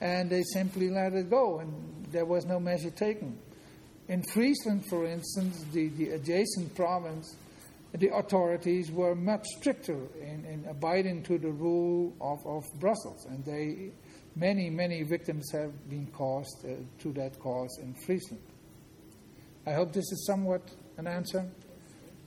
And 0.00 0.28
they 0.28 0.42
simply 0.42 0.90
let 0.90 1.12
it 1.12 1.30
go, 1.30 1.60
and 1.60 2.04
there 2.10 2.24
was 2.24 2.44
no 2.44 2.58
measure 2.58 2.90
taken. 2.90 3.38
In 4.08 4.24
Friesland, 4.24 4.84
for 4.86 5.06
instance, 5.06 5.64
the, 5.72 5.86
the 5.90 6.10
adjacent 6.10 6.74
province, 6.74 7.36
the 7.94 8.12
authorities 8.12 8.90
were 8.90 9.14
much 9.14 9.46
stricter 9.56 10.08
in, 10.20 10.44
in 10.46 10.66
abiding 10.68 11.22
to 11.22 11.38
the 11.38 11.52
rule 11.52 12.12
of, 12.20 12.44
of 12.44 12.64
Brussels, 12.80 13.24
and 13.26 13.44
they, 13.44 13.92
many, 14.34 14.68
many 14.68 15.04
victims 15.04 15.48
have 15.52 15.88
been 15.88 16.08
caused 16.08 16.66
uh, 16.66 16.70
to 16.98 17.12
that 17.12 17.38
cause 17.38 17.78
in 17.80 17.94
Friesland. 18.04 18.42
I 19.64 19.74
hope 19.74 19.92
this 19.92 20.10
is 20.10 20.26
somewhat 20.26 20.62
an 20.96 21.06
answer 21.06 21.46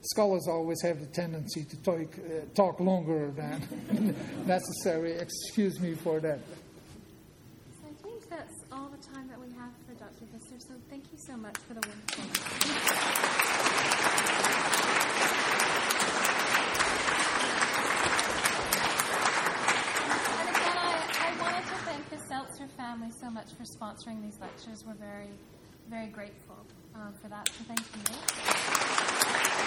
scholars 0.02 0.46
always 0.48 0.80
have 0.82 1.00
the 1.00 1.06
tendency 1.06 1.64
to 1.64 1.76
talk, 1.82 2.00
uh, 2.00 2.44
talk 2.54 2.80
longer 2.80 3.30
than 3.30 4.14
necessary. 4.46 5.12
Excuse 5.12 5.80
me 5.80 5.94
for 5.94 6.20
that. 6.20 6.40
So 7.80 7.88
I 7.88 8.02
think 8.02 8.28
that's 8.28 8.54
all 8.72 8.88
the 8.88 9.02
time 9.14 9.28
that 9.28 9.40
we 9.40 9.52
have 9.54 9.72
for 9.86 9.94
Dr. 9.94 10.26
Visser. 10.32 10.58
So 10.58 10.74
thank 10.88 11.04
you 11.12 11.18
so 11.18 11.36
much 11.36 11.56
for 11.58 11.74
the 11.74 11.80
wonderful. 11.80 12.24
Seltzer 22.28 22.66
family 22.76 23.10
so 23.20 23.30
much 23.30 23.52
for 23.52 23.62
sponsoring 23.62 24.20
these 24.20 24.38
lectures. 24.40 24.84
We're 24.84 24.94
very, 24.94 25.30
very 25.88 26.08
grateful 26.08 26.56
um, 26.94 27.14
for 27.22 27.28
that. 27.28 27.48
So 27.48 27.64
thank 27.64 27.80
you. 29.60 29.65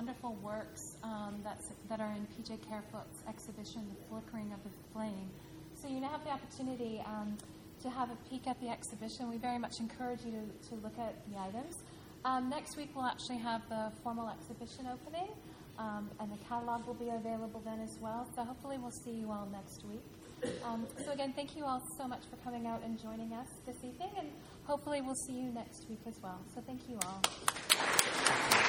Wonderful 0.00 0.34
works 0.42 0.96
um, 1.02 1.42
that 1.88 2.00
are 2.00 2.12
in 2.12 2.26
PJ 2.32 2.58
Carefoote's 2.70 3.22
exhibition, 3.28 3.82
The 3.90 4.08
Flickering 4.08 4.50
of 4.52 4.62
the 4.64 4.70
Flame. 4.92 5.28
So 5.74 5.88
you 5.88 6.00
now 6.00 6.08
have 6.08 6.24
the 6.24 6.30
opportunity 6.30 7.02
um, 7.04 7.36
to 7.82 7.90
have 7.90 8.10
a 8.10 8.16
peek 8.30 8.46
at 8.46 8.58
the 8.60 8.68
exhibition. 8.68 9.28
We 9.28 9.36
very 9.36 9.58
much 9.58 9.78
encourage 9.78 10.24
you 10.24 10.32
to, 10.32 10.68
to 10.70 10.74
look 10.76 10.98
at 10.98 11.14
the 11.30 11.38
items. 11.38 11.76
Um, 12.24 12.48
next 12.48 12.76
week, 12.76 12.90
we'll 12.94 13.04
actually 13.04 13.38
have 13.38 13.62
the 13.68 13.92
formal 14.02 14.30
exhibition 14.30 14.88
opening, 14.90 15.28
um, 15.78 16.08
and 16.18 16.32
the 16.32 16.38
catalog 16.48 16.86
will 16.86 16.94
be 16.94 17.10
available 17.10 17.60
then 17.64 17.80
as 17.80 17.98
well. 18.00 18.26
So 18.34 18.42
hopefully, 18.42 18.78
we'll 18.78 18.90
see 19.04 19.12
you 19.12 19.30
all 19.30 19.48
next 19.52 19.84
week. 19.84 20.04
Um, 20.64 20.86
so, 21.04 21.12
again, 21.12 21.34
thank 21.34 21.56
you 21.56 21.64
all 21.64 21.82
so 21.98 22.08
much 22.08 22.22
for 22.30 22.36
coming 22.42 22.66
out 22.66 22.82
and 22.84 22.98
joining 22.98 23.32
us 23.32 23.48
this 23.66 23.76
evening, 23.76 24.10
and 24.16 24.28
hopefully, 24.64 25.02
we'll 25.02 25.20
see 25.26 25.34
you 25.34 25.52
next 25.52 25.88
week 25.90 26.00
as 26.06 26.14
well. 26.22 26.40
So, 26.54 26.62
thank 26.66 26.80
you 26.88 26.98
all. 27.04 28.60